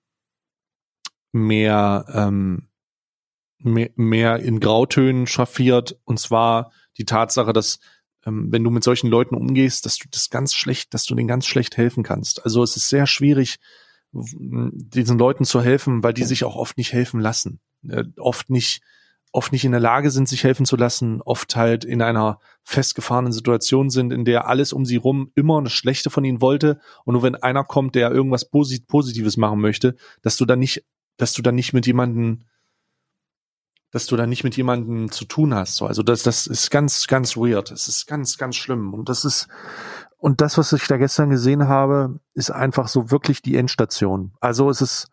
mehr, 1.32 2.07
ähm, 2.14 2.70
mehr, 3.59 3.90
mehr 3.95 4.38
in 4.38 4.59
Grautönen 4.59 5.26
schaffiert. 5.26 5.99
Und 6.05 6.18
zwar 6.18 6.72
die 6.97 7.05
Tatsache, 7.05 7.53
dass 7.53 7.78
ähm, 8.27 8.51
wenn 8.51 8.64
du 8.64 8.70
mit 8.70 8.85
solchen 8.85 9.09
Leuten 9.09 9.35
umgehst, 9.35 9.87
dass 9.87 9.97
du 9.97 10.09
das 10.11 10.31
ganz 10.31 10.55
schlecht, 10.55 10.95
dass 10.95 11.05
du 11.05 11.14
denen 11.14 11.29
ganz 11.29 11.47
schlecht 11.47 11.77
helfen 11.77 12.03
kannst. 12.03 12.45
Also 12.45 12.62
es 12.62 12.77
ist 12.77 12.89
sehr 12.89 13.07
schwierig, 13.07 13.59
diesen 14.12 15.18
Leuten 15.18 15.45
zu 15.45 15.61
helfen, 15.61 16.03
weil 16.03 16.14
die 16.14 16.25
sich 16.25 16.45
auch 16.45 16.57
oft 16.57 16.79
nicht 16.79 16.93
helfen 16.93 17.20
lassen. 17.20 17.61
Äh, 17.89 18.05
oft 18.16 18.49
nicht, 18.49 18.81
oft 19.33 19.53
nicht 19.53 19.64
in 19.64 19.72
der 19.72 19.81
Lage 19.81 20.11
sind, 20.11 20.29
sich 20.29 20.45
helfen 20.45 20.66
zu 20.66 20.77
lassen, 20.77 21.20
oft 21.20 21.57
halt 21.57 21.85
in 21.85 22.01
einer 22.01 22.39
festgefahrenen 22.62 23.33
Situation 23.33 23.91
sind, 23.91 24.12
in 24.12 24.25
der 24.25 24.47
alles 24.47 24.72
um 24.72 24.85
sie 24.85 24.97
rum 24.97 25.33
immer 25.35 25.59
eine 25.59 25.70
Schlechte 25.70 26.11
von 26.11 26.25
ihnen 26.25 26.41
wollte. 26.41 26.79
Und 27.05 27.14
nur 27.14 27.22
wenn 27.22 27.35
einer 27.35 27.64
kommt, 27.64 27.97
der 27.97 28.12
irgendwas 28.12 28.49
Posit 28.49 28.87
Positives 28.87 29.37
machen 29.37 29.61
möchte, 29.61 29.97
dass 30.22 30.37
du 30.37 30.45
dann 30.45 30.61
nicht, 30.61 30.85
dass 31.16 31.33
du 31.33 31.43
dann 31.43 31.57
nicht 31.57 31.72
mit 31.72 31.87
jemanden 31.87 32.45
dass 33.95 34.07
du 34.07 34.16
da 34.16 34.26
nicht 34.26 34.42
mit 34.42 34.57
jemandem 34.57 35.12
zu 35.12 35.24
tun 35.24 35.55
hast. 35.55 35.76
So, 35.76 35.86
also 35.86 36.03
das, 36.03 36.24
das 36.24 36.49
ist 36.49 36.68
ganz, 36.72 37.07
ganz 37.07 37.36
weird. 37.36 37.70
Es 37.70 37.86
ist 37.86 38.07
ganz, 38.09 38.38
ganz 38.38 38.57
schlimm. 38.57 38.92
Und 38.92 39.09
das 39.09 39.24
ist, 39.24 39.47
und 40.18 40.40
das, 40.40 40.59
was 40.59 40.72
ich 40.72 40.84
da 40.88 40.97
gestern 40.97 41.30
gesehen 41.30 41.68
habe, 41.68 42.18
ist 42.32 42.51
einfach 42.51 42.88
so 42.88 43.12
wirklich 43.12 43.40
die 43.40 43.57
Endstation. 43.57 44.32
Also 44.40 44.68
es 44.68 44.80
ist, 44.80 45.11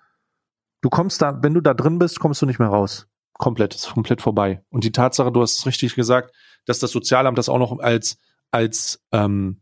du 0.82 0.89
kommst 0.89 1.21
da, 1.21 1.43
wenn 1.43 1.53
du 1.53 1.61
da 1.61 1.75
drin 1.75 1.99
bist, 1.99 2.19
kommst 2.19 2.41
du 2.41 2.47
nicht 2.47 2.57
mehr 2.57 2.69
raus. 2.69 3.05
Komplett, 3.34 3.75
ist 3.75 3.93
komplett 3.93 4.19
vorbei. 4.19 4.63
Und 4.71 4.84
die 4.84 4.91
Tatsache, 4.91 5.32
du 5.32 5.43
hast 5.43 5.59
es 5.59 5.65
richtig 5.67 5.93
gesagt, 5.93 6.34
dass 6.65 6.79
das 6.79 6.89
Sozialamt 6.89 7.38
das 7.38 7.49
auch 7.49 7.59
noch 7.59 7.77
als, 7.77 8.17
als 8.49 8.99
ähm, 9.11 9.61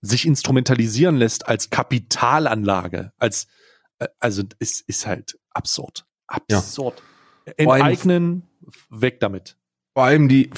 sich 0.00 0.26
instrumentalisieren 0.26 1.16
lässt 1.16 1.46
als 1.46 1.68
Kapitalanlage, 1.68 3.12
als 3.18 3.48
äh, 3.98 4.08
also 4.18 4.44
es 4.60 4.80
ist 4.80 5.06
halt 5.06 5.38
absurd. 5.50 6.06
Absurd. 6.26 7.02
Allem- 7.02 7.15
Enteignen, 7.56 8.42
weg 8.90 9.20
damit. 9.20 9.56
Vor 9.94 10.04
allem 10.04 10.28
die, 10.28 10.50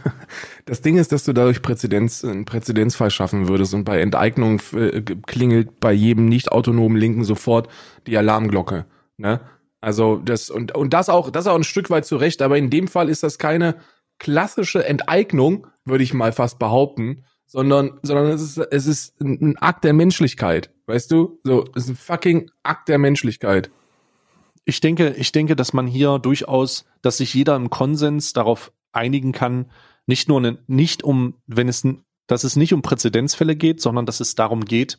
das 0.64 0.80
Ding 0.80 0.96
ist, 0.96 1.12
dass 1.12 1.24
du 1.24 1.32
dadurch 1.32 1.62
Präzedenz, 1.62 2.24
einen 2.24 2.44
Präzedenzfall 2.44 3.10
schaffen 3.10 3.48
würdest 3.48 3.74
und 3.74 3.84
bei 3.84 4.00
Enteignung 4.00 4.60
äh, 4.74 5.02
klingelt 5.02 5.78
bei 5.78 5.92
jedem 5.92 6.26
nicht 6.26 6.50
autonomen 6.50 6.96
Linken 6.96 7.24
sofort 7.24 7.68
die 8.06 8.16
Alarmglocke, 8.18 8.86
ne? 9.18 9.40
Also 9.80 10.16
das 10.16 10.48
und 10.48 10.74
und 10.74 10.92
das 10.94 11.08
auch, 11.08 11.30
das 11.30 11.48
auch 11.48 11.56
ein 11.56 11.64
Stück 11.64 11.90
weit 11.90 12.06
zu 12.06 12.16
Recht, 12.16 12.40
aber 12.40 12.56
in 12.56 12.70
dem 12.70 12.86
Fall 12.86 13.08
ist 13.08 13.24
das 13.24 13.38
keine 13.38 13.76
klassische 14.18 14.86
Enteignung, 14.86 15.66
würde 15.84 16.04
ich 16.04 16.14
mal 16.14 16.32
fast 16.32 16.60
behaupten, 16.60 17.24
sondern 17.46 17.98
sondern 18.02 18.28
es 18.28 18.42
ist 18.42 18.58
es 18.58 18.86
ist 18.86 19.20
ein 19.20 19.38
ein 19.42 19.58
Akt 19.58 19.82
der 19.82 19.92
Menschlichkeit, 19.92 20.70
weißt 20.86 21.10
du? 21.10 21.40
So, 21.42 21.64
es 21.74 21.84
ist 21.84 21.90
ein 21.90 21.96
fucking 21.96 22.50
Akt 22.62 22.88
der 22.88 22.98
Menschlichkeit. 22.98 23.70
Ich 24.64 24.80
denke, 24.80 25.10
ich 25.10 25.32
denke, 25.32 25.56
dass 25.56 25.72
man 25.72 25.86
hier 25.86 26.18
durchaus, 26.18 26.84
dass 27.00 27.18
sich 27.18 27.34
jeder 27.34 27.56
im 27.56 27.70
Konsens 27.70 28.32
darauf 28.32 28.72
einigen 28.92 29.32
kann, 29.32 29.70
nicht 30.06 30.28
nur 30.28 30.40
ne, 30.40 30.58
nicht 30.66 31.02
um, 31.02 31.34
wenn 31.46 31.68
es, 31.68 31.86
dass 32.26 32.44
es 32.44 32.56
nicht 32.56 32.72
um 32.72 32.82
Präzedenzfälle 32.82 33.56
geht, 33.56 33.80
sondern 33.80 34.06
dass 34.06 34.20
es 34.20 34.34
darum 34.34 34.64
geht, 34.64 34.98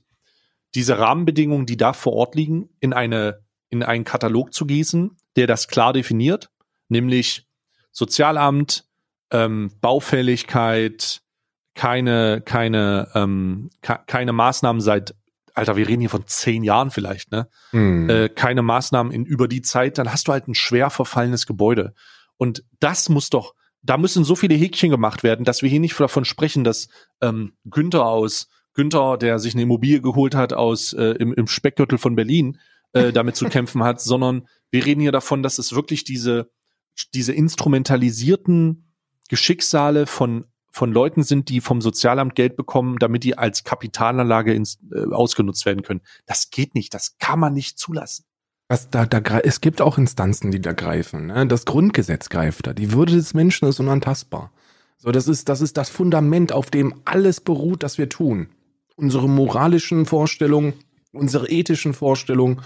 diese 0.75 0.97
Rahmenbedingungen, 0.97 1.65
die 1.65 1.77
da 1.77 1.93
vor 1.93 2.13
Ort 2.13 2.35
liegen, 2.35 2.69
in 2.79 2.93
eine, 2.93 3.41
in 3.69 3.83
einen 3.83 4.03
Katalog 4.03 4.53
zu 4.53 4.65
gießen, 4.65 5.17
der 5.35 5.47
das 5.47 5.67
klar 5.67 5.93
definiert, 5.93 6.49
nämlich 6.89 7.47
Sozialamt, 7.91 8.85
ähm, 9.29 9.71
Baufälligkeit, 9.79 11.21
keine, 11.75 12.41
keine, 12.41 13.09
ähm, 13.13 13.69
keine 13.81 14.33
Maßnahmen 14.33 14.81
seit, 14.81 15.15
Alter, 15.53 15.75
wir 15.75 15.87
reden 15.87 16.01
hier 16.01 16.09
von 16.09 16.25
zehn 16.25 16.63
Jahren 16.63 16.91
vielleicht, 16.91 17.31
ne? 17.31 17.47
Mhm. 17.71 18.09
Äh, 18.09 18.29
keine 18.29 18.61
Maßnahmen 18.61 19.11
in 19.11 19.25
über 19.25 19.47
die 19.47 19.61
Zeit, 19.61 19.97
dann 19.97 20.11
hast 20.11 20.27
du 20.27 20.31
halt 20.31 20.47
ein 20.47 20.55
schwer 20.55 20.89
verfallenes 20.89 21.45
Gebäude. 21.45 21.93
Und 22.37 22.63
das 22.79 23.09
muss 23.09 23.29
doch, 23.29 23.53
da 23.81 23.97
müssen 23.97 24.23
so 24.23 24.35
viele 24.35 24.55
Häkchen 24.55 24.89
gemacht 24.89 25.23
werden, 25.23 25.45
dass 25.45 25.61
wir 25.61 25.69
hier 25.69 25.79
nicht 25.79 25.99
davon 25.99 26.25
sprechen, 26.25 26.63
dass 26.63 26.87
ähm, 27.21 27.53
Günther 27.65 28.05
aus 28.05 28.49
Günther, 28.73 29.17
der 29.17 29.37
sich 29.37 29.53
eine 29.53 29.63
Immobilie 29.63 30.01
geholt 30.01 30.33
hat 30.33 30.53
aus 30.53 30.93
äh, 30.93 31.15
im, 31.19 31.33
im 31.33 31.47
Speckgürtel 31.47 31.99
von 31.99 32.15
Berlin, 32.15 32.59
äh, 32.93 33.11
damit 33.13 33.35
zu 33.35 33.45
kämpfen 33.45 33.83
hat, 33.83 34.01
sondern 34.01 34.47
wir 34.71 34.85
reden 34.85 35.01
hier 35.01 35.11
davon, 35.11 35.43
dass 35.43 35.59
es 35.59 35.75
wirklich 35.75 36.03
diese 36.03 36.49
diese 37.13 37.33
instrumentalisierten 37.33 38.93
Geschicksale 39.29 40.05
von 40.05 40.45
von 40.73 40.91
Leuten 40.91 41.21
sind, 41.21 41.49
die 41.49 41.61
vom 41.61 41.81
Sozialamt 41.81 42.33
Geld 42.33 42.57
bekommen, 42.57 42.97
damit 42.97 43.23
die 43.23 43.37
als 43.37 43.63
Kapitalanlage 43.63 44.53
ins, 44.53 44.79
äh, 44.91 45.05
ausgenutzt 45.13 45.67
werden 45.67 45.83
können. 45.83 46.01
Das 46.25 46.49
geht 46.49 46.73
nicht, 46.73 46.95
das 46.95 47.17
kann 47.19 47.39
man 47.39 47.53
nicht 47.53 47.77
zulassen. 47.77 48.25
Was 48.69 48.89
da, 48.89 49.05
da, 49.05 49.19
es 49.39 49.61
gibt 49.61 49.81
auch 49.81 49.99
Instanzen, 49.99 50.49
die 50.49 50.59
da 50.59 50.73
greifen. 50.73 51.27
Ne? 51.27 51.45
Das 51.45 51.65
Grundgesetz 51.65 52.29
greift 52.29 52.65
da. 52.65 52.73
Die 52.73 52.91
Würde 52.91 53.13
des 53.13 53.35
Menschen 53.35 53.67
ist 53.67 53.79
unantastbar. 53.79 54.51
So, 54.97 55.11
das 55.11 55.27
ist, 55.27 55.47
das 55.47 55.61
ist 55.61 55.77
das 55.77 55.89
Fundament, 55.89 56.51
auf 56.51 56.71
dem 56.71 56.95
alles 57.05 57.39
beruht, 57.39 57.83
das 57.83 57.99
wir 57.99 58.09
tun. 58.09 58.49
Unsere 58.95 59.29
moralischen 59.29 60.07
Vorstellungen, 60.07 60.73
unsere 61.11 61.49
ethischen 61.49 61.93
Vorstellungen, 61.93 62.61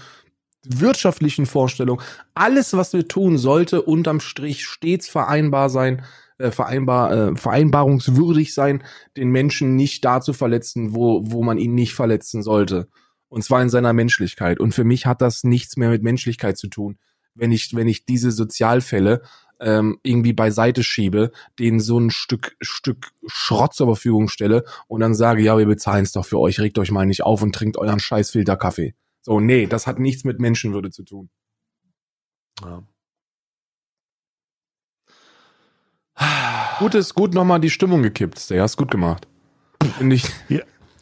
wirtschaftlichen 0.64 1.44
Vorstellungen, 1.44 2.02
alles, 2.34 2.72
was 2.72 2.94
wir 2.94 3.06
tun, 3.06 3.36
sollte 3.36 3.82
unterm 3.82 4.20
Strich 4.20 4.64
stets 4.64 5.10
vereinbar 5.10 5.68
sein 5.68 6.02
äh, 6.38 6.50
vereinbar, 6.50 7.12
äh, 7.12 7.36
vereinbarungswürdig 7.36 8.54
sein, 8.54 8.82
den 9.16 9.30
Menschen 9.30 9.76
nicht 9.76 10.04
da 10.04 10.20
zu 10.20 10.32
verletzen, 10.32 10.94
wo, 10.94 11.22
wo 11.24 11.42
man 11.42 11.58
ihn 11.58 11.74
nicht 11.74 11.94
verletzen 11.94 12.42
sollte. 12.42 12.88
Und 13.28 13.44
zwar 13.44 13.60
in 13.60 13.68
seiner 13.68 13.92
Menschlichkeit. 13.92 14.58
Und 14.58 14.72
für 14.72 14.84
mich 14.84 15.04
hat 15.04 15.20
das 15.20 15.44
nichts 15.44 15.76
mehr 15.76 15.90
mit 15.90 16.02
Menschlichkeit 16.02 16.56
zu 16.56 16.68
tun, 16.68 16.98
wenn 17.34 17.52
ich, 17.52 17.74
wenn 17.74 17.88
ich 17.88 18.06
diese 18.06 18.30
Sozialfälle 18.30 19.22
ähm, 19.60 19.98
irgendwie 20.02 20.32
beiseite 20.32 20.82
schiebe, 20.82 21.32
denen 21.58 21.80
so 21.80 21.98
ein 21.98 22.10
Stück, 22.10 22.56
Stück 22.60 23.10
Schrott 23.26 23.74
zur 23.74 23.88
Verfügung 23.88 24.28
stelle 24.28 24.64
und 24.86 25.00
dann 25.00 25.14
sage, 25.14 25.42
ja, 25.42 25.58
wir 25.58 25.66
bezahlen 25.66 26.04
es 26.04 26.12
doch 26.12 26.24
für 26.24 26.38
euch, 26.38 26.60
regt 26.60 26.78
euch 26.78 26.90
mal 26.90 27.06
nicht 27.06 27.22
auf 27.22 27.42
und 27.42 27.54
trinkt 27.54 27.76
euren 27.76 28.00
scheiß 28.00 28.30
Filterkaffee. 28.30 28.94
So, 29.22 29.40
nee, 29.40 29.66
das 29.66 29.86
hat 29.86 29.98
nichts 29.98 30.24
mit 30.24 30.38
Menschenwürde 30.38 30.90
zu 30.90 31.02
tun. 31.02 31.30
Ja. 32.62 32.82
Gut 36.78 36.94
ist 36.94 37.14
gut 37.14 37.34
nochmal 37.34 37.60
die 37.60 37.70
Stimmung 37.70 38.02
gekippt. 38.02 38.50
Der 38.50 38.62
hast 38.62 38.76
gut 38.76 38.90
gemacht. 38.90 39.26
Ich. 40.00 40.24
Ja, 40.48 40.60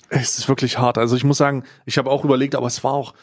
es 0.08 0.38
ist 0.38 0.48
wirklich 0.48 0.78
hart. 0.78 0.98
Also 0.98 1.16
ich 1.16 1.24
muss 1.24 1.38
sagen, 1.38 1.64
ich 1.84 1.98
habe 1.98 2.10
auch 2.10 2.24
überlegt, 2.24 2.54
aber 2.54 2.66
es 2.66 2.82
war 2.84 2.92
auch, 2.92 3.14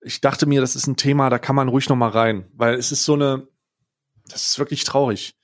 ich 0.00 0.20
dachte 0.20 0.46
mir, 0.46 0.60
das 0.60 0.76
ist 0.76 0.86
ein 0.86 0.96
Thema, 0.96 1.30
da 1.30 1.38
kann 1.38 1.56
man 1.56 1.68
ruhig 1.68 1.88
nochmal 1.88 2.10
rein, 2.10 2.46
weil 2.54 2.74
es 2.74 2.92
ist 2.92 3.04
so 3.04 3.14
eine, 3.14 3.48
das 4.28 4.48
ist 4.48 4.58
wirklich 4.58 4.84
traurig. 4.84 5.34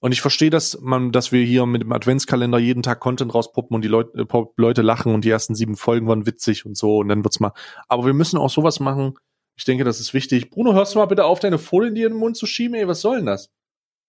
Und 0.00 0.12
ich 0.12 0.20
verstehe, 0.20 0.50
dass 0.50 0.78
man, 0.80 1.12
dass 1.12 1.32
wir 1.32 1.42
hier 1.44 1.64
mit 1.64 1.80
dem 1.80 1.92
Adventskalender 1.92 2.58
jeden 2.58 2.82
Tag 2.82 3.00
Content 3.00 3.34
rauspuppen 3.34 3.74
und 3.74 3.82
die 3.82 3.88
Leute, 3.88 4.18
äh, 4.18 4.44
Leute 4.56 4.82
lachen 4.82 5.14
und 5.14 5.24
die 5.24 5.30
ersten 5.30 5.54
sieben 5.54 5.76
Folgen 5.76 6.06
waren 6.06 6.26
witzig 6.26 6.66
und 6.66 6.76
so 6.76 6.98
und 6.98 7.08
dann 7.08 7.24
wird's 7.24 7.40
mal. 7.40 7.52
Aber 7.88 8.04
wir 8.04 8.12
müssen 8.12 8.38
auch 8.38 8.50
sowas 8.50 8.80
machen. 8.80 9.14
Ich 9.56 9.64
denke, 9.64 9.84
das 9.84 10.00
ist 10.00 10.12
wichtig. 10.12 10.50
Bruno, 10.50 10.74
hörst 10.74 10.94
du 10.94 10.98
mal 10.98 11.06
bitte 11.06 11.24
auf, 11.24 11.40
deine 11.40 11.58
Folie 11.58 11.88
in 11.88 11.94
den 11.94 12.12
Mund 12.12 12.36
zu 12.36 12.44
schieben? 12.44 12.74
Ey, 12.74 12.86
was 12.86 13.00
soll 13.00 13.16
denn 13.16 13.26
das? 13.26 13.50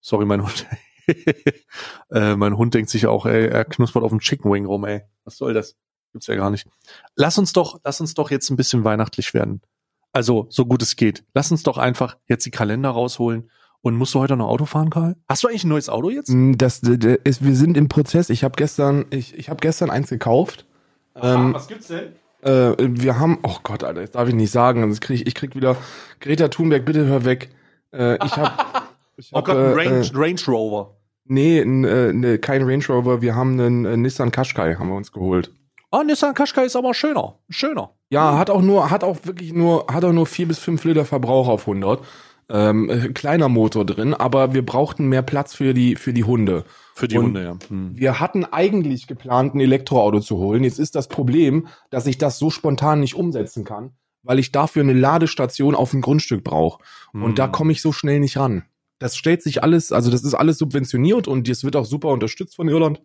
Sorry, 0.01 0.25
mein 0.25 0.43
Hund. 0.43 0.65
äh, 2.11 2.35
mein 2.35 2.57
Hund 2.57 2.73
denkt 2.73 2.89
sich 2.89 3.07
auch, 3.07 3.25
ey, 3.25 3.47
er 3.47 3.65
knuspert 3.65 4.03
auf 4.03 4.11
dem 4.11 4.19
Chicken 4.19 4.51
Wing 4.51 4.65
rum, 4.65 4.85
ey. 4.85 5.03
Was 5.23 5.37
soll 5.37 5.53
das? 5.53 5.75
Gibt's 6.11 6.27
ja 6.27 6.35
gar 6.35 6.49
nicht. 6.49 6.67
Lass 7.15 7.37
uns 7.37 7.53
doch, 7.53 7.79
lass 7.83 7.99
uns 7.99 8.13
doch 8.13 8.31
jetzt 8.31 8.49
ein 8.49 8.55
bisschen 8.55 8.83
weihnachtlich 8.83 9.33
werden. 9.33 9.61
Also, 10.13 10.47
so 10.49 10.65
gut 10.65 10.81
es 10.81 10.95
geht. 10.95 11.25
Lass 11.33 11.51
uns 11.51 11.63
doch 11.63 11.77
einfach 11.77 12.17
jetzt 12.27 12.45
die 12.45 12.51
Kalender 12.51 12.89
rausholen. 12.89 13.49
Und 13.81 13.95
musst 13.97 14.15
du 14.15 14.19
heute 14.19 14.35
noch 14.35 14.47
Auto 14.47 14.65
fahren, 14.65 14.89
Karl? 14.89 15.15
Hast 15.29 15.43
du 15.43 15.47
eigentlich 15.47 15.65
ein 15.65 15.69
neues 15.69 15.89
Auto 15.89 16.09
jetzt? 16.09 16.29
Mm, 16.29 16.53
das, 16.53 16.81
das 16.81 17.17
ist, 17.23 17.43
wir 17.43 17.55
sind 17.55 17.77
im 17.77 17.87
Prozess. 17.87 18.31
Ich 18.31 18.43
habe 18.43 18.55
gestern, 18.55 19.05
ich, 19.11 19.37
ich 19.37 19.49
habe 19.49 19.59
gestern 19.59 19.91
eins 19.91 20.09
gekauft. 20.09 20.65
Aha, 21.13 21.35
ähm, 21.35 21.53
was 21.53 21.67
gibt's 21.67 21.87
denn? 21.87 22.13
Äh, 22.41 22.75
wir 22.79 23.19
haben, 23.19 23.39
oh 23.43 23.57
Gott, 23.61 23.83
Alter, 23.83 24.01
das 24.01 24.11
darf 24.11 24.27
ich 24.27 24.33
nicht 24.33 24.51
sagen. 24.51 24.81
Sonst 24.81 25.01
krieg 25.01 25.21
ich, 25.21 25.27
ich 25.27 25.35
krieg 25.35 25.55
wieder 25.55 25.77
Greta 26.19 26.47
Thunberg, 26.47 26.85
bitte 26.85 27.05
hör 27.05 27.25
weg. 27.25 27.49
Äh, 27.91 28.15
ich 28.25 28.37
habe 28.37 28.53
Ich 29.17 29.29
oh 29.31 29.37
hab, 29.37 29.45
Gott, 29.45 29.57
ein 29.57 29.63
äh, 29.63 29.73
Range, 29.73 30.05
äh, 30.05 30.17
Range 30.17 30.41
Rover. 30.47 30.97
Nee, 31.25 31.59
n, 31.59 31.83
äh, 31.83 32.13
ne, 32.13 32.37
kein 32.37 32.63
Range 32.63 32.85
Rover. 32.87 33.21
Wir 33.21 33.35
haben 33.35 33.59
einen 33.59 33.85
äh, 33.85 33.97
Nissan 33.97 34.31
Qashqai, 34.31 34.75
haben 34.75 34.89
wir 34.89 34.95
uns 34.95 35.11
geholt. 35.11 35.51
Ah, 35.91 36.03
Nissan 36.03 36.33
Qashqai 36.33 36.65
ist 36.65 36.75
aber 36.75 36.93
schöner. 36.93 37.39
Schöner. 37.49 37.91
Ja, 38.09 38.37
hat 38.37 38.49
auch 38.49 38.61
nur, 38.61 38.89
hat 38.91 39.03
auch 39.03 39.17
wirklich 39.23 39.53
nur, 39.53 39.87
hat 39.89 40.03
auch 40.03 40.11
nur 40.11 40.25
vier 40.25 40.47
bis 40.47 40.59
fünf 40.59 40.83
Liter 40.83 41.05
Verbrauch 41.05 41.47
auf 41.47 41.61
100. 41.61 42.01
Ähm, 42.47 42.89
äh, 42.91 43.09
kleiner 43.09 43.49
Motor 43.49 43.85
drin, 43.85 44.13
aber 44.13 44.53
wir 44.53 44.63
brauchten 44.63 45.07
mehr 45.07 45.23
Platz 45.23 45.55
für 45.55 45.73
die, 45.73 45.95
für 45.95 46.13
die 46.13 46.25
Hunde. 46.25 46.63
Für 46.93 47.07
die 47.07 47.17
Und 47.17 47.25
Hunde, 47.25 47.43
ja. 47.43 47.57
Hm. 47.69 47.97
Wir 47.97 48.19
hatten 48.19 48.45
eigentlich 48.45 49.07
geplant, 49.07 49.55
ein 49.55 49.59
Elektroauto 49.59 50.19
zu 50.19 50.37
holen. 50.37 50.63
Jetzt 50.63 50.77
ist 50.77 50.93
das 50.93 51.07
Problem, 51.07 51.67
dass 51.89 52.05
ich 52.05 52.19
das 52.19 52.37
so 52.37 52.51
spontan 52.51 52.99
nicht 52.99 53.15
umsetzen 53.15 53.63
kann, 53.63 53.93
weil 54.21 54.37
ich 54.37 54.51
dafür 54.51 54.83
eine 54.83 54.93
Ladestation 54.93 55.73
auf 55.73 55.89
dem 55.89 56.01
Grundstück 56.01 56.43
brauche. 56.43 56.83
Hm. 57.13 57.23
Und 57.23 57.39
da 57.39 57.45
hm. 57.45 57.51
komme 57.51 57.71
ich 57.71 57.81
so 57.81 57.91
schnell 57.91 58.19
nicht 58.19 58.37
ran 58.37 58.63
das 58.99 59.15
stellt 59.15 59.41
sich 59.41 59.63
alles, 59.63 59.91
also 59.91 60.09
das 60.09 60.23
ist 60.23 60.33
alles 60.33 60.57
subventioniert 60.57 61.27
und 61.27 61.47
es 61.49 61.63
wird 61.63 61.75
auch 61.75 61.85
super 61.85 62.09
unterstützt 62.09 62.55
von 62.55 62.69
Irland. 62.69 63.01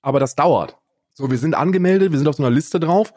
Aber 0.00 0.20
das 0.20 0.34
dauert. 0.34 0.76
So, 1.12 1.30
wir 1.30 1.38
sind 1.38 1.54
angemeldet, 1.54 2.12
wir 2.12 2.18
sind 2.18 2.28
auf 2.28 2.36
so 2.36 2.42
einer 2.42 2.54
Liste 2.54 2.80
drauf, 2.80 3.12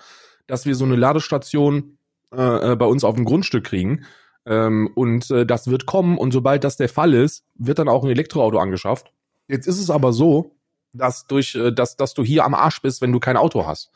dass 0.47 0.65
wir 0.65 0.75
so 0.75 0.85
eine 0.85 0.95
Ladestation 0.95 1.97
äh, 2.33 2.71
äh, 2.71 2.75
bei 2.75 2.85
uns 2.85 3.03
auf 3.03 3.15
dem 3.15 3.25
Grundstück 3.25 3.65
kriegen. 3.65 4.05
Ähm, 4.45 4.89
und 4.95 5.29
äh, 5.29 5.45
das 5.45 5.67
wird 5.67 5.85
kommen 5.85 6.17
und 6.17 6.31
sobald 6.31 6.63
das 6.63 6.77
der 6.77 6.89
Fall 6.89 7.13
ist, 7.13 7.45
wird 7.55 7.77
dann 7.79 7.87
auch 7.87 8.03
ein 8.03 8.09
Elektroauto 8.09 8.57
angeschafft. 8.57 9.13
Jetzt 9.47 9.67
ist 9.67 9.79
es 9.79 9.89
aber 9.89 10.13
so, 10.13 10.55
dass 10.93 11.27
durch, 11.27 11.55
äh, 11.55 11.71
dass, 11.71 11.95
dass 11.95 12.13
du 12.13 12.23
hier 12.23 12.43
am 12.43 12.55
Arsch 12.55 12.81
bist, 12.81 13.01
wenn 13.01 13.11
du 13.11 13.19
kein 13.19 13.37
Auto 13.37 13.65
hast. 13.65 13.91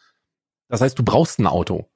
Das 0.67 0.81
heißt, 0.81 0.97
du 0.97 1.03
brauchst 1.03 1.39
ein 1.39 1.47
Auto. 1.47 1.87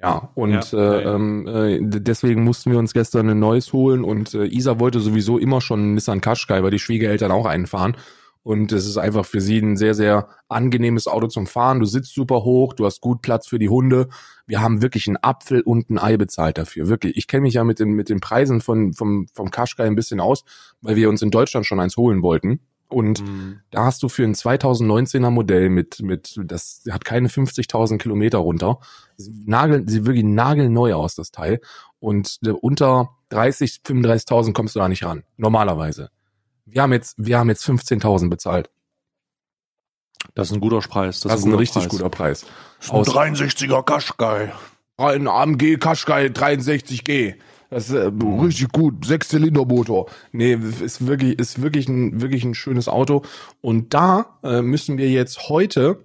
Ja, 0.00 0.30
und 0.34 0.72
ja, 0.72 0.98
äh, 0.98 1.14
ähm, 1.14 1.46
äh, 1.46 1.78
deswegen 1.80 2.44
mussten 2.44 2.70
wir 2.70 2.78
uns 2.78 2.92
gestern 2.92 3.30
ein 3.30 3.38
neues 3.38 3.72
holen 3.72 4.04
und 4.04 4.34
äh, 4.34 4.44
Isa 4.44 4.78
wollte 4.78 5.00
sowieso 5.00 5.38
immer 5.38 5.62
schon 5.62 5.80
einen 5.80 5.94
Nissan 5.94 6.20
Qashqai, 6.20 6.62
weil 6.62 6.70
die 6.70 6.78
Schwiegereltern 6.78 7.30
auch 7.32 7.46
einen 7.46 7.66
fahren. 7.66 7.96
Und 8.42 8.70
es 8.70 8.86
ist 8.86 8.96
einfach 8.96 9.26
für 9.26 9.40
sie 9.40 9.58
ein 9.58 9.76
sehr, 9.76 9.92
sehr 9.92 10.28
angenehmes 10.48 11.08
Auto 11.08 11.26
zum 11.26 11.48
Fahren. 11.48 11.80
Du 11.80 11.84
sitzt 11.84 12.14
super 12.14 12.44
hoch, 12.44 12.74
du 12.74 12.86
hast 12.86 13.00
gut 13.00 13.20
Platz 13.20 13.48
für 13.48 13.58
die 13.58 13.68
Hunde. 13.68 14.08
Wir 14.46 14.60
haben 14.60 14.82
wirklich 14.82 15.08
einen 15.08 15.16
Apfel 15.16 15.62
und 15.62 15.90
ein 15.90 15.98
Ei 15.98 16.16
bezahlt 16.16 16.56
dafür. 16.56 16.86
Wirklich. 16.86 17.16
Ich 17.16 17.26
kenne 17.26 17.42
mich 17.42 17.54
ja 17.54 17.64
mit 17.64 17.80
den, 17.80 17.94
mit 17.94 18.08
den 18.08 18.20
Preisen 18.20 18.60
von, 18.60 18.92
vom, 18.92 19.26
vom 19.32 19.50
Qashqai 19.50 19.84
ein 19.84 19.96
bisschen 19.96 20.20
aus, 20.20 20.44
weil 20.80 20.94
wir 20.94 21.08
uns 21.08 21.22
in 21.22 21.32
Deutschland 21.32 21.66
schon 21.66 21.80
eins 21.80 21.96
holen 21.96 22.22
wollten. 22.22 22.60
Und 22.88 23.22
mhm. 23.22 23.62
da 23.72 23.84
hast 23.84 24.02
du 24.04 24.08
für 24.08 24.22
ein 24.22 24.34
2019er 24.34 25.30
Modell 25.30 25.68
mit, 25.68 26.00
mit, 26.02 26.38
das 26.44 26.84
hat 26.88 27.04
keine 27.04 27.26
50.000 27.26 27.98
Kilometer 27.98 28.38
runter. 28.38 28.78
Nagel, 29.18 29.88
sieht 29.88 30.04
wirklich 30.04 30.24
nagelneu 30.24 30.94
aus, 30.94 31.14
das 31.14 31.30
Teil. 31.30 31.60
Und 31.98 32.38
äh, 32.44 32.50
unter 32.50 33.10
30, 33.30 33.80
35.000 33.86 34.52
kommst 34.52 34.74
du 34.74 34.80
da 34.80 34.88
nicht 34.88 35.04
ran. 35.04 35.24
Normalerweise. 35.36 36.10
Wir 36.64 36.82
haben 36.82 36.92
jetzt, 36.92 37.14
wir 37.18 37.38
haben 37.38 37.48
jetzt 37.48 37.64
15.000 37.64 38.28
bezahlt. 38.28 38.70
Das 40.34 40.50
ist 40.50 40.54
ein 40.54 40.60
guter 40.60 40.80
Preis. 40.80 41.20
Das, 41.20 41.32
das 41.32 41.40
ist 41.40 41.46
ein, 41.46 41.52
ein 41.52 41.58
richtig 41.58 41.82
Preis. 41.82 41.88
guter 41.88 42.10
Preis. 42.10 42.46
Das 42.78 42.86
ist 42.86 42.92
ein 42.92 42.96
Aus 42.98 43.08
63er 43.08 43.82
Qashqai. 43.82 44.52
Ein 44.96 45.28
AMG 45.28 45.78
Qashqai 45.78 46.26
63G. 46.26 47.34
Das 47.70 47.90
ist 47.90 47.94
äh, 47.94 48.10
richtig 48.42 48.72
gut. 48.72 49.04
Sechszylindermotor. 49.04 50.06
Nee, 50.32 50.54
ist 50.54 51.06
wirklich, 51.06 51.38
ist 51.38 51.62
wirklich 51.62 51.88
ein, 51.88 52.20
wirklich 52.20 52.44
ein 52.44 52.54
schönes 52.54 52.88
Auto. 52.88 53.22
Und 53.60 53.92
da 53.94 54.38
äh, 54.42 54.62
müssen 54.62 54.98
wir 54.98 55.10
jetzt 55.10 55.48
heute 55.48 56.04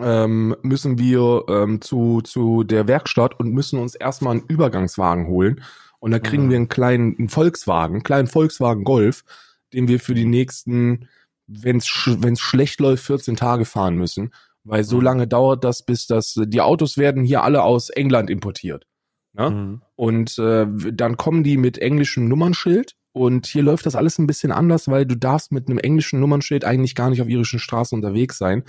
ähm, 0.00 0.56
müssen 0.62 0.98
wir 0.98 1.44
ähm, 1.48 1.80
zu, 1.80 2.20
zu 2.22 2.64
der 2.64 2.88
Werkstatt 2.88 3.38
und 3.38 3.52
müssen 3.52 3.78
uns 3.78 3.94
erstmal 3.94 4.36
einen 4.36 4.46
Übergangswagen 4.46 5.26
holen. 5.26 5.62
Und 5.98 6.10
da 6.10 6.18
kriegen 6.18 6.46
mhm. 6.46 6.50
wir 6.50 6.56
einen 6.56 6.68
kleinen 6.68 7.16
einen 7.18 7.28
Volkswagen, 7.28 7.96
einen 7.96 8.02
kleinen 8.02 8.28
Volkswagen 8.28 8.84
Golf, 8.84 9.24
den 9.72 9.88
wir 9.88 9.98
für 9.98 10.14
die 10.14 10.26
nächsten, 10.26 11.08
wenn 11.46 11.78
es 11.78 11.86
sch 11.86 12.10
wenn's 12.20 12.40
schlecht 12.40 12.80
läuft, 12.80 13.04
14 13.04 13.36
Tage 13.36 13.64
fahren 13.64 13.96
müssen. 13.96 14.32
Weil 14.64 14.84
so 14.84 14.96
mhm. 14.96 15.02
lange 15.02 15.28
dauert 15.28 15.64
das, 15.64 15.84
bis 15.84 16.06
das, 16.06 16.38
die 16.46 16.60
Autos 16.60 16.98
werden 16.98 17.24
hier 17.24 17.42
alle 17.42 17.62
aus 17.62 17.88
England 17.88 18.30
importiert. 18.30 18.86
Ne? 19.32 19.50
Mhm. 19.50 19.82
Und 19.94 20.38
äh, 20.38 20.66
dann 20.92 21.16
kommen 21.16 21.44
die 21.44 21.56
mit 21.56 21.78
englischem 21.78 22.28
Nummernschild 22.28 22.96
Und 23.12 23.46
hier 23.46 23.62
läuft 23.62 23.86
das 23.86 23.96
alles 23.96 24.18
ein 24.18 24.26
bisschen 24.26 24.52
anders, 24.52 24.88
weil 24.88 25.06
du 25.06 25.16
darfst 25.16 25.52
mit 25.52 25.68
einem 25.68 25.78
englischen 25.78 26.20
Nummernschild 26.20 26.64
eigentlich 26.64 26.94
gar 26.94 27.10
nicht 27.10 27.22
auf 27.22 27.28
irischen 27.28 27.58
Straßen 27.58 27.96
unterwegs 27.96 28.38
sein. 28.38 28.64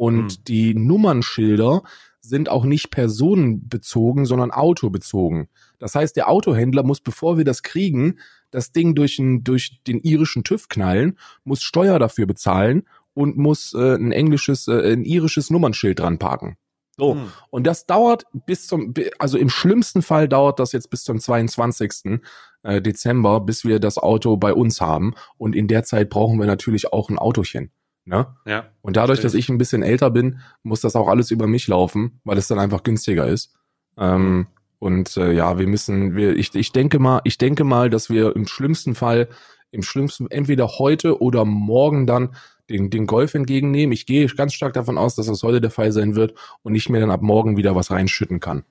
Und 0.00 0.32
Hm. 0.32 0.44
die 0.48 0.74
Nummernschilder 0.74 1.82
sind 2.22 2.48
auch 2.48 2.64
nicht 2.64 2.90
personenbezogen, 2.90 4.24
sondern 4.24 4.50
autobezogen. 4.50 5.48
Das 5.78 5.94
heißt, 5.94 6.16
der 6.16 6.30
Autohändler 6.30 6.84
muss, 6.84 7.02
bevor 7.02 7.36
wir 7.36 7.44
das 7.44 7.62
kriegen, 7.62 8.18
das 8.50 8.72
Ding 8.72 8.94
durch, 8.94 9.18
ein, 9.18 9.44
durch 9.44 9.82
den 9.86 10.00
irischen 10.00 10.42
TÜV 10.42 10.70
knallen, 10.70 11.18
muss 11.44 11.60
Steuer 11.62 11.98
dafür 11.98 12.24
bezahlen 12.24 12.84
und 13.12 13.36
muss 13.36 13.74
äh, 13.74 13.96
ein 13.96 14.10
englisches, 14.10 14.68
äh, 14.68 14.94
ein 14.94 15.04
irisches 15.04 15.50
Nummernschild 15.50 15.98
dran 15.98 16.18
parken. 16.18 16.56
So. 16.96 17.16
Hm. 17.16 17.32
Und 17.50 17.66
das 17.66 17.84
dauert 17.84 18.24
bis 18.46 18.68
zum, 18.68 18.94
also 19.18 19.36
im 19.36 19.50
schlimmsten 19.50 20.00
Fall 20.00 20.28
dauert 20.28 20.60
das 20.60 20.72
jetzt 20.72 20.88
bis 20.88 21.04
zum 21.04 21.20
22. 21.20 22.22
äh, 22.62 22.80
Dezember, 22.80 23.40
bis 23.40 23.66
wir 23.66 23.80
das 23.80 23.98
Auto 23.98 24.38
bei 24.38 24.54
uns 24.54 24.80
haben. 24.80 25.12
Und 25.36 25.54
in 25.54 25.68
der 25.68 25.84
Zeit 25.84 26.08
brauchen 26.08 26.38
wir 26.38 26.46
natürlich 26.46 26.90
auch 26.90 27.10
ein 27.10 27.18
Autochen. 27.18 27.70
Ne? 28.10 28.26
Ja. 28.44 28.64
Und 28.82 28.96
dadurch, 28.96 29.20
dass 29.20 29.34
ich 29.34 29.48
ein 29.48 29.58
bisschen 29.58 29.84
älter 29.84 30.10
bin, 30.10 30.40
muss 30.64 30.80
das 30.80 30.96
auch 30.96 31.06
alles 31.06 31.30
über 31.30 31.46
mich 31.46 31.68
laufen, 31.68 32.20
weil 32.24 32.38
es 32.38 32.48
dann 32.48 32.58
einfach 32.58 32.82
günstiger 32.82 33.28
ist. 33.28 33.54
Ähm, 33.96 34.48
und 34.80 35.16
äh, 35.16 35.32
ja, 35.32 35.60
wir 35.60 35.68
müssen, 35.68 36.16
wir, 36.16 36.36
ich, 36.36 36.52
ich 36.56 36.72
denke 36.72 36.98
mal, 36.98 37.20
ich 37.22 37.38
denke 37.38 37.62
mal, 37.62 37.88
dass 37.88 38.10
wir 38.10 38.34
im 38.34 38.48
schlimmsten 38.48 38.96
Fall, 38.96 39.28
im 39.70 39.84
schlimmsten, 39.84 40.28
entweder 40.28 40.66
heute 40.80 41.22
oder 41.22 41.44
morgen 41.44 42.08
dann 42.08 42.34
den, 42.68 42.90
den 42.90 43.06
Golf 43.06 43.34
entgegennehmen. 43.34 43.92
Ich 43.92 44.06
gehe 44.06 44.26
ganz 44.26 44.54
stark 44.54 44.72
davon 44.72 44.98
aus, 44.98 45.14
dass 45.14 45.26
das 45.26 45.44
heute 45.44 45.60
der 45.60 45.70
Fall 45.70 45.92
sein 45.92 46.16
wird 46.16 46.34
und 46.62 46.74
ich 46.74 46.88
mir 46.88 46.98
dann 46.98 47.12
ab 47.12 47.22
morgen 47.22 47.56
wieder 47.56 47.76
was 47.76 47.92
reinschütten 47.92 48.40
kann. 48.40 48.64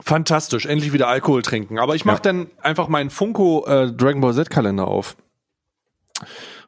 Fantastisch, 0.00 0.66
endlich 0.66 0.92
wieder 0.92 1.06
Alkohol 1.06 1.42
trinken. 1.42 1.78
Aber 1.78 1.94
ich 1.94 2.04
mache 2.04 2.16
Ja. 2.16 2.22
dann 2.22 2.46
einfach 2.60 2.88
meinen 2.88 3.10
Funko 3.10 3.64
äh, 3.68 3.92
Dragon 3.92 4.20
Ball 4.20 4.34
Z 4.34 4.50
Kalender 4.50 4.88
auf. 4.88 5.16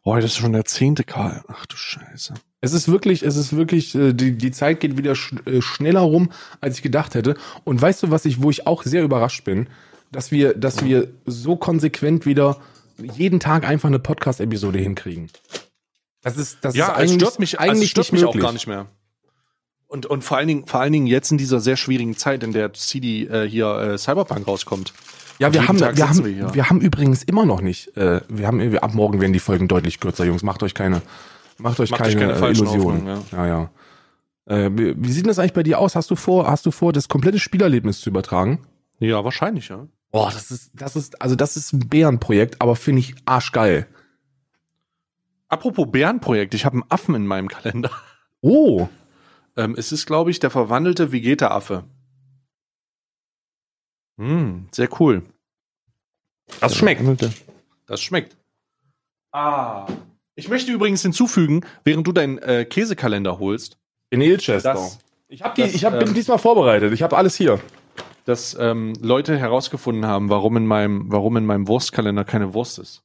Boah, 0.06 0.20
das 0.20 0.26
ist 0.26 0.36
schon 0.36 0.52
der 0.52 0.64
zehnte 0.64 1.02
Karl. 1.02 1.42
Ach 1.48 1.66
du 1.66 1.76
Scheiße. 1.76 2.34
Es 2.60 2.72
ist 2.72 2.86
wirklich, 2.86 3.24
es 3.24 3.34
ist 3.34 3.56
wirklich, 3.56 3.92
äh, 3.96 4.12
die, 4.12 4.38
die 4.38 4.52
Zeit 4.52 4.78
geht 4.78 4.96
wieder 4.96 5.16
sch 5.16 5.34
äh, 5.46 5.60
schneller 5.60 6.02
rum, 6.02 6.30
als 6.60 6.76
ich 6.76 6.82
gedacht 6.82 7.16
hätte. 7.16 7.34
Und 7.64 7.82
weißt 7.82 8.04
du, 8.04 8.10
was 8.12 8.24
ich, 8.24 8.40
wo 8.40 8.48
ich 8.48 8.68
auch 8.68 8.84
sehr 8.84 9.02
überrascht 9.02 9.42
bin, 9.42 9.68
dass 10.12 10.30
wir, 10.30 10.54
dass 10.54 10.84
wir 10.84 11.08
so 11.24 11.56
konsequent 11.56 12.24
wieder 12.24 12.60
jeden 12.98 13.40
Tag 13.40 13.66
einfach 13.66 13.88
eine 13.88 13.98
Podcast-Episode 13.98 14.78
hinkriegen. 14.78 15.28
Das 16.22 16.36
ist, 16.36 16.58
das 16.60 16.76
Ja, 16.76 16.86
ist 16.86 16.92
es 16.92 16.98
eigentlich, 16.98 17.14
stört 17.22 17.38
mich, 17.40 17.58
also 17.58 17.72
eigentlich 17.72 17.84
es 17.86 17.90
stört 17.90 18.04
nicht 18.04 18.12
mich 18.12 18.22
möglich. 18.22 18.44
auch 18.44 18.46
gar 18.46 18.52
nicht 18.52 18.68
mehr. 18.68 18.86
Und, 19.88 20.06
und 20.06 20.22
vor 20.22 20.36
allen 20.36 20.46
Dingen, 20.46 20.66
vor 20.66 20.78
allen 20.78 20.92
Dingen 20.92 21.08
jetzt 21.08 21.32
in 21.32 21.38
dieser 21.38 21.58
sehr 21.58 21.76
schwierigen 21.76 22.16
Zeit, 22.16 22.44
in 22.44 22.52
der 22.52 22.72
CD 22.74 23.24
äh, 23.24 23.48
hier 23.48 23.76
äh, 23.76 23.98
Cyberpunk 23.98 24.46
rauskommt. 24.46 24.92
Ja, 25.38 25.52
wir 25.52 25.60
Jeden 25.60 25.68
haben, 25.68 25.96
wir 25.96 26.08
haben, 26.08 26.24
wir 26.24 26.54
wir 26.54 26.70
haben 26.70 26.80
übrigens 26.80 27.22
immer 27.22 27.44
noch 27.44 27.60
nicht, 27.60 27.96
äh, 27.96 28.20
wir 28.28 28.46
haben, 28.46 28.58
wir, 28.58 28.82
ab 28.82 28.94
morgen 28.94 29.20
werden 29.20 29.32
die 29.32 29.38
Folgen 29.38 29.68
deutlich 29.68 30.00
kürzer, 30.00 30.24
Jungs. 30.24 30.42
Macht 30.42 30.62
euch 30.62 30.74
keine, 30.74 31.02
macht 31.58 31.78
euch 31.80 31.90
Macht 31.90 32.02
keine, 32.02 32.14
keine 32.14 32.50
Illusionen. 32.52 33.06
Hoffnungen, 33.08 33.24
ja, 33.32 33.46
ja. 33.46 33.70
Äh, 34.46 34.70
wie, 34.72 35.12
sieht 35.12 35.24
denn 35.24 35.28
das 35.28 35.38
eigentlich 35.38 35.52
bei 35.52 35.62
dir 35.62 35.78
aus? 35.78 35.96
Hast 35.96 36.10
du 36.10 36.16
vor, 36.16 36.50
hast 36.50 36.64
du 36.66 36.70
vor, 36.70 36.92
das 36.92 37.08
komplette 37.08 37.38
Spielerlebnis 37.38 38.00
zu 38.00 38.10
übertragen? 38.10 38.60
Ja, 38.98 39.24
wahrscheinlich, 39.24 39.68
ja. 39.68 39.86
Boah, 40.10 40.30
das 40.32 40.50
ist, 40.50 40.70
das 40.74 40.96
ist, 40.96 41.20
also 41.20 41.36
das 41.36 41.56
ist 41.56 41.72
ein 41.72 41.88
Bärenprojekt, 41.88 42.62
aber 42.62 42.76
finde 42.76 43.00
ich 43.00 43.14
arschgeil. 43.26 43.86
Apropos 45.48 45.90
Bärenprojekt, 45.90 46.54
ich 46.54 46.64
habe 46.64 46.74
einen 46.74 46.84
Affen 46.88 47.14
in 47.14 47.26
meinem 47.26 47.48
Kalender. 47.48 47.90
Oh, 48.40 48.88
Ähm, 49.56 49.74
es 49.76 49.90
ist, 49.90 50.06
glaube 50.06 50.30
ich, 50.30 50.38
der 50.38 50.50
verwandelte 50.50 51.12
Vegeta-Affe. 51.12 51.84
Hm, 54.18 54.68
sehr 54.72 54.88
cool. 55.00 55.22
das 56.60 56.76
schmeckt. 56.76 57.02
Das 57.86 58.00
schmeckt. 58.00 58.36
Ah. 59.32 59.86
Ich 60.34 60.48
möchte 60.48 60.72
übrigens 60.72 61.02
hinzufügen, 61.02 61.62
während 61.84 62.06
du 62.06 62.12
deinen 62.12 62.38
äh, 62.38 62.64
Käsekalender 62.64 63.38
holst, 63.38 63.78
In 64.10 64.20
Ilchester. 64.20 64.74
Das- 64.74 64.98
ich 65.28 65.42
hab 65.42 65.56
die, 65.56 65.62
das, 65.62 65.74
ich 65.74 65.84
hab, 65.84 65.98
bin 65.98 66.08
ähm, 66.08 66.14
diesmal 66.14 66.38
vorbereitet. 66.38 66.92
Ich 66.92 67.02
habe 67.02 67.16
alles 67.16 67.34
hier. 67.36 67.60
dass 68.26 68.56
ähm, 68.60 68.92
Leute 69.00 69.36
herausgefunden 69.36 70.06
haben, 70.06 70.30
warum 70.30 70.56
in 70.56 70.66
meinem, 70.66 71.10
warum 71.10 71.36
in 71.36 71.44
meinem 71.46 71.66
Wurstkalender 71.66 72.24
keine 72.24 72.54
Wurst 72.54 72.78
ist. 72.78 73.02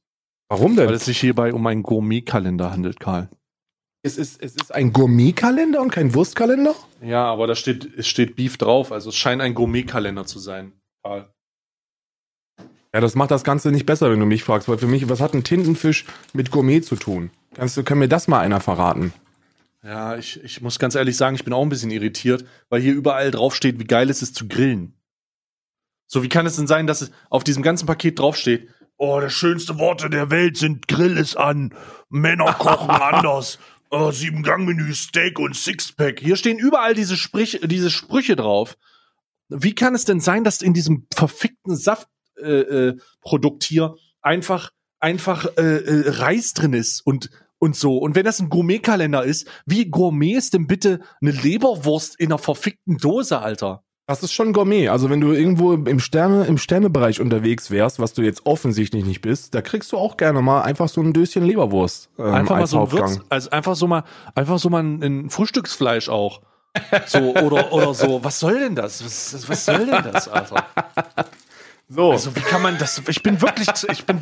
Warum 0.48 0.76
Weil 0.76 0.86
denn? 0.86 0.94
es 0.94 1.04
sich 1.06 1.18
hierbei 1.18 1.52
um 1.52 1.66
einen 1.66 1.82
Gourmet-Kalender 1.82 2.70
handelt, 2.70 3.00
Karl. 3.00 3.28
Es 4.04 4.18
ist, 4.18 4.40
es 4.42 4.54
ist 4.54 4.72
ein 4.74 4.92
Gourmet-Kalender 4.92 5.80
und 5.80 5.90
kein 5.90 6.14
Wurstkalender? 6.14 6.74
Ja, 7.00 7.24
aber 7.24 7.46
da 7.48 7.54
steht, 7.56 7.88
es 7.98 8.06
steht 8.06 8.36
Beef 8.36 8.56
drauf, 8.56 8.92
also 8.92 9.08
es 9.10 9.16
scheint 9.16 9.42
ein 9.42 9.54
Gourmet-Kalender 9.54 10.24
zu 10.26 10.38
sein, 10.38 10.72
Karl. 11.02 11.32
Ja, 12.94 13.00
das 13.00 13.14
macht 13.14 13.30
das 13.30 13.44
Ganze 13.44 13.72
nicht 13.72 13.86
besser, 13.86 14.10
wenn 14.10 14.20
du 14.20 14.26
mich 14.26 14.44
fragst, 14.44 14.68
weil 14.68 14.78
für 14.78 14.86
mich, 14.86 15.08
was 15.08 15.20
hat 15.20 15.34
ein 15.34 15.44
Tintenfisch 15.44 16.04
mit 16.34 16.50
Gourmet 16.50 16.82
zu 16.82 16.96
tun? 16.96 17.30
Kannst 17.54 17.76
du, 17.76 17.82
kann 17.82 17.98
mir 17.98 18.08
das 18.08 18.28
mal 18.28 18.40
einer 18.40 18.60
verraten? 18.60 19.12
Ja, 19.82 20.16
ich, 20.16 20.42
ich 20.44 20.60
muss 20.60 20.78
ganz 20.78 20.94
ehrlich 20.94 21.16
sagen, 21.16 21.34
ich 21.34 21.44
bin 21.44 21.54
auch 21.54 21.62
ein 21.62 21.70
bisschen 21.70 21.90
irritiert, 21.90 22.44
weil 22.68 22.80
hier 22.80 22.94
überall 22.94 23.30
draufsteht, 23.30 23.80
wie 23.80 23.84
geil 23.84 24.10
es 24.10 24.22
ist 24.22 24.36
zu 24.36 24.46
grillen. 24.46 24.94
So, 26.06 26.22
wie 26.22 26.28
kann 26.28 26.46
es 26.46 26.56
denn 26.56 26.66
sein, 26.66 26.86
dass 26.86 27.00
es 27.00 27.10
auf 27.30 27.42
diesem 27.42 27.62
ganzen 27.62 27.86
Paket 27.86 28.18
draufsteht, 28.18 28.68
oh, 28.98 29.18
das 29.18 29.32
schönste 29.32 29.78
Worte 29.78 30.10
der 30.10 30.30
Welt 30.30 30.56
sind 30.56 30.86
Grill 30.86 31.16
ist 31.16 31.36
an, 31.36 31.74
Männer 32.10 32.52
kochen 32.58 32.90
anders, 32.90 33.58
oh, 33.90 34.10
sieben 34.10 34.42
Gang-Menü, 34.42 34.92
Steak 34.92 35.38
und 35.38 35.56
Sixpack. 35.56 36.20
Hier 36.20 36.36
stehen 36.36 36.58
überall 36.58 36.94
diese, 36.94 37.16
Sprich, 37.16 37.60
diese 37.64 37.90
Sprüche 37.90 38.36
drauf. 38.36 38.76
Wie 39.48 39.74
kann 39.74 39.94
es 39.94 40.04
denn 40.04 40.20
sein, 40.20 40.44
dass 40.44 40.62
in 40.62 40.74
diesem 40.74 41.06
verfickten 41.14 41.76
Saftprodukt 41.76 43.62
äh, 43.62 43.66
äh, 43.66 43.68
hier 43.68 43.94
einfach, 44.20 44.70
einfach 44.98 45.46
äh, 45.56 45.60
äh, 45.60 46.08
Reis 46.08 46.54
drin 46.54 46.72
ist 46.72 47.00
und 47.04 47.30
und 47.58 47.76
so. 47.76 47.96
Und 47.96 48.16
wenn 48.16 48.24
das 48.24 48.40
ein 48.40 48.48
Gourmet-Kalender 48.48 49.22
ist, 49.22 49.46
wie 49.66 49.88
Gourmet 49.88 50.32
ist 50.32 50.52
denn 50.52 50.66
bitte 50.66 50.98
eine 51.20 51.30
Leberwurst 51.30 52.18
in 52.18 52.32
einer 52.32 52.38
verfickten 52.38 52.98
Dose, 52.98 53.38
Alter? 53.38 53.84
Das 54.08 54.24
ist 54.24 54.32
schon 54.32 54.52
Gourmet. 54.52 54.88
Also 54.88 55.10
wenn 55.10 55.20
du 55.20 55.30
irgendwo 55.30 55.72
im 55.74 56.00
Sterne, 56.00 56.44
im 56.46 56.58
Sternebereich 56.58 57.20
unterwegs 57.20 57.70
wärst, 57.70 58.00
was 58.00 58.14
du 58.14 58.22
jetzt 58.22 58.46
offensichtlich 58.46 59.04
nicht 59.04 59.20
bist, 59.20 59.54
da 59.54 59.62
kriegst 59.62 59.92
du 59.92 59.96
auch 59.96 60.16
gerne 60.16 60.42
mal 60.42 60.62
einfach 60.62 60.88
so 60.88 61.00
ein 61.00 61.12
Döschen 61.12 61.44
Leberwurst. 61.44 62.10
Ähm, 62.18 62.34
Einfach 62.34 62.56
mal 62.56 62.66
so 62.66 62.78
ein 62.78 62.80
Hauptgang. 62.80 63.14
Würz, 63.14 63.26
also 63.28 63.50
einfach 63.50 63.76
so 63.76 63.86
mal, 63.86 64.02
einfach 64.34 64.58
so 64.58 64.68
mal 64.68 64.82
ein, 64.82 65.02
ein 65.02 65.30
Frühstücksfleisch 65.30 66.08
auch. 66.08 66.40
So, 67.06 67.34
oder, 67.36 67.72
oder 67.72 67.92
so. 67.94 68.22
Was 68.24 68.40
soll 68.40 68.58
denn 68.58 68.74
das? 68.74 69.04
Was, 69.04 69.48
was 69.48 69.64
soll 69.64 69.86
denn 69.86 70.02
das, 70.12 70.28
Alter? 70.28 70.66
So, 71.88 72.12
Also, 72.12 72.34
wie 72.34 72.40
kann 72.40 72.62
man 72.62 72.78
das? 72.78 73.02
Ich 73.08 73.22
bin 73.22 73.40
wirklich, 73.42 73.68
ich 73.90 74.06
bin, 74.06 74.20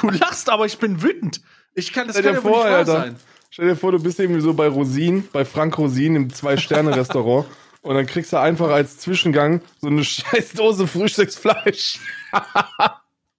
du 0.00 0.10
lachst, 0.10 0.48
aber 0.50 0.66
ich 0.66 0.78
bin 0.78 1.02
wütend. 1.02 1.40
Ich 1.74 1.92
kann, 1.92 2.06
das 2.06 2.18
Stell 2.18 2.32
kann 2.34 2.42
dir 2.42 2.44
wohl 2.44 2.52
vor, 2.52 2.62
nicht 2.64 2.70
wahr 2.70 2.78
Alter. 2.78 2.92
sein. 2.92 3.16
stell 3.50 3.68
dir 3.68 3.76
vor, 3.76 3.90
du 3.92 4.00
bist 4.00 4.20
irgendwie 4.20 4.40
so 4.40 4.54
bei 4.54 4.68
Rosin, 4.68 5.28
bei 5.32 5.44
Frank 5.44 5.76
Rosin 5.78 6.14
im 6.16 6.32
Zwei-Sterne-Restaurant 6.32 7.46
und 7.82 7.94
dann 7.96 8.06
kriegst 8.06 8.32
du 8.32 8.36
einfach 8.38 8.68
als 8.70 8.98
Zwischengang 8.98 9.60
so 9.80 9.88
eine 9.88 10.04
scheiß 10.04 10.52
Dose 10.52 10.86
Frühstücksfleisch. 10.86 11.98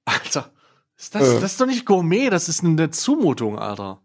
Alter, 0.06 0.52
ist 0.98 1.16
das, 1.16 1.22
Äh. 1.22 1.40
das 1.40 1.52
ist 1.54 1.62
doch 1.62 1.66
nicht 1.68 1.86
Gourmet, 1.86 2.30
das 2.30 2.50
ist 2.50 2.64
eine 2.64 2.90
Zumutung, 2.92 3.58
Alter. 3.60 4.02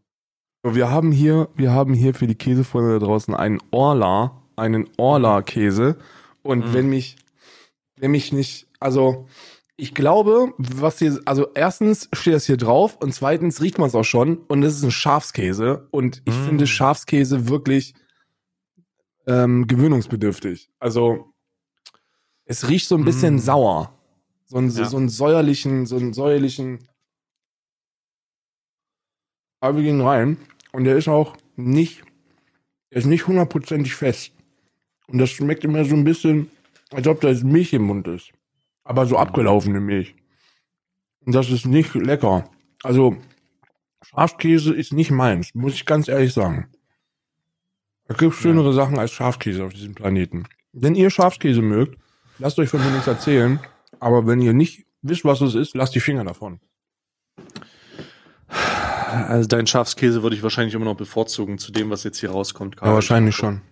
Wir 0.74 0.90
haben 0.90 1.12
hier, 1.12 1.48
wir 1.54 1.72
haben 1.72 1.94
hier 1.94 2.14
für 2.14 2.26
die 2.26 2.34
Käsefreunde 2.34 2.98
da 2.98 3.06
draußen 3.06 3.34
einen 3.34 3.60
Orla, 3.70 4.42
einen 4.56 4.88
Orla-Käse. 4.96 5.98
Und 6.42 6.66
Mhm. 6.68 6.72
wenn 6.72 6.88
mich, 6.88 7.16
wenn 7.96 8.10
mich 8.10 8.32
nicht, 8.32 8.66
also 8.80 9.26
ich 9.76 9.94
glaube, 9.94 10.54
was 10.58 10.98
hier, 10.98 11.20
also 11.26 11.48
erstens 11.54 12.08
steht 12.12 12.34
das 12.34 12.46
hier 12.46 12.56
drauf 12.56 12.96
und 12.96 13.12
zweitens 13.12 13.60
riecht 13.60 13.78
man 13.78 13.88
es 13.88 13.94
auch 13.94 14.04
schon 14.04 14.38
und 14.38 14.62
es 14.62 14.76
ist 14.76 14.82
ein 14.84 14.90
Schafskäse 14.90 15.86
und 15.90 16.22
ich 16.24 16.34
Mhm. 16.34 16.44
finde 16.44 16.66
Schafskäse 16.66 17.48
wirklich 17.48 17.94
ähm, 19.28 19.66
gewöhnungsbedürftig. 19.66 20.70
Also 20.78 21.32
es 22.44 22.68
riecht 22.68 22.86
so 22.88 22.96
ein 22.96 23.04
bisschen 23.04 23.34
Mhm. 23.34 23.38
sauer. 23.40 23.92
So 24.44 24.58
einen, 24.58 24.70
Ja. 24.70 24.84
so 24.84 24.96
einen 24.96 25.08
säuerlichen, 25.08 25.84
so 25.86 25.96
einen 25.96 26.12
säuerlichen. 26.12 26.86
Aber 29.60 29.76
wir 29.76 29.82
gehen 29.82 30.00
rein 30.00 30.36
und 30.76 30.84
der 30.84 30.98
ist 30.98 31.08
auch 31.08 31.38
nicht, 31.56 32.02
der 32.90 32.98
ist 32.98 33.06
nicht 33.06 33.26
hundertprozentig 33.26 33.94
fest. 33.94 34.32
Und 35.06 35.16
das 35.16 35.30
schmeckt 35.30 35.64
immer 35.64 35.86
so 35.86 35.94
ein 35.94 36.04
bisschen, 36.04 36.50
als 36.90 37.08
ob 37.08 37.22
da 37.22 37.28
jetzt 37.28 37.44
Milch 37.44 37.72
im 37.72 37.84
Mund 37.84 38.06
ist. 38.08 38.30
Aber 38.84 39.06
so 39.06 39.16
abgelaufene 39.16 39.80
Milch. 39.80 40.14
Und 41.24 41.34
das 41.34 41.48
ist 41.48 41.64
nicht 41.64 41.94
lecker. 41.94 42.50
Also, 42.82 43.16
Schafskäse 44.02 44.74
ist 44.74 44.92
nicht 44.92 45.10
meins, 45.10 45.54
muss 45.54 45.72
ich 45.72 45.86
ganz 45.86 46.08
ehrlich 46.08 46.34
sagen. 46.34 46.68
Es 48.04 48.18
gibt 48.18 48.34
schönere 48.34 48.74
Sachen 48.74 48.98
als 48.98 49.12
Schafskäse 49.12 49.64
auf 49.64 49.72
diesem 49.72 49.94
Planeten. 49.94 50.44
Wenn 50.74 50.94
ihr 50.94 51.08
Schafskäse 51.08 51.62
mögt, 51.62 51.98
lasst 52.38 52.58
euch 52.58 52.68
von 52.68 52.84
mir 52.84 52.90
nichts 52.90 53.06
erzählen. 53.06 53.60
Aber 53.98 54.26
wenn 54.26 54.42
ihr 54.42 54.52
nicht 54.52 54.84
wisst, 55.00 55.24
was 55.24 55.40
es 55.40 55.54
ist, 55.54 55.74
lasst 55.74 55.94
die 55.94 56.00
Finger 56.00 56.24
davon. 56.24 56.60
Also 59.24 59.48
deinen 59.48 59.66
Schafskäse 59.66 60.22
würde 60.22 60.36
ich 60.36 60.42
wahrscheinlich 60.42 60.74
immer 60.74 60.84
noch 60.84 60.96
bevorzugen 60.96 61.58
zu 61.58 61.72
dem, 61.72 61.90
was 61.90 62.04
jetzt 62.04 62.18
hier 62.18 62.30
rauskommt. 62.30 62.76
Karl. 62.76 62.88
Ja, 62.88 62.94
wahrscheinlich 62.94 63.34
schon. 63.34 63.62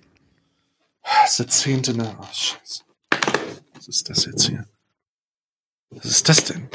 Das 1.03 1.33
ist 1.33 1.39
der 1.39 1.49
zehnte, 1.49 1.95
ne? 1.95 2.17
Oh, 2.21 2.27
scheiße. 2.33 2.83
Was 3.75 3.89
ist 3.89 4.09
das 4.09 4.25
jetzt 4.25 4.47
hier? 4.47 4.67
Was 5.91 6.05
ist 6.07 6.29
das 6.29 6.45
denn? 6.45 6.69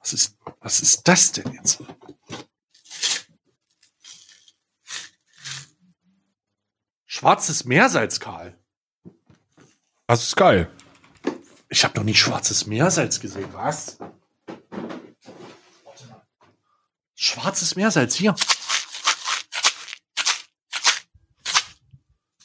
Was 0.00 0.12
ist, 0.12 0.36
was 0.60 0.80
ist 0.80 1.06
das 1.06 1.32
denn 1.32 1.52
jetzt? 1.52 1.82
Schwarzes 7.06 7.64
Meersalz, 7.64 8.20
Karl. 8.20 8.58
Das 10.06 10.22
ist 10.22 10.36
geil. 10.36 10.70
Ich 11.68 11.84
habe 11.84 11.96
noch 11.96 12.04
nie 12.04 12.14
schwarzes 12.14 12.66
Meersalz 12.66 13.20
gesehen. 13.20 13.48
Was? 13.52 13.98
Schwarzes 17.18 17.76
Meersalz, 17.76 18.14
hier. 18.14 18.34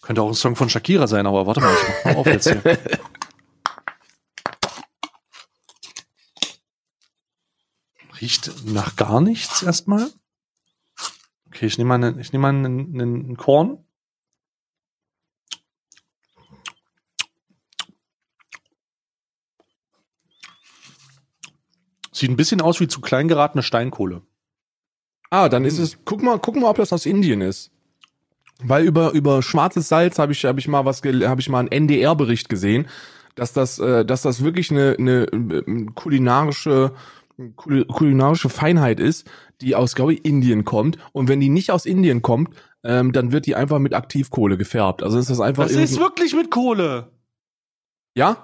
Könnte 0.02 0.22
auch 0.22 0.30
ein 0.30 0.34
Song 0.34 0.56
von 0.56 0.70
Shakira 0.70 1.08
sein, 1.08 1.28
aber 1.28 1.46
warte 1.46 1.60
mal, 1.60 1.74
ich 1.74 1.80
mach 2.06 2.06
mal 2.06 2.16
auf 2.16 2.26
jetzt 2.26 2.50
hier. 2.50 2.64
Riecht 8.22 8.66
nach 8.66 8.96
gar 8.96 9.20
nichts 9.20 9.62
erstmal. 9.62 10.10
Okay, 11.48 11.66
ich 11.66 11.78
nehme 11.78 11.90
mal, 11.90 11.96
einen, 11.96 12.18
ich 12.20 12.32
nehme 12.32 12.42
mal 12.44 12.50
einen, 12.56 13.02
einen 13.02 13.36
Korn. 13.36 13.86
Sieht 22.14 22.30
ein 22.30 22.38
bisschen 22.38 22.62
aus 22.62 22.80
wie 22.80 22.88
zu 22.88 23.02
klein 23.02 23.28
geratene 23.28 23.64
Steinkohle. 23.64 24.22
Ah, 25.32 25.50
dann 25.50 25.66
ist 25.66 25.80
es. 25.80 25.98
Guck 26.06 26.22
mal, 26.22 26.38
guck 26.40 26.56
mal, 26.58 26.70
ob 26.70 26.78
das 26.78 26.94
aus 26.94 27.06
Indien 27.08 27.42
ist. 27.42 27.72
Weil 28.64 28.86
über 28.86 29.12
über 29.14 29.42
schwarzes 29.42 29.90
Salz 29.90 30.20
habe 30.20 30.34
ich 30.34 30.46
habe 30.46 30.60
ich 30.60 30.68
mal 30.68 30.86
was 30.86 31.02
habe 31.02 31.42
ich 31.42 31.50
mal 31.50 31.60
einen 31.60 31.70
NDR 31.72 32.16
Bericht 32.16 32.48
gesehen, 32.50 32.88
dass 33.34 33.54
das 33.54 33.80
äh, 33.80 34.06
dass 34.06 34.22
das 34.22 34.44
wirklich 34.44 34.70
eine 34.70 34.96
eine 35.00 35.24
äh, 35.24 35.86
kulinarische 35.96 36.92
kul- 37.56 37.88
kulinarische 37.88 38.50
Feinheit 38.50 39.00
ist, 39.00 39.26
die 39.62 39.74
aus 39.76 39.96
glaube 39.96 40.14
ich 40.14 40.26
Indien 40.26 40.64
kommt 40.64 41.00
und 41.12 41.28
wenn 41.28 41.40
die 41.40 41.50
nicht 41.50 41.72
aus 41.72 41.88
Indien 41.88 42.22
kommt, 42.22 42.50
ähm, 42.84 43.14
dann 43.14 43.32
wird 43.32 43.48
die 43.48 43.56
einfach 43.56 43.80
mit 43.80 43.96
Aktivkohle 43.96 44.58
gefärbt. 44.58 45.02
Also 45.02 45.18
ist 45.18 45.32
das 45.32 45.40
einfach 45.40 45.64
Das 45.64 45.72
ist 45.72 45.98
wirklich 46.00 46.36
mit 46.36 46.52
Kohle. 46.52 47.10
ja? 48.16 48.38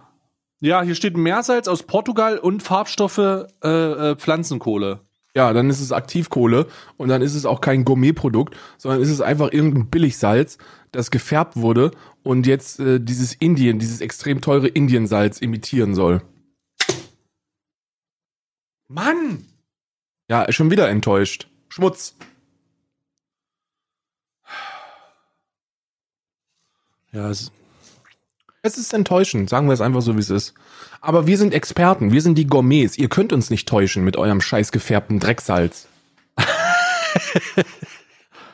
Ja, 0.61 0.81
hier 0.81 0.95
steht 0.95 1.15
Meersalz 1.15 1.67
aus 1.67 1.83
Portugal 1.83 2.39
und 2.39 2.63
Farbstoffe 2.63 3.19
äh, 3.19 3.67
äh, 3.67 4.15
Pflanzenkohle. 4.15 5.01
Ja, 5.38 5.53
dann 5.53 5.69
ist 5.69 5.81
es 5.81 5.91
Aktivkohle 5.91 6.65
und 6.97 7.09
dann 7.09 7.21
ist 7.21 7.35
es 7.35 7.45
auch 7.45 7.61
kein 7.61 7.85
Gourmetprodukt, 7.85 8.57
sondern 8.79 9.03
ist 9.03 9.11
es 9.11 9.21
einfach 9.21 9.51
irgendein 9.51 9.85
Billigsalz, 9.85 10.57
das 10.91 11.11
gefärbt 11.11 11.57
wurde 11.57 11.91
und 12.23 12.47
jetzt 12.47 12.79
äh, 12.79 12.99
dieses 12.99 13.35
Indien, 13.35 13.77
dieses 13.77 14.01
extrem 14.01 14.41
teure 14.41 14.67
Indiensalz 14.67 15.39
imitieren 15.39 15.93
soll. 15.93 16.23
Mann! 18.88 19.45
Ja, 20.27 20.51
schon 20.51 20.71
wieder 20.71 20.89
enttäuscht. 20.89 21.47
Schmutz. 21.69 22.15
Ja, 27.11 27.29
es, 27.29 27.51
Es 28.68 28.78
ist 28.78 28.93
enttäuschend, 28.93 29.49
sagen 29.49 29.68
wir 29.68 29.74
es 29.74 29.80
einfach 29.80 30.01
so, 30.01 30.18
wie 30.18 30.20
es 30.20 30.30
ist. 30.30 30.53
Aber 30.99 31.26
wir 31.26 31.38
sind 31.38 31.53
Experten, 31.53 32.11
wir 32.11 32.22
sind 32.22 32.38
die 32.38 32.47
Gourmets. 32.47 32.97
Ihr 32.97 33.07
könnt 33.07 33.32
uns 33.32 33.49
nicht 33.49 33.65
täuschen 33.65 34.03
mit 34.03 34.18
eurem 34.18 34.41
scheiß 34.41 34.74
gefärbten 34.74 35.22
Drecksalz. 35.22 35.88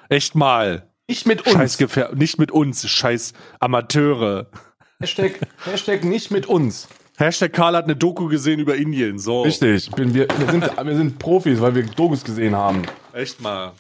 echt 0.10 0.36
mal. 0.36 0.88
Nicht 1.08 1.26
mit 1.26 1.50
Scheiß 1.50 1.80
Gefähr 1.80 2.14
nicht 2.14 2.38
mit 2.38 2.52
uns, 2.52 2.88
scheiß 2.88 3.34
Amateure. 3.60 4.52
Hashtag, 5.00 5.40
Hashtag 5.66 6.04
nicht 6.04 6.30
mit 6.30 6.46
uns. 6.46 6.88
Hashtag 7.18 7.52
Karl 7.52 7.76
hat 7.76 7.86
eine 7.86 7.96
Doku 7.96 8.28
gesehen 8.28 8.60
über 8.60 8.76
Indien. 8.76 9.18
So. 9.18 9.42
Richtig, 9.42 9.90
bin, 9.92 10.14
wir, 10.14 10.28
wir, 10.38 10.52
sind, 10.52 10.78
wir 10.78 10.96
sind 10.96 11.18
Profis, 11.18 11.60
weil 11.60 11.74
wir 11.74 11.88
Dokus 11.88 12.24
gesehen 12.24 12.56
haben. 12.56 12.84
Echt 13.14 13.42
mal. 13.42 13.72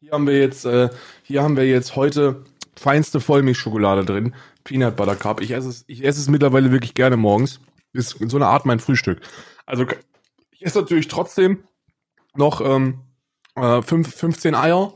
Hier 0.00 0.12
haben 0.12 0.28
wir 0.28 0.38
jetzt, 0.38 0.64
äh, 0.64 0.90
hier 1.24 1.42
haben 1.42 1.56
wir 1.56 1.66
jetzt 1.66 1.96
heute 1.96 2.44
feinste 2.78 3.20
Vollmilchschokolade 3.20 4.04
drin. 4.04 4.34
Peanut 4.64 4.96
Butter 4.96 5.16
Cup. 5.16 5.40
Ich 5.40 5.50
esse 5.50 5.68
es, 5.68 5.84
ich 5.86 6.04
esse 6.04 6.20
es 6.20 6.28
mittlerweile 6.28 6.72
wirklich 6.72 6.94
gerne 6.94 7.16
morgens. 7.16 7.60
Ist 7.92 8.16
so 8.28 8.36
eine 8.36 8.46
Art 8.46 8.66
mein 8.66 8.80
Frühstück. 8.80 9.20
Also 9.66 9.86
ich 10.50 10.64
esse 10.64 10.78
natürlich 10.80 11.08
trotzdem 11.08 11.64
noch 12.36 12.60
ähm, 12.60 13.00
äh, 13.56 13.82
fünf, 13.82 14.14
15 14.14 14.54
Eier 14.54 14.92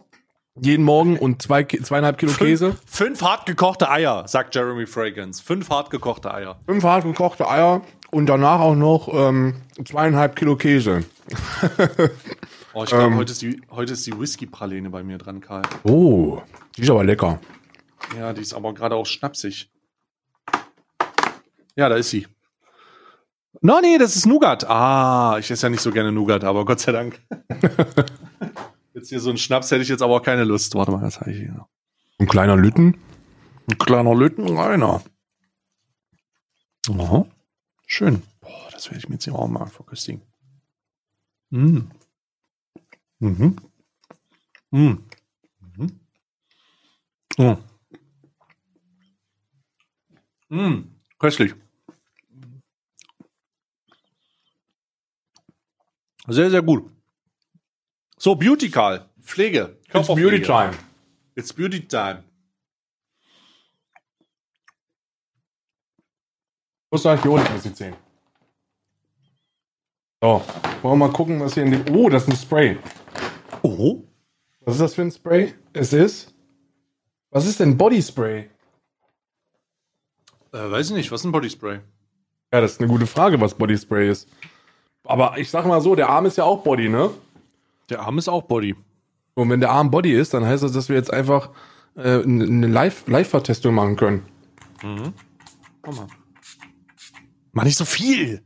jeden 0.60 0.84
Morgen 0.84 1.18
und 1.18 1.40
zwei, 1.40 1.64
zweieinhalb 1.64 2.18
Kilo 2.18 2.32
Käse. 2.32 2.72
Fünf, 2.72 2.82
fünf 2.86 3.22
hart 3.22 3.46
gekochte 3.46 3.90
Eier, 3.90 4.28
sagt 4.28 4.54
Jeremy 4.54 4.86
Fragrance. 4.86 5.42
Fünf 5.42 5.70
hart 5.70 5.90
gekochte 5.90 6.32
Eier. 6.32 6.60
Fünf 6.66 6.84
hart 6.84 7.04
gekochte 7.04 7.48
Eier 7.48 7.80
und 8.10 8.26
danach 8.26 8.60
auch 8.60 8.74
noch 8.74 9.08
ähm, 9.12 9.62
zweieinhalb 9.82 10.36
Kilo 10.36 10.56
Käse. 10.56 11.04
Oh, 12.74 12.84
ich 12.84 12.90
glaube, 12.90 13.04
Ähm. 13.04 13.16
heute 13.16 13.32
ist 13.32 13.42
die, 13.42 13.60
heute 13.70 13.92
ist 13.94 14.06
die 14.06 14.18
Whisky-Praline 14.18 14.90
bei 14.90 15.02
mir 15.02 15.18
dran, 15.18 15.40
Karl. 15.40 15.62
Oh, 15.84 16.40
die 16.76 16.82
ist 16.82 16.90
aber 16.90 17.04
lecker. 17.04 17.38
Ja, 18.16 18.32
die 18.32 18.42
ist 18.42 18.54
aber 18.54 18.74
gerade 18.74 18.94
auch 18.94 19.06
schnapsig. 19.06 19.70
Ja, 21.76 21.88
da 21.88 21.96
ist 21.96 22.10
sie. 22.10 22.26
No, 23.60 23.80
nee, 23.80 23.98
das 23.98 24.16
ist 24.16 24.26
Nougat. 24.26 24.64
Ah, 24.64 25.36
ich 25.38 25.50
esse 25.50 25.66
ja 25.66 25.70
nicht 25.70 25.80
so 25.80 25.90
gerne 25.90 26.12
Nougat, 26.12 26.44
aber 26.44 26.64
Gott 26.64 26.80
sei 26.80 26.92
Dank. 26.92 27.20
jetzt 28.94 29.08
hier 29.08 29.20
so 29.20 29.30
ein 29.30 29.38
Schnaps 29.38 29.70
hätte 29.70 29.82
ich 29.82 29.88
jetzt 29.88 30.02
aber 30.02 30.16
auch 30.16 30.22
keine 30.22 30.44
Lust. 30.44 30.74
Warte 30.74 30.90
mal, 30.90 31.00
das 31.00 31.20
habe 31.20 31.30
ich 31.30 31.38
hier 31.38 31.52
noch. 31.52 31.68
Ein 32.18 32.26
kleiner 32.26 32.56
Lütten. 32.56 32.98
Ein 33.70 33.78
kleiner 33.78 34.14
Lüttenreiner. 34.14 35.02
Aha. 36.90 37.26
Schön. 37.86 38.22
Boah, 38.40 38.68
das 38.72 38.86
werde 38.86 38.98
ich 38.98 39.08
mir 39.08 39.14
jetzt 39.14 39.24
hier 39.24 39.34
auch 39.34 39.46
mal 39.48 39.66
verköstigen. 39.66 40.22
Mm. 41.50 41.80
Mhm. 43.20 43.56
Mm. 44.70 44.98
Mhm. 45.60 46.00
Oh. 47.38 47.56
Mm. 50.52 50.82
Köstlich. 51.18 51.54
Sehr, 56.28 56.50
sehr 56.50 56.60
gut. 56.60 56.90
So, 58.18 58.34
Beauty 58.34 58.70
Karl. 58.70 59.08
Pflege. 59.22 59.78
Körperpflege. 59.88 60.42
time. 60.42 60.72
It's 61.34 61.54
Beauty 61.54 61.88
Time. 61.88 62.22
Ist 66.90 67.06
eigentlich 67.06 67.22
die 67.22 67.28
Honig 67.28 67.50
aus 67.50 67.62
die 67.62 67.72
10? 67.72 67.96
So, 70.20 70.44
wollen 70.82 70.98
wir 70.98 71.08
mal 71.08 71.12
gucken, 71.12 71.40
was 71.40 71.54
hier 71.54 71.62
in 71.62 71.70
dem. 71.72 71.96
Oh, 71.96 72.10
das 72.10 72.24
ist 72.24 72.28
ein 72.28 72.36
Spray. 72.36 72.78
Oh. 73.62 74.02
Was 74.60 74.74
ist 74.74 74.80
das 74.82 74.94
für 74.94 75.02
ein 75.02 75.10
Spray? 75.10 75.54
Es 75.72 75.94
ist. 75.94 76.34
Was 77.30 77.46
ist 77.46 77.58
denn 77.58 77.78
Body 77.78 78.02
Spray? 78.02 78.50
Äh, 80.52 80.70
weiß 80.70 80.90
ich 80.90 80.96
nicht, 80.96 81.10
was 81.10 81.20
ist 81.22 81.24
ein 81.24 81.32
Bodyspray? 81.32 81.80
Ja, 82.52 82.60
das 82.60 82.72
ist 82.72 82.80
eine 82.80 82.88
gute 82.88 83.06
Frage, 83.06 83.40
was 83.40 83.54
Body 83.54 83.78
Spray 83.78 84.10
ist. 84.10 84.28
Aber 85.04 85.38
ich 85.38 85.50
sag 85.50 85.64
mal 85.66 85.80
so, 85.80 85.94
der 85.94 86.10
Arm 86.10 86.26
ist 86.26 86.36
ja 86.36 86.44
auch 86.44 86.62
Body, 86.62 86.88
ne? 86.88 87.10
Der 87.88 88.00
Arm 88.02 88.18
ist 88.18 88.28
auch 88.28 88.42
Body. 88.42 88.76
Und 89.34 89.48
wenn 89.48 89.60
der 89.60 89.70
Arm 89.70 89.90
Body 89.90 90.12
ist, 90.12 90.34
dann 90.34 90.44
heißt 90.44 90.62
das, 90.62 90.72
dass 90.72 90.88
wir 90.90 90.96
jetzt 90.96 91.12
einfach 91.12 91.50
äh, 91.96 92.22
eine 92.22 92.66
Live- 92.66 93.06
Live-Vertestung 93.08 93.74
machen 93.74 93.96
können. 93.96 94.26
Komm 94.80 95.96
mal. 95.96 96.06
Mach 97.52 97.64
nicht 97.64 97.78
so 97.78 97.84
viel. 97.86 98.42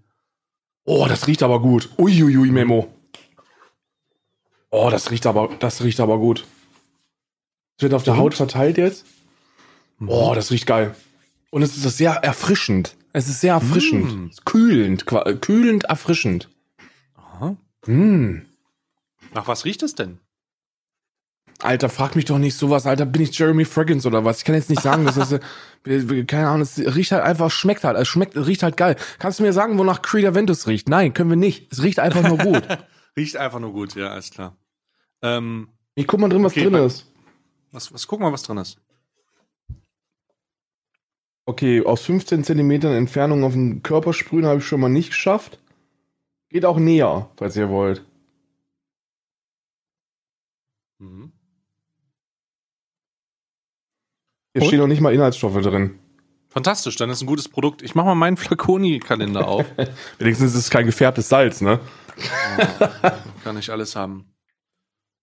Oh, 0.84 1.06
das 1.08 1.26
riecht 1.26 1.42
aber 1.42 1.60
gut. 1.60 1.90
Uiuiui, 1.98 2.50
Memo. 2.50 2.88
Oh, 4.70 4.88
das 4.90 5.10
riecht 5.10 5.26
aber, 5.26 5.48
das 5.58 5.82
riecht 5.82 5.98
aber 5.98 6.18
gut. 6.18 6.46
Es 7.76 7.82
wird 7.82 7.94
auf 7.94 8.04
der? 8.04 8.16
Haut 8.16 8.34
verteilt 8.34 8.78
jetzt. 8.78 9.04
Oh, 10.06 10.32
das 10.34 10.50
riecht 10.50 10.66
geil. 10.66 10.94
Und 11.56 11.62
es 11.62 11.74
ist 11.74 11.96
sehr 11.96 12.12
erfrischend. 12.12 12.98
Es 13.14 13.30
ist 13.30 13.40
sehr 13.40 13.54
erfrischend. 13.54 14.14
Mm. 14.14 14.26
Es 14.26 14.32
ist 14.32 14.44
Kühlend, 14.44 15.06
kühlend 15.40 15.84
erfrischend. 15.84 16.50
Aha. 17.14 17.56
Mm. 17.86 18.42
Nach 19.32 19.48
was 19.48 19.64
riecht 19.64 19.82
es 19.82 19.94
denn? 19.94 20.18
Alter, 21.60 21.88
frag 21.88 22.14
mich 22.14 22.26
doch 22.26 22.36
nicht 22.36 22.58
sowas, 22.58 22.84
Alter. 22.84 23.06
Bin 23.06 23.22
ich 23.22 23.38
Jeremy 23.38 23.64
Fragrance 23.64 24.06
oder 24.06 24.22
was? 24.22 24.40
Ich 24.40 24.44
kann 24.44 24.54
jetzt 24.54 24.68
nicht 24.68 24.82
sagen, 24.82 25.06
das, 25.06 25.32
äh, 25.86 26.24
keine 26.24 26.48
Ahnung, 26.48 26.60
es 26.60 26.76
riecht 26.76 27.12
halt 27.12 27.22
einfach, 27.24 27.50
schmeckt 27.50 27.84
halt, 27.84 27.96
es 27.96 28.06
schmeckt, 28.06 28.36
riecht 28.36 28.62
halt 28.62 28.76
geil. 28.76 28.96
Kannst 29.18 29.38
du 29.38 29.42
mir 29.42 29.54
sagen, 29.54 29.78
wonach 29.78 30.02
Creed 30.02 30.26
Aventus 30.26 30.66
riecht? 30.66 30.90
Nein, 30.90 31.14
können 31.14 31.30
wir 31.30 31.38
nicht. 31.38 31.72
Es 31.72 31.82
riecht 31.82 32.00
einfach 32.00 32.22
nur 32.22 32.36
gut. 32.36 32.68
Riecht 33.16 33.38
einfach 33.38 33.60
nur 33.60 33.72
gut, 33.72 33.94
ja, 33.94 34.10
alles 34.10 34.30
klar. 34.30 34.58
Ähm, 35.22 35.68
Ich 35.94 36.06
guck 36.06 36.20
mal 36.20 36.28
drin, 36.28 36.44
was 36.44 36.52
Okay, 36.52 36.64
drin 36.64 36.74
ist. 36.84 37.06
was, 37.72 37.90
was 37.94 38.06
guck 38.06 38.20
mal, 38.20 38.30
was 38.30 38.42
drin 38.42 38.58
ist. 38.58 38.76
Okay, 41.48 41.84
aus 41.84 42.02
15 42.02 42.42
Zentimetern 42.44 42.92
Entfernung 42.92 43.44
auf 43.44 43.52
den 43.52 43.82
Körper 43.82 44.12
sprühen 44.12 44.46
habe 44.46 44.58
ich 44.58 44.66
schon 44.66 44.80
mal 44.80 44.88
nicht 44.88 45.10
geschafft. 45.10 45.60
Geht 46.48 46.64
auch 46.64 46.78
näher, 46.78 47.30
falls 47.36 47.56
ihr 47.56 47.68
wollt. 47.70 48.04
Mhm. 50.98 51.32
Hier 54.54 54.62
Und? 54.62 54.68
stehen 54.68 54.80
noch 54.80 54.86
nicht 54.88 55.00
mal 55.00 55.14
Inhaltsstoffe 55.14 55.60
drin. 55.62 55.98
Fantastisch, 56.48 56.96
dann 56.96 57.10
ist 57.10 57.20
ein 57.22 57.26
gutes 57.26 57.48
Produkt. 57.48 57.82
Ich 57.82 57.94
mache 57.94 58.06
mal 58.06 58.14
meinen 58.14 58.36
Flaconi-Kalender 58.38 59.46
auf. 59.46 59.66
Wenigstens 60.18 60.52
ist 60.54 60.58
es 60.58 60.70
kein 60.70 60.86
gefärbtes 60.86 61.28
Salz, 61.28 61.60
ne? 61.60 61.78
Oh, 62.18 62.86
kann 63.44 63.58
ich 63.58 63.70
alles 63.70 63.94
haben. 63.94 64.32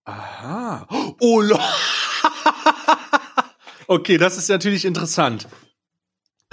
Aha. 0.04 0.86
Oh, 1.20 1.40
lo- 1.40 1.58
Okay, 3.88 4.16
das 4.16 4.38
ist 4.38 4.48
natürlich 4.48 4.84
interessant. 4.86 5.48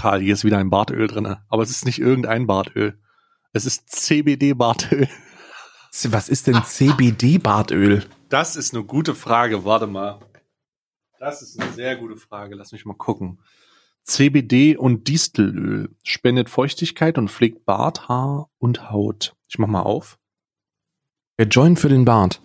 Karl, 0.02 0.20
hier 0.20 0.34
ist 0.34 0.44
wieder 0.44 0.58
ein 0.58 0.72
Bartöl 0.72 1.06
drin, 1.06 1.38
aber 1.48 1.62
es 1.62 1.70
ist 1.70 1.86
nicht 1.86 2.00
irgendein 2.00 2.48
Bartöl. 2.48 3.00
Es 3.54 3.68
ist 3.68 3.88
CBD-Bartöl. 3.88 5.08
Was 6.06 6.28
ist 6.28 6.48
denn 6.48 6.64
CBD-Bartöl? 6.64 8.04
Das 8.28 8.56
ist 8.56 8.74
eine 8.74 8.84
gute 8.84 9.14
Frage. 9.14 9.64
Warte 9.64 9.86
mal. 9.86 10.20
Das 11.20 11.44
ist 11.44 11.62
eine 11.62 11.72
sehr 11.74 11.98
gute 11.98 12.18
Frage. 12.18 12.56
Lass 12.56 12.72
mich 12.72 12.84
mal 12.84 12.96
gucken. 12.96 13.44
CBD 14.02 14.76
und 14.76 15.08
Distelöl 15.08 15.96
spendet 16.02 16.50
Feuchtigkeit 16.50 17.20
und 17.20 17.30
pflegt 17.30 17.66
Bart, 17.66 18.10
Haar 18.10 18.50
und 18.58 18.90
Haut. 18.90 19.36
Ich 19.48 19.60
mach 19.60 19.68
mal 19.68 19.84
auf. 19.84 20.18
Der 21.38 21.46
Joint 21.46 21.80
für 21.80 21.90
den 21.90 22.06
Bart. 22.06 22.42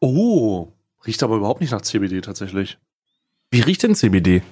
Oh, 0.00 0.72
riecht 1.06 1.22
aber 1.22 1.36
überhaupt 1.36 1.60
nicht 1.60 1.70
nach 1.70 1.82
CBD 1.82 2.20
tatsächlich. 2.20 2.80
Wie 3.50 3.60
riecht 3.60 3.82
denn 3.82 3.94
CBD? 3.94 4.42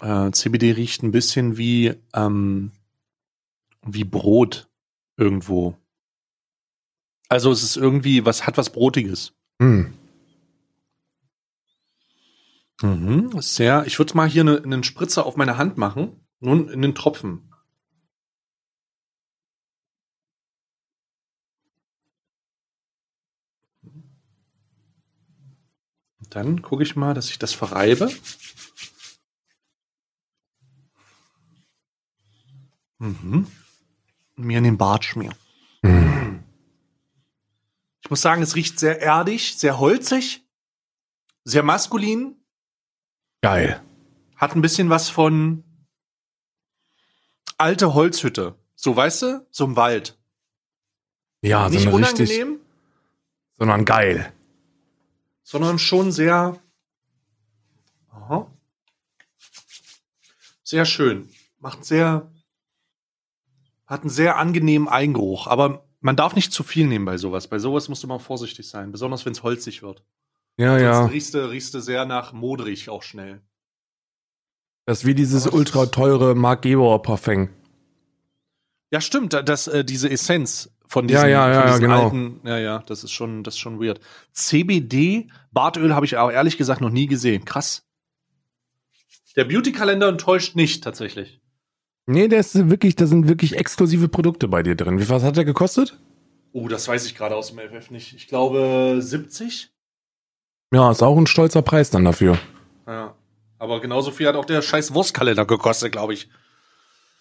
Äh, 0.00 0.30
CBD 0.30 0.72
riecht 0.72 1.02
ein 1.02 1.10
bisschen 1.10 1.56
wie, 1.56 1.94
ähm, 2.14 2.72
wie 3.84 4.04
Brot 4.04 4.68
irgendwo. 5.16 5.76
Also 7.28 7.50
es 7.50 7.62
ist 7.62 7.76
irgendwie, 7.76 8.24
was 8.24 8.46
hat 8.46 8.56
was 8.56 8.70
Brotiges. 8.70 9.32
Hm. 9.60 9.92
Mhm, 12.80 13.40
sehr. 13.40 13.84
Ich 13.86 13.98
würde 13.98 14.16
mal 14.16 14.28
hier 14.28 14.42
eine, 14.42 14.62
einen 14.62 14.84
Spritzer 14.84 15.26
auf 15.26 15.36
meine 15.36 15.58
Hand 15.58 15.76
machen. 15.76 16.24
Nun 16.40 16.68
in 16.68 16.80
den 16.80 16.94
Tropfen. 16.94 17.47
Dann 26.30 26.62
gucke 26.62 26.82
ich 26.82 26.96
mal, 26.96 27.14
dass 27.14 27.30
ich 27.30 27.38
das 27.38 27.52
verreibe. 27.52 28.10
Mhm. 32.98 33.46
Mir 34.36 34.58
in 34.58 34.64
den 34.64 34.78
Bart 34.78 35.04
schmieren. 35.04 35.36
Hm. 35.82 36.42
Ich 38.02 38.10
muss 38.10 38.20
sagen, 38.20 38.42
es 38.42 38.54
riecht 38.54 38.78
sehr 38.78 39.00
erdig, 39.00 39.56
sehr 39.58 39.78
holzig, 39.78 40.44
sehr 41.44 41.62
maskulin, 41.62 42.36
Geil. 43.42 43.82
hat 44.36 44.54
ein 44.54 44.62
bisschen 44.62 44.90
was 44.90 45.08
von 45.08 45.64
alte 47.56 47.94
Holzhütte. 47.94 48.54
So, 48.74 48.96
weißt 48.96 49.22
du? 49.22 49.46
So 49.50 49.64
im 49.64 49.76
Wald. 49.76 50.18
Ja, 51.42 51.68
Nicht 51.68 51.82
so 51.82 51.90
eine 51.90 51.98
richtig, 52.06 52.30
unangenehm, 52.30 52.60
sondern 53.58 53.84
geil. 53.84 54.32
Sondern 55.48 55.78
schon 55.78 56.12
sehr. 56.12 56.60
Aha. 58.10 58.50
Sehr 60.62 60.84
schön. 60.84 61.30
Macht 61.58 61.86
sehr. 61.86 62.30
Hat 63.86 64.02
einen 64.02 64.10
sehr 64.10 64.36
angenehmen 64.36 64.88
Eingeruch. 64.88 65.46
Aber 65.46 65.86
man 66.00 66.16
darf 66.16 66.34
nicht 66.34 66.52
zu 66.52 66.62
viel 66.62 66.86
nehmen 66.86 67.06
bei 67.06 67.16
sowas. 67.16 67.48
Bei 67.48 67.58
sowas 67.58 67.88
musst 67.88 68.02
du 68.02 68.06
mal 68.08 68.18
vorsichtig 68.18 68.68
sein. 68.68 68.92
Besonders 68.92 69.24
wenn 69.24 69.32
es 69.32 69.42
holzig 69.42 69.80
wird. 69.82 70.04
Ja, 70.58 70.72
Sonst 70.72 70.82
ja. 70.82 71.04
riechst 71.06 71.32
du, 71.34 71.48
riechst 71.50 71.72
du 71.72 71.80
sehr 71.80 72.04
nach 72.04 72.34
modrig 72.34 72.90
auch 72.90 73.02
schnell. 73.02 73.40
Das 74.84 74.98
ist 74.98 75.06
wie 75.06 75.14
dieses 75.14 75.44
das 75.44 75.52
ultra 75.54 75.86
teure 75.86 76.34
Mark 76.34 76.60
Gebauer 76.60 77.00
Parfum. 77.00 77.48
Ja, 78.90 79.00
stimmt, 79.00 79.32
da- 79.32 79.42
das, 79.42 79.66
äh, 79.66 79.82
diese 79.82 80.10
Essenz 80.10 80.70
von 80.88 81.08
Ja, 81.08 81.18
diesen, 81.18 81.30
ja, 81.30 81.48
ja, 81.48 81.60
von 81.60 81.66
diesen 81.68 81.80
genau. 81.82 82.04
alten, 82.04 82.40
ja, 82.44 82.58
ja, 82.58 82.82
das 82.86 83.04
ist 83.04 83.12
schon, 83.12 83.44
das 83.44 83.54
ist 83.54 83.60
schon 83.60 83.80
weird. 83.80 84.00
CBD, 84.32 85.28
Bartöl 85.52 85.94
habe 85.94 86.06
ich 86.06 86.18
aber 86.18 86.32
ehrlich 86.32 86.56
gesagt 86.56 86.80
noch 86.80 86.90
nie 86.90 87.06
gesehen. 87.06 87.44
Krass. 87.44 87.84
Der 89.36 89.44
Beauty-Kalender 89.44 90.08
enttäuscht 90.08 90.56
nicht, 90.56 90.82
tatsächlich. 90.82 91.40
Nee, 92.06 92.26
der 92.28 92.40
ist 92.40 92.70
wirklich, 92.70 92.96
da 92.96 93.06
sind 93.06 93.28
wirklich 93.28 93.56
exklusive 93.56 94.08
Produkte 94.08 94.48
bei 94.48 94.62
dir 94.62 94.74
drin. 94.74 94.98
Wie 94.98 95.08
was 95.10 95.22
hat 95.22 95.36
der 95.36 95.44
gekostet? 95.44 95.98
Oh, 96.52 96.66
das 96.66 96.88
weiß 96.88 97.04
ich 97.04 97.14
gerade 97.14 97.36
aus 97.36 97.54
dem 97.54 97.58
FF 97.58 97.90
nicht. 97.90 98.14
Ich 98.14 98.26
glaube 98.26 98.96
70? 99.00 99.70
Ja, 100.72 100.90
ist 100.90 101.02
auch 101.02 101.16
ein 101.18 101.26
stolzer 101.26 101.62
Preis 101.62 101.90
dann 101.90 102.04
dafür. 102.04 102.38
Ja. 102.86 103.14
Aber 103.58 103.80
genauso 103.80 104.10
viel 104.10 104.26
hat 104.26 104.36
auch 104.36 104.44
der 104.46 104.62
scheiß 104.62 104.94
Wurstkalender 104.94 105.44
gekostet, 105.44 105.92
glaube 105.92 106.14
ich. 106.14 106.28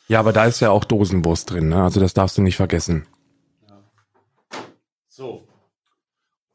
Ja, 0.07 0.20
aber 0.20 0.32
da 0.32 0.45
ist 0.45 0.61
ja 0.61 0.70
auch 0.72 0.86
Dosenwurst 0.86 1.51
drin, 1.51 1.70
ne? 1.70 1.84
Also 1.84 1.99
das 1.99 2.13
darfst 2.13 2.38
du 2.38 2.41
nicht 2.41 2.55
vergessen. 2.55 3.05
So. 5.18 5.47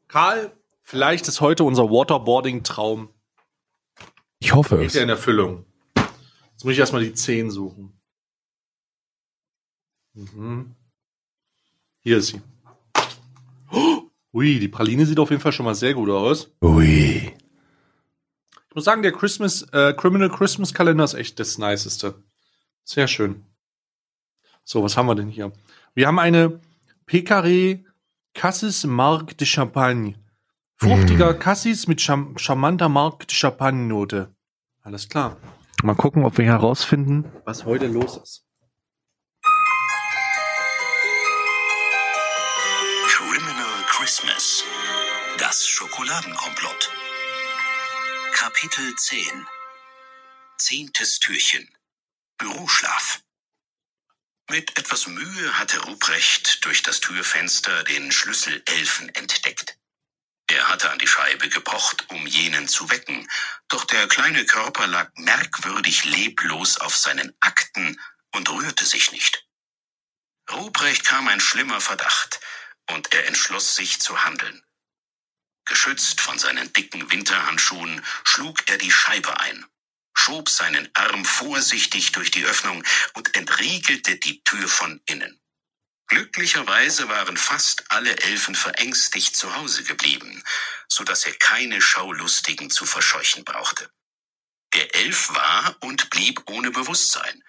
Karl, 0.07 0.55
vielleicht 0.83 1.27
ist 1.27 1.41
heute 1.41 1.65
unser 1.65 1.89
Waterboarding-Traum 1.89 3.09
Ich 4.39 4.53
hoffe 4.53 4.77
Geht 4.77 4.87
es. 4.87 4.93
ja 4.93 5.03
in 5.03 5.09
Erfüllung. 5.09 5.65
Jetzt 5.97 6.63
muss 6.63 6.71
ich 6.71 6.79
erstmal 6.79 7.03
die 7.03 7.13
10 7.13 7.51
suchen. 7.51 7.99
Mhm. 10.13 10.75
Hier 12.03 12.19
ist 12.19 12.27
sie. 12.27 12.41
Oh, 13.69 14.03
ui, 14.33 14.59
die 14.61 14.69
Praline 14.69 15.05
sieht 15.05 15.19
auf 15.19 15.31
jeden 15.31 15.41
Fall 15.41 15.51
schon 15.51 15.65
mal 15.65 15.75
sehr 15.75 15.93
gut 15.93 16.09
aus. 16.09 16.49
Ui. 16.61 17.35
Ich 18.69 18.75
muss 18.75 18.85
sagen, 18.85 19.03
der 19.03 19.11
Christmas, 19.11 19.63
äh, 19.73 19.93
Criminal 19.93 20.29
Christmas 20.29 20.73
Kalender 20.73 21.03
ist 21.03 21.15
echt 21.15 21.37
das 21.37 21.57
Niceste. 21.57 22.15
Sehr 22.85 23.09
schön. 23.09 23.43
So, 24.63 24.81
was 24.83 24.95
haben 24.95 25.07
wir 25.07 25.15
denn 25.15 25.27
hier? 25.27 25.51
Wir 25.95 26.07
haben 26.07 26.19
eine 26.19 26.61
Pecaré 27.05 27.83
Cassis 28.33 28.83
Marc 28.83 29.37
de 29.37 29.45
Champagne. 29.45 30.15
Fruchtiger 30.77 31.33
Cassis 31.35 31.87
mit 31.87 31.99
cham 31.99 32.35
charmanter 32.37 32.89
Marc 32.89 33.27
de 33.27 33.35
Champagne 33.35 33.87
Note. 33.87 34.35
Alles 34.81 35.07
klar. 35.07 35.37
Mal 35.83 35.95
gucken, 35.95 36.25
ob 36.25 36.37
wir 36.37 36.45
herausfinden, 36.45 37.31
was 37.45 37.63
heute 37.65 37.87
los 37.87 38.17
ist. 38.17 38.43
Criminal 43.07 43.83
Christmas. 43.87 44.63
Das 45.37 45.67
Schokoladenkomplott. 45.67 46.91
Kapitel 48.33 48.95
10. 48.95 49.45
Zehntes 50.57 51.19
Türchen. 51.19 51.67
Büroschlaf. 52.37 53.22
Mit 54.49 54.77
etwas 54.77 55.07
Mühe 55.07 55.57
hatte 55.57 55.79
Ruprecht 55.79 56.65
durch 56.65 56.83
das 56.83 56.99
Türfenster 56.99 57.83
den 57.85 58.11
Schlüssel 58.11 58.61
Elfen 58.65 59.09
entdeckt. 59.15 59.77
Er 60.47 60.69
hatte 60.69 60.91
an 60.91 60.99
die 60.99 61.07
Scheibe 61.07 61.49
gepocht, 61.49 62.09
um 62.09 62.27
jenen 62.27 62.67
zu 62.67 62.89
wecken, 62.91 63.29
doch 63.69 63.85
der 63.85 64.07
kleine 64.07 64.45
Körper 64.45 64.87
lag 64.87 65.09
merkwürdig 65.15 66.03
leblos 66.05 66.77
auf 66.77 66.95
seinen 66.95 67.35
Akten 67.39 67.99
und 68.33 68.49
rührte 68.49 68.85
sich 68.85 69.11
nicht. 69.13 69.47
Ruprecht 70.51 71.05
kam 71.05 71.27
ein 71.29 71.39
schlimmer 71.41 71.81
Verdacht, 71.81 72.41
und 72.89 73.13
er 73.13 73.27
entschloss 73.27 73.75
sich 73.75 74.01
zu 74.01 74.25
handeln. 74.25 74.63
Geschützt 75.65 76.21
von 76.21 76.37
seinen 76.39 76.73
dicken 76.73 77.09
Winterhandschuhen 77.11 78.05
schlug 78.25 78.69
er 78.69 78.77
die 78.77 78.91
Scheibe 78.91 79.39
ein, 79.39 79.65
schob 80.13 80.49
seinen 80.49 80.89
Arm 80.95 81.25
vorsichtig 81.25 82.11
durch 82.13 82.31
die 82.31 82.45
Öffnung 82.45 82.83
und 83.13 83.35
entriegelte 83.35 84.17
die 84.17 84.43
Tür 84.43 84.67
von 84.67 85.01
innen. 85.05 85.39
Glücklicherweise 86.07 87.09
waren 87.09 87.37
fast 87.37 87.91
alle 87.91 88.17
Elfen 88.19 88.55
verängstigt 88.55 89.35
zu 89.35 89.55
Hause 89.55 89.83
geblieben, 89.83 90.43
so 90.87 91.03
dass 91.03 91.25
er 91.25 91.33
keine 91.33 91.81
Schaulustigen 91.81 92.69
zu 92.69 92.85
verscheuchen 92.85 93.45
brauchte. 93.45 93.89
Der 94.73 94.95
Elf 94.95 95.29
war 95.29 95.77
und 95.81 96.09
blieb 96.11 96.43
ohne 96.49 96.71
Bewusstsein, 96.71 97.43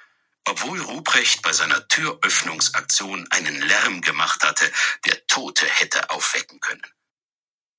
obwohl 0.47 0.81
Ruprecht 0.81 1.43
bei 1.43 1.53
seiner 1.53 1.89
Türöffnungsaktion 1.89 3.27
einen 3.31 3.61
Lärm 3.63 4.03
gemacht 4.03 4.43
hatte, 4.45 4.71
der 5.07 5.27
Tote 5.27 5.67
hätte 5.67 6.11
aufwecken 6.11 6.61
können. 6.61 6.87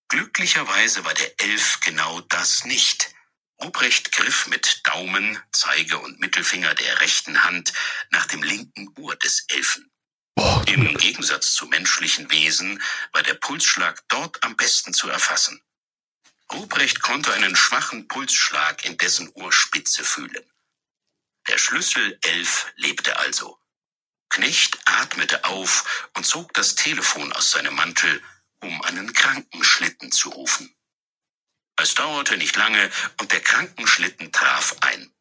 Glücklicherweise 0.10 1.06
war 1.06 1.14
der 1.16 1.40
Elf 1.42 1.80
genau 1.82 2.22
das 2.22 2.66
nicht. 2.66 3.15
Ruprecht 3.62 4.12
griff 4.12 4.48
mit 4.48 4.82
Daumen, 4.86 5.42
Zeige 5.52 5.98
und 6.00 6.20
Mittelfinger 6.20 6.76
der 6.76 7.02
rechten 7.02 7.44
Hand 7.44 7.74
nach 8.10 8.26
dem 8.26 8.44
linken 8.44 8.90
Ohr 8.98 9.16
des 9.16 9.46
Elfen. 9.48 9.92
Im 10.68 10.98
Gegensatz 10.98 11.54
zu 11.54 11.66
menschlichen 11.68 12.30
Wesen 12.32 12.82
war 13.14 13.24
der 13.24 13.36
Pulsschlag 13.36 14.04
dort 14.10 14.44
am 14.44 14.58
besten 14.58 14.94
zu 14.94 15.10
erfassen. 15.10 15.62
Ruprecht 16.52 17.02
konnte 17.02 17.34
einen 17.34 17.56
schwachen 17.56 18.08
Pulsschlag 18.08 18.84
in 18.86 18.98
dessen 18.98 19.30
Ohrspitze 19.30 20.04
fühlen. 20.04 20.52
Der 21.48 21.58
Schlüssel 21.58 22.18
11 22.22 22.74
lebte 22.76 23.18
also. 23.18 23.60
Knecht 24.30 24.78
atmete 24.86 25.46
auf 25.46 26.10
und 26.16 26.26
zog 26.26 26.54
das 26.54 26.76
Telefon 26.76 27.32
aus 27.34 27.52
seinem 27.52 27.76
Mantel, 27.76 28.22
um 28.62 28.82
einen 28.82 29.14
Krankenschlitten 29.14 30.12
zu 30.12 30.30
rufen. 30.30 30.75
Es 31.78 31.94
dauerte 31.94 32.38
nicht 32.38 32.56
lange 32.56 32.90
und 33.20 33.32
der 33.32 33.42
Krankenschlitten 33.42 34.32
traf 34.32 34.76
ein. 34.82 35.12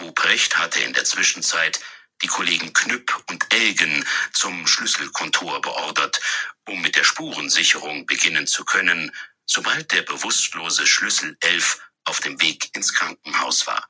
Ruprecht 0.00 0.58
hatte 0.58 0.80
in 0.80 0.92
der 0.92 1.04
Zwischenzeit 1.04 1.80
die 2.22 2.26
Kollegen 2.26 2.72
Knüpp 2.72 3.24
und 3.28 3.52
Elgen 3.52 4.04
zum 4.32 4.66
Schlüsselkontor 4.66 5.60
beordert, 5.60 6.20
um 6.66 6.80
mit 6.80 6.96
der 6.96 7.04
Spurensicherung 7.04 8.06
beginnen 8.06 8.46
zu 8.46 8.64
können, 8.64 9.14
sobald 9.46 9.92
der 9.92 10.02
bewusstlose 10.02 10.86
Schlüssel 10.86 11.36
11 11.40 11.80
auf 12.04 12.20
dem 12.20 12.40
Weg 12.40 12.74
ins 12.74 12.94
Krankenhaus 12.94 13.66
war. 13.66 13.88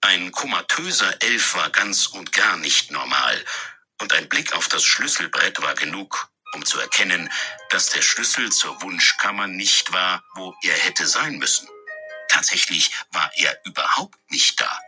Ein 0.00 0.30
komatöser 0.32 1.22
Elf 1.22 1.54
war 1.54 1.70
ganz 1.70 2.06
und 2.08 2.32
gar 2.32 2.56
nicht 2.56 2.90
normal, 2.90 3.44
und 4.00 4.12
ein 4.12 4.28
Blick 4.28 4.52
auf 4.52 4.68
das 4.68 4.84
Schlüsselbrett 4.84 5.62
war 5.62 5.74
genug, 5.74 6.30
um 6.54 6.64
zu 6.64 6.78
erkennen, 6.78 7.30
dass 7.70 7.90
der 7.90 8.02
Schlüssel 8.02 8.50
zur 8.50 8.80
Wunschkammer 8.82 9.46
nicht 9.46 9.92
war, 9.92 10.22
wo 10.34 10.54
er 10.62 10.74
hätte 10.74 11.06
sein 11.06 11.38
müssen. 11.38 11.68
Tatsächlich 12.28 12.90
war 13.12 13.30
er 13.36 13.56
überhaupt 13.64 14.18
nicht 14.30 14.60
da. 14.60 14.78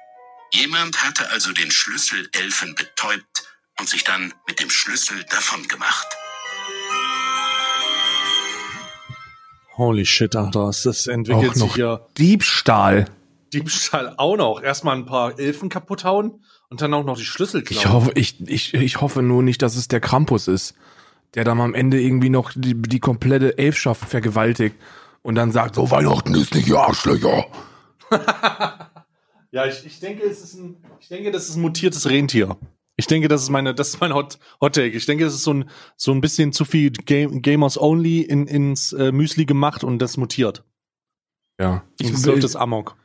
Jemand 0.53 1.03
hatte 1.03 1.31
also 1.31 1.53
den 1.53 1.71
Schlüsselelfen 1.71 2.75
betäubt 2.75 3.49
und 3.79 3.89
sich 3.89 4.05
dann 4.05 4.33
mit 4.47 4.61
dem 4.61 4.71
Schlüssel 4.71 5.25
davon 5.25 5.67
gemacht. 5.69 6.07
Holy 9.77 10.05
shit, 10.05 10.35
Alter, 10.35 10.73
das 10.83 11.07
entwickelt 11.07 11.51
Auch 11.51 11.57
noch 11.57 11.69
sich 11.69 11.77
ja 11.77 12.01
Diebstahl. 12.19 13.07
Diebstahl 13.53 14.15
auch 14.17 14.37
noch. 14.37 14.61
Erstmal 14.61 14.97
ein 14.97 15.07
paar 15.07 15.39
Elfen 15.39 15.69
kaputt 15.69 16.05
hauen 16.05 16.45
und 16.69 16.81
dann 16.81 16.93
auch 16.95 17.05
noch 17.05 17.17
die 17.17 17.25
Schlüssel 17.25 17.63
klauen. 17.63 17.81
Ich 17.81 17.89
hoffe, 17.89 18.13
ich, 18.15 18.41
ich, 18.49 18.75
ich 18.75 19.01
hoffe 19.01 19.23
nur 19.23 19.43
nicht, 19.43 19.63
dass 19.63 19.77
es 19.77 19.87
der 19.89 20.01
Krampus 20.01 20.49
ist, 20.49 20.75
der 21.35 21.45
dann 21.45 21.61
am 21.61 21.75
Ende 21.75 22.01
irgendwie 22.01 22.31
noch 22.31 22.53
die, 22.55 22.75
die 22.75 23.01
komplette 23.01 23.59
Elfschaft 23.59 24.05
vergewaltigt 24.09 24.77
und 25.23 25.35
dann 25.35 25.53
sagt, 25.53 25.75
so 25.75 25.91
Weihnachten 25.91 26.35
ist 26.35 26.55
nicht 26.55 26.69
ihr 26.69 26.79
Arschlöcher. 26.81 27.47
Ja, 29.51 29.65
ich, 29.65 29.87
ich 29.87 29.99
denke, 29.99 30.25
es 30.25 30.43
ist 30.43 30.55
ein, 30.59 30.77
ich 31.01 31.09
denke, 31.09 31.31
das 31.31 31.49
ist 31.49 31.57
ein 31.57 31.63
mutiertes 31.63 32.09
Rentier. 32.11 32.59
Ich 32.97 33.07
denke, 33.07 33.29
das 33.29 33.43
ist 33.43 33.49
meine, 33.49 33.75
das 33.75 33.89
ist 33.89 34.01
mein 34.01 34.13
Hot, 34.13 34.39
Hot 34.61 34.75
Take. 34.75 34.91
Ich 34.95 35.07
denke, 35.07 35.25
das 35.25 35.33
ist 35.35 35.43
so 35.45 35.55
ein, 35.55 35.71
so 35.97 36.13
ein 36.13 36.21
bisschen 36.21 36.53
zu 36.53 36.67
viel 36.67 36.91
Game, 36.91 37.41
Gamers 37.41 37.81
Only 37.81 38.21
in, 38.21 38.47
ins 38.47 38.93
äh, 38.93 39.11
Müsli 39.13 39.47
gemacht 39.47 39.85
und 39.85 40.01
das 40.01 40.19
mutiert. 40.19 40.65
Ja. 41.59 41.83
Ich 41.99 42.11
läuft 42.27 42.45
das 42.45 42.57
Amok. 42.57 42.97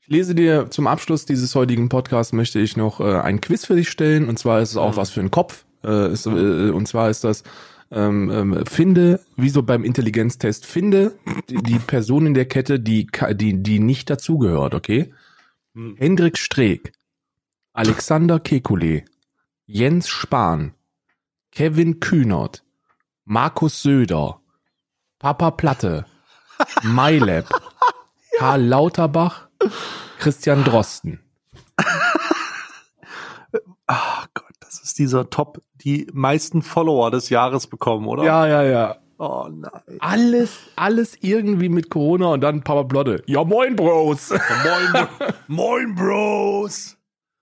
ich 0.00 0.08
lese 0.08 0.34
dir 0.34 0.70
zum 0.70 0.86
Abschluss 0.86 1.24
dieses 1.24 1.54
heutigen 1.54 1.88
Podcasts 1.88 2.32
möchte 2.32 2.58
ich 2.60 2.76
noch 2.76 3.00
äh, 3.00 3.18
ein 3.20 3.40
Quiz 3.40 3.64
für 3.64 3.74
dich 3.76 3.88
stellen 3.88 4.28
und 4.28 4.38
zwar 4.38 4.60
ist 4.60 4.70
es 4.72 4.76
auch 4.76 4.92
Mhm. 4.92 4.96
was 4.96 5.10
für 5.10 5.20
den 5.20 5.30
Kopf. 5.30 5.64
Äh, 5.84 6.12
ist, 6.12 6.26
äh, 6.26 6.70
und 6.70 6.86
zwar 6.86 7.10
ist 7.10 7.24
das 7.24 7.42
ähm, 7.90 8.30
ähm, 8.30 8.66
finde, 8.66 9.20
wie 9.36 9.48
so 9.48 9.62
beim 9.62 9.84
Intelligenztest, 9.84 10.66
finde 10.66 11.16
die, 11.48 11.62
die 11.62 11.78
Person 11.78 12.26
in 12.26 12.34
der 12.34 12.46
Kette, 12.46 12.80
die, 12.80 13.06
die, 13.32 13.62
die 13.62 13.78
nicht 13.78 14.10
dazugehört, 14.10 14.74
okay? 14.74 15.12
Hm. 15.74 15.96
Hendrik 15.96 16.38
Streeck, 16.38 16.92
Alexander 17.72 18.36
Kekulé, 18.36 19.04
Jens 19.66 20.08
Spahn, 20.08 20.74
Kevin 21.52 22.00
Kühnert, 22.00 22.64
Markus 23.24 23.82
Söder, 23.82 24.40
Papa 25.18 25.52
Platte, 25.52 26.06
MyLab, 26.82 27.48
Karl 28.38 28.62
Lauterbach, 28.62 29.48
Christian 30.18 30.64
Drosten. 30.64 31.20
Ach 33.86 34.26
Gott, 34.34 34.45
das 34.66 34.80
ist 34.80 34.98
dieser 34.98 35.30
Top, 35.30 35.60
die 35.74 36.06
meisten 36.12 36.62
Follower 36.62 37.10
des 37.10 37.30
Jahres 37.30 37.66
bekommen, 37.66 38.06
oder? 38.06 38.24
ja, 38.24 38.62
ja. 38.62 38.96
Oh 39.18 39.48
nein. 39.50 39.70
Alles, 40.00 40.58
alles 40.76 41.16
irgendwie 41.22 41.70
mit 41.70 41.88
Corona 41.88 42.26
und 42.34 42.42
dann 42.42 42.62
Papa 42.62 42.82
Platte. 42.82 43.22
Ja, 43.26 43.44
moin, 43.44 43.74
Bros. 43.74 44.28
Moin, 44.30 45.08
moin, 45.46 45.94
Bros. 45.94 46.98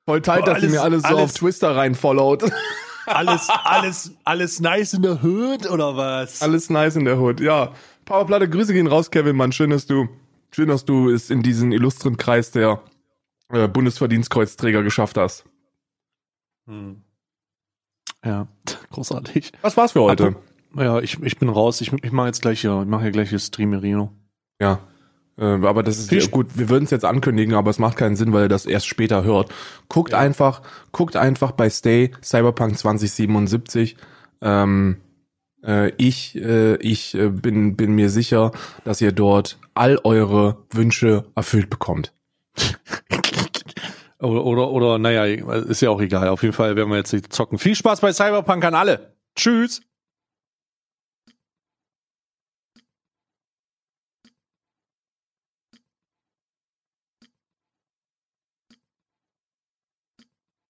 Voll 0.06 0.22
tight, 0.22 0.46
dass 0.46 0.62
ihr 0.62 0.70
mir 0.70 0.82
alles 0.82 1.02
so 1.02 1.08
alles- 1.08 1.22
auf 1.22 1.32
Twister 1.32 1.74
reinfollowt. 1.74 2.44
Alles, 3.06 3.48
alles, 3.64 4.12
alles 4.24 4.60
nice 4.60 4.94
in 4.94 5.02
der 5.02 5.22
Hood 5.22 5.68
oder 5.68 5.96
was? 5.96 6.42
Alles 6.42 6.70
nice 6.70 6.94
in 6.94 7.06
der 7.06 7.18
Hood, 7.18 7.40
ja. 7.40 7.72
Papa 8.04 8.24
Platte, 8.24 8.48
Grüße 8.48 8.72
gehen 8.72 8.86
raus, 8.86 9.10
Kevin, 9.10 9.34
Mann. 9.34 9.50
Schön, 9.50 9.70
dass 9.70 9.86
du, 9.86 10.08
schön, 10.52 10.68
dass 10.68 10.84
du 10.84 11.10
es 11.10 11.28
in 11.30 11.42
diesen 11.42 11.72
illustren 11.72 12.16
Kreis 12.16 12.52
der 12.52 12.82
äh, 13.48 13.66
Bundesverdienstkreuzträger 13.66 14.82
geschafft 14.84 15.16
hast. 15.18 15.44
Hm. 16.66 17.02
Ja, 18.24 18.46
großartig. 18.90 19.52
Was 19.62 19.76
war's 19.76 19.92
für 19.92 20.00
heute? 20.02 20.28
Apro- 20.74 20.82
Ja, 20.82 21.00
ich, 21.00 21.20
ich 21.22 21.38
bin 21.38 21.48
raus. 21.48 21.80
Ich, 21.80 21.92
ich 21.92 22.12
mache 22.12 22.26
jetzt 22.28 22.42
gleich 22.42 22.60
hier, 22.60 22.82
ich 22.82 22.88
mache 22.88 23.02
hier 23.02 23.12
gleich 23.12 23.28
hier 23.30 23.38
Streamerino. 23.38 24.12
Ja. 24.60 24.80
Äh, 25.36 25.44
aber 25.44 25.82
das 25.82 25.98
ist 25.98 26.12
ja, 26.12 26.24
gut, 26.28 26.56
wir 26.56 26.68
würden 26.68 26.84
es 26.84 26.90
jetzt 26.90 27.04
ankündigen, 27.04 27.54
aber 27.54 27.68
es 27.70 27.78
macht 27.80 27.96
keinen 27.96 28.14
Sinn, 28.16 28.32
weil 28.32 28.44
ihr 28.44 28.48
das 28.48 28.66
erst 28.66 28.86
später 28.86 29.24
hört. 29.24 29.52
Guckt 29.88 30.12
Ja. 30.12 30.18
einfach, 30.18 30.62
guckt 30.92 31.16
einfach 31.16 31.50
bei 31.52 31.68
Stay 31.70 32.12
Cyberpunk 32.22 32.78
2077. 32.78 33.96
Ähm, 34.42 34.98
äh, 35.66 35.90
ich 35.96 36.36
äh, 36.36 36.76
ich 36.76 37.14
äh, 37.16 37.30
bin, 37.30 37.74
bin 37.76 37.94
mir 37.94 38.10
sicher, 38.10 38.52
dass 38.84 39.00
ihr 39.00 39.10
dort 39.12 39.58
all 39.74 39.98
eure 40.04 40.58
Wünsche 40.70 41.24
erfüllt 41.34 41.68
bekommt. 41.68 42.12
Oder, 44.24 44.44
oder, 44.44 44.70
oder, 44.70 44.98
naja, 44.98 45.24
ist 45.24 45.82
ja 45.82 45.90
auch 45.90 46.00
egal. 46.00 46.28
Auf 46.28 46.42
jeden 46.42 46.54
Fall 46.54 46.76
werden 46.76 46.90
wir 46.90 46.96
jetzt 46.96 47.14
zocken. 47.32 47.58
Viel 47.58 47.74
Spaß 47.74 48.00
bei 48.00 48.12
Cyberpunk 48.12 48.64
an 48.64 48.74
alle. 48.74 49.16
Tschüss. 49.36 49.82